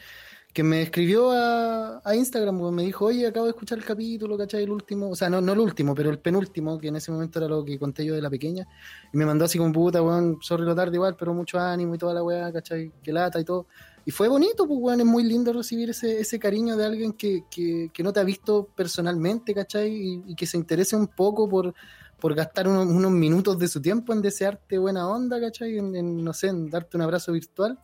[0.51, 4.64] que me escribió a, a Instagram, me dijo, oye, acabo de escuchar el capítulo, ¿cachai?
[4.64, 7.38] El último, o sea, no, no el último, pero el penúltimo, que en ese momento
[7.38, 8.68] era lo que conté yo de la pequeña,
[9.14, 11.99] y me mandó así como puta, weón, sorry lo tarde igual, pero mucho ánimo y
[11.99, 12.91] toda la weá, ¿cachai?
[13.03, 13.68] Que lata y todo.
[14.10, 17.44] Y fue bonito, pues, weón, es muy lindo recibir ese, ese cariño de alguien que,
[17.48, 19.91] que, que no te ha visto personalmente, ¿cachai?
[19.94, 21.76] Y, y que se interese un poco por,
[22.19, 25.77] por gastar unos, unos, minutos de su tiempo en desearte buena onda, ¿cachai?
[25.77, 27.80] En, en, no sé, en darte un abrazo virtual.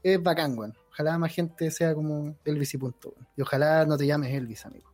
[0.00, 0.76] Es bacán, weón.
[0.92, 3.12] Ojalá más gente sea como Elvis y punto.
[3.36, 4.92] Y ojalá no te llames Elvis, amigo.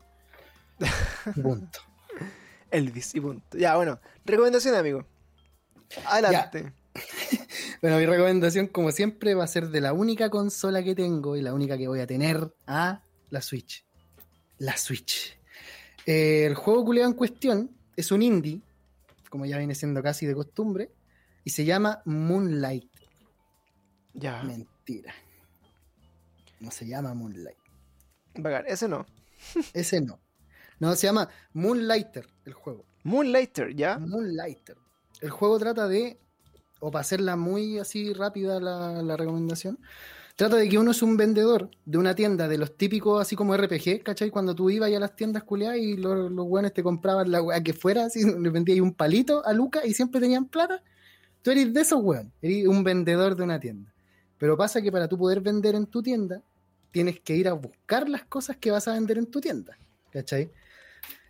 [1.42, 1.80] Punto.
[2.70, 3.58] Elvis y punto.
[3.58, 4.00] Ya, bueno.
[4.24, 5.04] Recomendación, amigo.
[6.06, 6.72] Adelante.
[7.82, 11.42] bueno, mi recomendación, como siempre, va a ser de la única consola que tengo y
[11.42, 13.84] la única que voy a tener a la Switch.
[14.58, 15.38] La Switch.
[16.06, 18.60] Eh, el juego culiado en cuestión es un indie,
[19.28, 20.90] como ya viene siendo casi de costumbre,
[21.44, 22.90] y se llama Moonlight.
[24.14, 24.42] Ya.
[24.42, 25.14] Mentira.
[26.60, 27.56] No se llama Moonlight.
[28.34, 29.06] Vagar, ese no.
[29.72, 30.20] ese no.
[30.78, 32.86] No, se llama Moonlighter, el juego.
[33.04, 33.98] Moonlighter, ¿ya?
[33.98, 34.76] Moonlighter.
[35.20, 36.18] El juego trata de,
[36.80, 39.78] o para hacerla muy así rápida la, recomendación,
[40.36, 43.56] trata de que uno es un vendedor de una tienda de los típicos, así como
[43.56, 44.30] RPG, ¿cachai?
[44.30, 47.62] Cuando tú ibas a las tiendas culiadas y los, los weones te compraban la weá
[47.62, 50.82] que fuera, así, le vendías un palito a Luca y siempre tenían plata.
[51.42, 53.92] Tú eres de esos weones, eres un vendedor de una tienda.
[54.38, 56.42] Pero pasa que para tú poder vender en tu tienda,
[56.90, 59.76] tienes que ir a buscar las cosas que vas a vender en tu tienda.
[60.10, 60.50] ¿Cachai?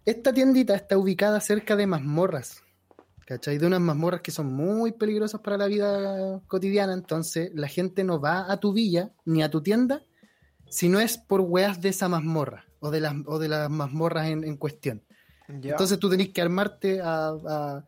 [0.05, 2.63] Esta tiendita está ubicada cerca de mazmorras.
[3.31, 3.59] ¿Cachai?
[3.59, 6.95] De unas mazmorras que son muy peligrosas para la vida cotidiana.
[6.95, 10.03] Entonces, la gente no va a tu villa ni a tu tienda
[10.69, 14.27] si no es por weas de esa mazmorra o de las, o de las mazmorras
[14.27, 15.05] en, en cuestión.
[15.47, 17.87] Entonces, tú tenés que armarte a, a,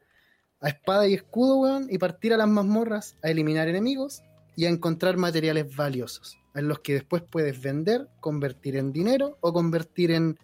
[0.61, 4.23] a espada y escudo, weón, y partir a las mazmorras a eliminar enemigos
[4.55, 9.53] y a encontrar materiales valiosos en los que después puedes vender, convertir en dinero o
[9.53, 10.39] convertir en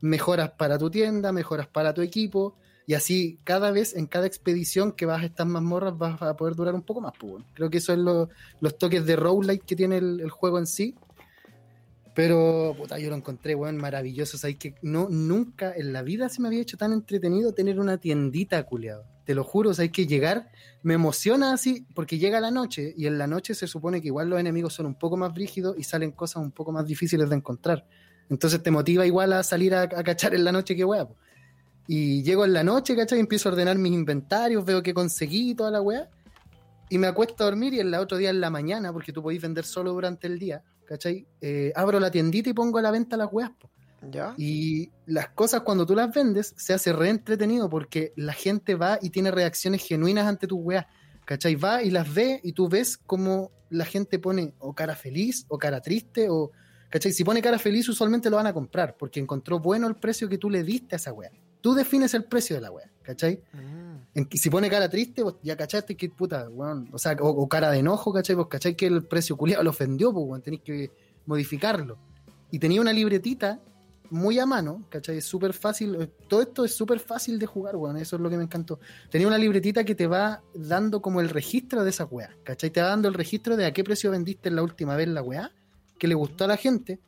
[0.00, 2.56] mejoras para tu tienda, mejoras para tu equipo.
[2.90, 6.56] Y así cada vez, en cada expedición que vas a estas mazmorras, vas a poder
[6.56, 7.12] durar un poco más.
[7.16, 7.44] Pues.
[7.54, 8.30] Creo que eso es lo,
[8.60, 10.96] los toques de roguelike que tiene el, juego en sí.
[12.16, 14.36] Pero, puta, yo lo encontré, weón, maravilloso.
[14.36, 17.98] O que no, nunca en la vida se me había hecho tan entretenido tener una
[17.98, 19.04] tiendita, culiado.
[19.24, 20.50] Te lo juro, o sea, hay que llegar,
[20.82, 24.30] me emociona así, porque llega la noche, y en la noche se supone que igual
[24.30, 27.36] los enemigos son un poco más brígidos y salen cosas un poco más difíciles de
[27.36, 27.86] encontrar.
[28.28, 31.06] Entonces te motiva igual a salir a, a cachar en la noche que weá.
[31.92, 33.18] Y llego en la noche, ¿cachai?
[33.18, 36.08] Y empiezo a ordenar mis inventarios, veo que conseguí toda la weá.
[36.88, 39.42] Y me acuesto a dormir y el otro día en la mañana, porque tú podéis
[39.42, 41.26] vender solo durante el día, ¿cachai?
[41.40, 43.50] Eh, abro la tiendita y pongo a la venta las weas.
[43.58, 43.68] Po.
[44.08, 44.34] ¿Ya?
[44.38, 49.00] Y las cosas cuando tú las vendes se hace re entretenido porque la gente va
[49.02, 50.86] y tiene reacciones genuinas ante tus weas.
[51.24, 51.56] ¿Cachai?
[51.56, 55.58] Va y las ve y tú ves como la gente pone o cara feliz o
[55.58, 56.52] cara triste o...
[56.88, 57.12] ¿Cachai?
[57.12, 60.38] Si pone cara feliz usualmente lo van a comprar porque encontró bueno el precio que
[60.38, 61.32] tú le diste a esa wea.
[61.60, 63.42] Tú defines el precio de la wea, ¿cachai?
[64.14, 67.70] En, si pone cara triste, ya cachaste que puta, weón, o sea, o, o, cara
[67.70, 68.36] de enojo, ¿cachai?
[68.36, 70.90] Vos cachai que el precio culiado lo ofendió, pues, weón, tenéis que
[71.26, 71.98] modificarlo.
[72.50, 73.60] Y tenía una libretita
[74.10, 75.18] muy a mano, ¿cachai?
[75.18, 78.36] Es súper fácil, todo esto es súper fácil de jugar, weón, eso es lo que
[78.36, 78.80] me encantó.
[79.08, 82.70] Tenía una libretita que te va dando como el registro de esa weá, ¿cachai?
[82.70, 85.52] Te va dando el registro de a qué precio vendiste la última vez la weá,
[85.98, 87.00] que le gustó a la gente,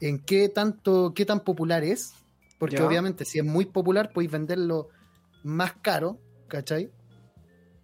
[0.00, 2.12] en qué tanto, qué tan popular es,
[2.58, 2.86] porque ¿Ya?
[2.86, 4.88] obviamente si es muy popular podéis venderlo
[5.42, 6.18] más caro,
[6.48, 6.90] ¿cachai?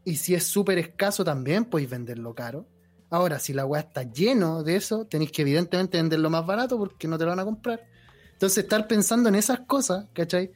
[0.05, 2.67] Y si es súper escaso también podéis venderlo caro.
[3.11, 7.07] Ahora, si la weá está lleno de eso, tenéis que evidentemente venderlo más barato porque
[7.07, 7.87] no te lo van a comprar.
[8.33, 10.51] Entonces, estar pensando en esas cosas, ¿cachai?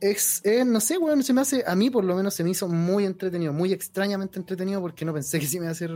[0.00, 2.50] Es, es no sé, weón, se me hace, a mí por lo menos se me
[2.50, 5.90] hizo muy entretenido, muy extrañamente entretenido porque no pensé que se me iba a hacer,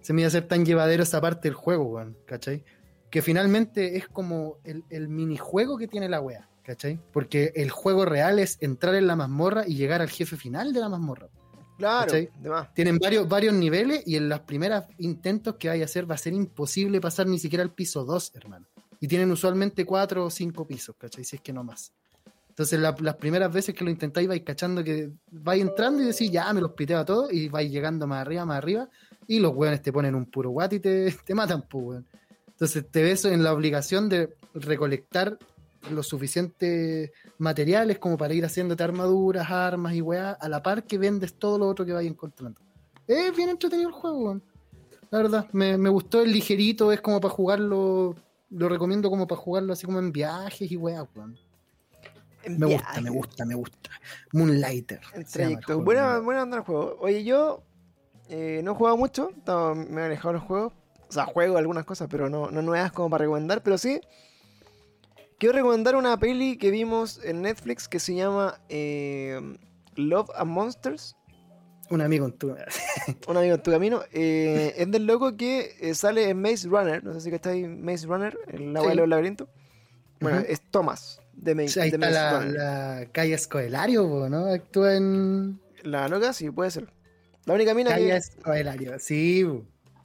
[0.00, 2.62] se me iba a hacer tan llevadero esa parte del juego, weón, ¿cachai?
[3.10, 6.50] Que finalmente es como el, el minijuego que tiene la wea.
[6.62, 7.00] ¿cachai?
[7.12, 10.80] Porque el juego real es entrar en la mazmorra y llegar al jefe final de
[10.80, 11.28] la mazmorra.
[11.78, 12.12] Claro,
[12.74, 16.18] tienen varios, varios niveles y en los primeros intentos que vaya a hacer va a
[16.18, 18.66] ser imposible pasar ni siquiera al piso 2, hermano.
[19.00, 21.24] Y tienen usualmente 4 o 5 pisos, ¿cachai?
[21.24, 21.92] Si es que no más.
[22.50, 26.30] Entonces la, las primeras veces que lo intentáis vais cachando que vais entrando y decís,
[26.30, 28.88] ya me los piteo a todos y vais llegando más arriba, más arriba
[29.26, 32.06] y los weones te ponen un puro guate y te, te matan, pues, weón.
[32.60, 35.38] Entonces te ves en la obligación de recolectar
[35.90, 40.98] los suficientes materiales como para ir haciéndote armaduras, armas y weá, a la par que
[40.98, 42.60] vendes todo lo otro que vayas encontrando.
[43.06, 44.42] Es bien entretenido el juego, weón.
[45.10, 48.14] La verdad, me, me, gustó el ligerito, es como para jugarlo,
[48.50, 51.38] lo recomiendo como para jugarlo así como en viajes y weá, weón.
[52.46, 52.84] Me viaje.
[52.84, 53.90] gusta, me gusta, me gusta.
[54.34, 55.00] Moonlighter.
[55.14, 55.80] El trayecto.
[55.80, 56.98] Buena, buena onda el juego.
[57.00, 57.62] Oye, yo
[58.28, 59.30] eh, no he jugado mucho,
[59.88, 60.74] me he alejado los juegos
[61.10, 63.62] O sea, juego algunas cosas, pero no, no nuevas como para recomendar.
[63.62, 64.00] Pero sí,
[65.38, 69.40] quiero recomendar una peli que vimos en Netflix que se llama eh,
[69.96, 71.16] Love and Monsters.
[71.90, 72.54] Un amigo en tu...
[73.28, 74.02] Un amigo en tu camino.
[74.12, 77.02] Eh, es del loco que eh, sale en Maze Runner.
[77.02, 78.96] No sé si que está ahí Maze Runner, el agua Sí.
[78.96, 79.48] de los laberintos.
[80.20, 82.52] Bueno, es Thomas de Maze, Sí, ahí de está Maze Runner.
[82.54, 84.46] la Calle Escoelario, po, ¿no?
[84.46, 86.92] Actúa en La loca, sí, puede ser.
[87.46, 88.16] La única mina Calle que.
[88.16, 89.44] Escoelario, sí.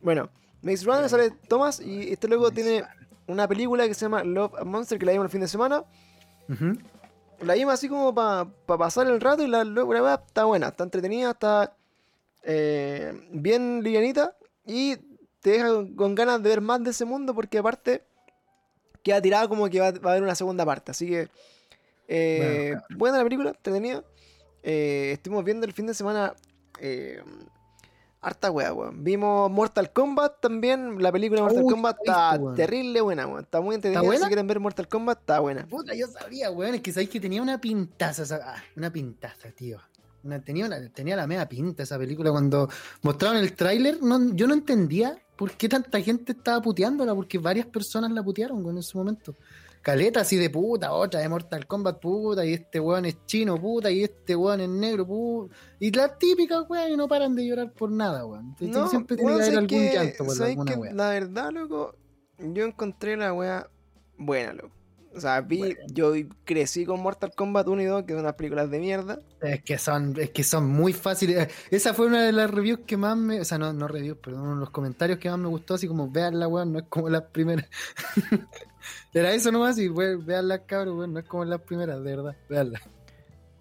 [0.01, 0.29] Bueno,
[0.65, 2.83] Maze Runner sale Thomas y este Maze tiene
[3.27, 5.83] una película que se llama Love and Monster que la vimos el fin de semana.
[7.39, 10.83] La vimos así como para pasar el rato y la, la weá está buena, está
[10.83, 11.75] entretenida, está
[12.43, 14.35] eh, bien livianita
[14.65, 14.95] y
[15.41, 18.03] te deja con, con ganas de ver más de ese mundo porque aparte
[19.03, 20.91] queda tirada como que va, va a haber una segunda parte.
[20.91, 21.29] Así que
[22.07, 24.03] eh, Bueno, buena la película, entretenida.
[24.63, 26.33] Eh, estuvimos viendo el fin de semana
[26.79, 27.21] eh,
[28.25, 29.03] harta weá, weón.
[29.03, 33.43] Vimos Mortal Kombat también, la película Mortal Uy, Kombat está visto, terrible buena, weón.
[33.43, 34.01] Está muy entretenida.
[34.05, 34.25] buena?
[34.25, 35.65] Si quieren ver Mortal Kombat, está buena.
[35.67, 36.75] Puta, yo sabía, weón.
[36.75, 39.79] Es que sabéis que tenía una pintaza, esa- ah, una pintaza, tío.
[40.23, 42.31] Una- tenía, una, tenía la media pinta esa película.
[42.31, 42.67] Cuando
[43.03, 47.67] mostraron el tráiler, no, yo no entendía por qué tanta gente estaba puteándola, porque varias
[47.67, 49.35] personas la putearon weón, en su momento.
[49.85, 53.91] Caleta así de puta, otra de Mortal Kombat, puta, y este weón es chino, puta,
[53.91, 55.55] y este weón es negro, puta.
[55.79, 58.55] Y la típica, weón, y no paran de llorar por nada, weón.
[58.61, 60.97] No, siempre tiene que haber ¿sabes algún llanto por ¿Sabes alguna weón.
[60.97, 61.95] La verdad, loco,
[62.39, 63.69] yo encontré la wea
[64.17, 64.71] buena, loco.
[65.15, 65.75] O sea, vi, Bueno.
[65.93, 66.13] yo
[66.45, 69.19] crecí con Mortal Kombat 1 y 2, que son unas películas de mierda.
[69.39, 71.47] Es que son, es que son muy fáciles.
[71.69, 74.41] Esa fue una de las reviews que más me, o sea, no, no reviews, perdón,
[74.41, 76.85] uno de los comentarios que más me gustó, así como vean la weón, no es
[76.89, 77.67] como las primeras.
[79.13, 82.35] Era eso nomás, y vean las cabros, weón, no es como las primeras, de verdad,
[82.49, 82.81] veanla.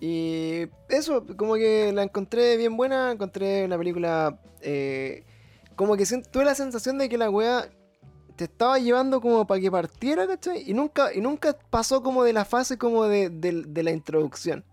[0.00, 4.38] Y eso, como que la encontré bien buena, encontré una película...
[4.60, 5.24] eh,
[5.76, 7.68] como que tuve la sensación de que la wea
[8.36, 10.68] te estaba llevando como para que partiera, ¿cachai?
[10.68, 14.64] Y nunca, y nunca pasó como de la fase como de, de- de la introducción.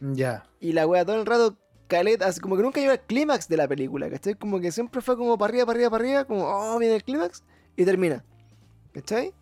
[0.00, 0.46] Ya.
[0.60, 1.56] Y la wea todo el rato
[1.86, 4.34] caleta, así como que nunca llegó al clímax de la película, ¿cachai?
[4.34, 7.04] Como que siempre fue como para arriba, para arriba, para arriba, como, oh, viene el
[7.04, 7.42] clímax,
[7.76, 8.24] y termina.
[8.92, 9.32] ¿Cachai?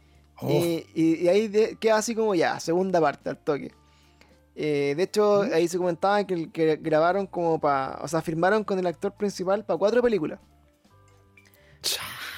[0.40, 3.72] Oh, Y, y- y ahí de- queda así como ya, segunda parte, al toque.
[4.54, 5.52] Eh, de hecho, ¿Mm?
[5.54, 9.64] ahí se comentaba que, que grabaron como para, o sea, firmaron con el actor principal
[9.64, 10.40] para cuatro películas.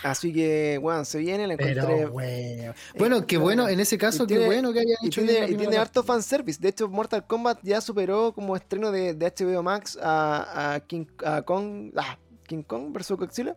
[0.03, 1.75] Así que, bueno, se viene, la encontré...
[1.75, 2.73] pero bueno.
[2.97, 5.51] Bueno, qué bueno, en ese caso, Y qué tiene- bueno que hayan Y hecho tiene,
[5.51, 6.59] y tiene harto fanservice.
[6.61, 11.05] De hecho, Mortal Kombat ya superó como estreno de, de HBO Max a, a King,
[11.23, 13.11] a Kong, ah, King Kong vs.
[13.13, 13.57] Godzilla.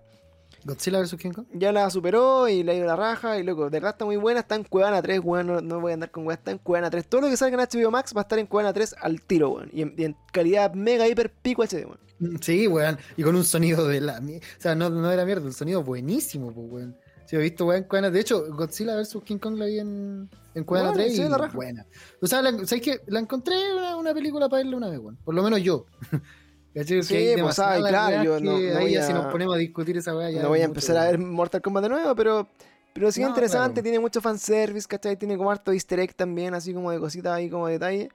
[0.65, 1.45] Godzilla vs King Kong.
[1.53, 3.37] Ya la superó y le ha ido la raja.
[3.37, 4.39] Y loco, de verdad está muy buena.
[4.41, 5.47] Está en Cuevana 3, weón.
[5.47, 6.37] No, no voy a andar con weón.
[6.37, 7.07] Está en Cuevana 3.
[7.07, 9.49] Todo lo que salga en HBO Max va a estar en Cuevana 3 al tiro,
[9.49, 9.69] weón.
[9.73, 11.99] Y en, y en calidad mega hiper pico HD, weón.
[12.19, 12.97] Mm, Sí, weón.
[13.17, 14.19] Y con un sonido de la.
[14.19, 16.97] O sea, no, no era mierda, un sonido buenísimo, pues, weón.
[17.25, 18.09] Sí, he visto, weón, Cuevana.
[18.09, 21.29] De hecho, Godzilla vs King Kong la vi en, en Cuevana Bueno, 3 sí, y
[21.29, 21.55] la raja.
[21.55, 21.85] buena.
[22.21, 22.99] O sea, la, ¿sabes qué?
[23.07, 25.17] La encontré una, una película para verla una vez, weón.
[25.23, 25.85] Por lo menos yo.
[26.73, 27.03] ¿Cachai?
[27.03, 29.97] Sí, pues, ay, claro, yo no- no ahí voy si a- nos ponemos a discutir
[29.97, 30.41] esa weá ya.
[30.41, 32.47] No voy a es mucho, empezar a ver Mortal Kombat de nuevo, pero.
[32.95, 33.83] Pero sí es No, interesante, claro.
[33.83, 35.17] tiene mucho fanservice, ¿cachai?
[35.17, 38.09] Tiene como harto easter egg también, así como de cositas ahí como detalle.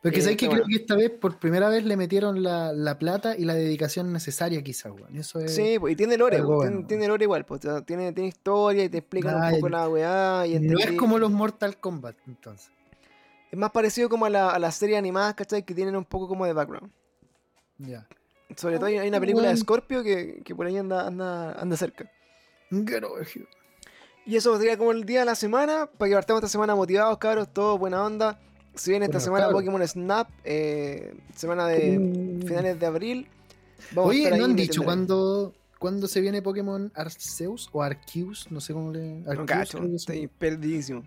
[0.00, 2.72] Pero que Eh, sabes que creo que esta vez por primera vez le metieron la,
[2.72, 5.14] la plata y la dedicación necesaria, quizás, weón.
[5.16, 5.54] Eso es.
[5.54, 6.70] Sí, pues, y tiene lore, pues, bueno.
[6.70, 9.68] tiene, tiene lore igual, pues, o sea, tiene, tiene historia y te explican un poco
[9.68, 10.46] la weá.
[10.46, 12.70] Y no es como los Mortal Kombat, entonces.
[13.52, 15.62] Es más parecido como a, la, a las series animadas, ¿cachai?
[15.62, 16.90] Que tienen un poco como de background.
[17.86, 18.06] Ya.
[18.56, 19.56] Sobre todo hay, hay una película de.
[19.56, 22.10] Scorpio que, que por ahí anda, anda, anda cerca.
[24.26, 27.18] Y eso sería como el día de la semana, para que partamos esta semana motivados,
[27.18, 28.38] cabros, todo buena onda.
[28.74, 29.52] Si viene esta Bueno, semana.
[29.52, 32.46] Pokémon Snap, eh, semana de Uh.
[32.46, 33.28] finales de abril.
[33.92, 38.46] Vamos Oye, ¿no han dicho cuándo, cuándo se viene Pokémon Arceus o Arceus?
[38.50, 39.20] No sé cómo le.
[39.20, 39.92] No Arceus, cacho, que es.
[39.94, 41.02] estoy perdidísimo.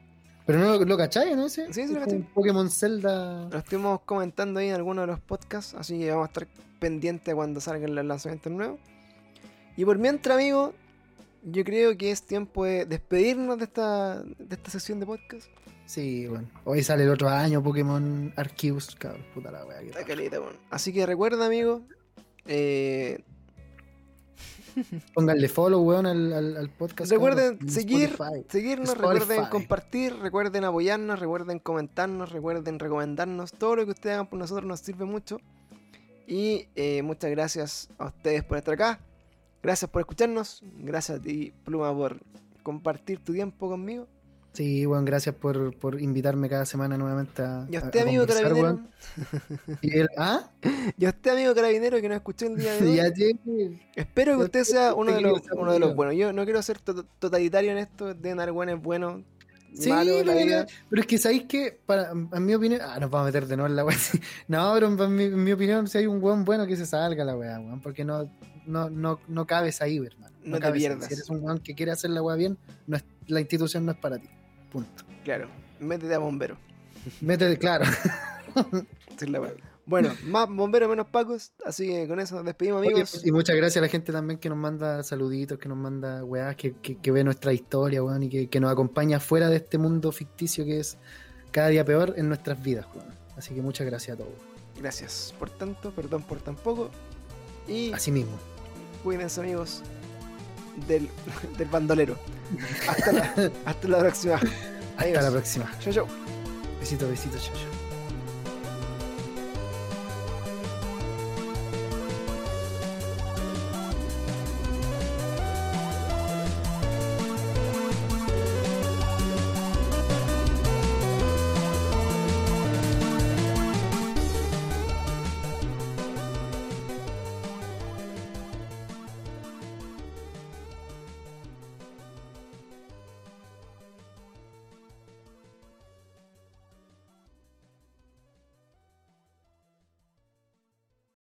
[0.45, 1.45] Pero no lo, lo cachai, ¿no?
[1.45, 1.71] Ese?
[1.73, 3.47] Sí, sí, lo un Pokémon Zelda.
[3.49, 6.47] Lo estuvimos comentando ahí en algunos de los podcasts, así que vamos a estar
[6.79, 8.79] pendientes cuando salgan los lanzamientos nuevos.
[9.77, 10.73] Y por mientras, amigo,
[11.43, 15.47] yo creo que es tiempo de despedirnos de esta, de esta sesión de podcast.
[15.85, 16.49] Sí, bueno.
[16.63, 19.25] Hoy sale el otro año Pokémon Arceus, cabrón.
[19.33, 19.79] Puta la wea.
[19.79, 20.55] qué Está caleta, weón.
[20.69, 21.81] Así que recuerda, amigo,
[22.45, 23.23] eh,
[25.13, 27.11] Pónganle follow, weón, al, al, al podcast.
[27.11, 28.45] recuerden seguir, Spotify.
[28.49, 29.19] seguirnos, Spotify.
[29.19, 33.51] recuerden compartir, recuerden apoyarnos, recuerden comentarnos, recuerden recomendarnos.
[33.51, 35.37] Todo lo que ustedes hagan por nosotros nos sirve mucho.
[36.27, 38.99] Y eh, muchas gracias a ustedes por estar acá.
[39.61, 40.61] Gracias por escucharnos.
[40.77, 42.19] Gracias a ti, Pluma, por
[42.63, 44.07] compartir tu tiempo conmigo.
[44.53, 47.67] Sí, bueno, gracias por, por invitarme cada semana nuevamente a.
[47.71, 48.79] Y a usted, amigo carabinero.
[49.81, 50.47] ¿Y el, ¿Ah?
[50.97, 53.81] Y a usted, amigo carabinero, que nos escuchó el día de hoy.
[53.95, 56.15] Espero que usted sea uno de, los, uno de los buenos.
[56.15, 59.23] Yo no quiero ser totalitario en esto, de dar buenos buenos.
[59.73, 63.29] Sí, pero, pero es que sabéis que, para, en mi opinión, ah, nos vamos a
[63.29, 63.97] meter de nuevo en la weá.
[64.47, 67.59] No, pero en mi, opinión, si hay un buen bueno que se salga la weá,
[67.59, 68.29] weón, porque no,
[68.67, 70.35] no, no, no cabes ahí, hermano.
[70.43, 71.07] No, te pierdas.
[71.07, 72.55] Si eres un weón que quiere hacer la weá bien,
[72.85, 74.29] no es, la institución no es para ti.
[74.73, 75.03] Punto.
[75.23, 75.47] Claro,
[75.79, 76.57] métete a bombero.
[77.21, 77.85] Métete, claro.
[79.85, 81.53] bueno, más bomberos, menos pacos.
[81.63, 83.21] Así que con eso nos despedimos, amigos.
[83.23, 86.55] y muchas gracias a la gente también que nos manda saluditos, que nos manda weás,
[86.55, 90.11] que, que, ve nuestra historia, weón, y que, que, nos acompaña fuera de este mundo
[90.11, 90.97] ficticio que es
[91.51, 93.13] cada día peor en nuestras vidas, weón.
[93.37, 94.33] Así que muchas gracias a todos.
[94.79, 96.89] Gracias por tanto, perdón por tan poco.
[97.67, 97.93] Y.
[97.93, 98.39] Así mismo.
[99.03, 99.83] Cuídense, amigos
[100.87, 101.09] del,
[101.57, 102.17] del bandolero.
[102.87, 104.39] Hasta la, hasta la próxima.
[104.97, 105.71] Hasta la próxima.
[105.79, 106.07] Chau, chau.
[106.79, 107.72] Besito, besito, chau, chau.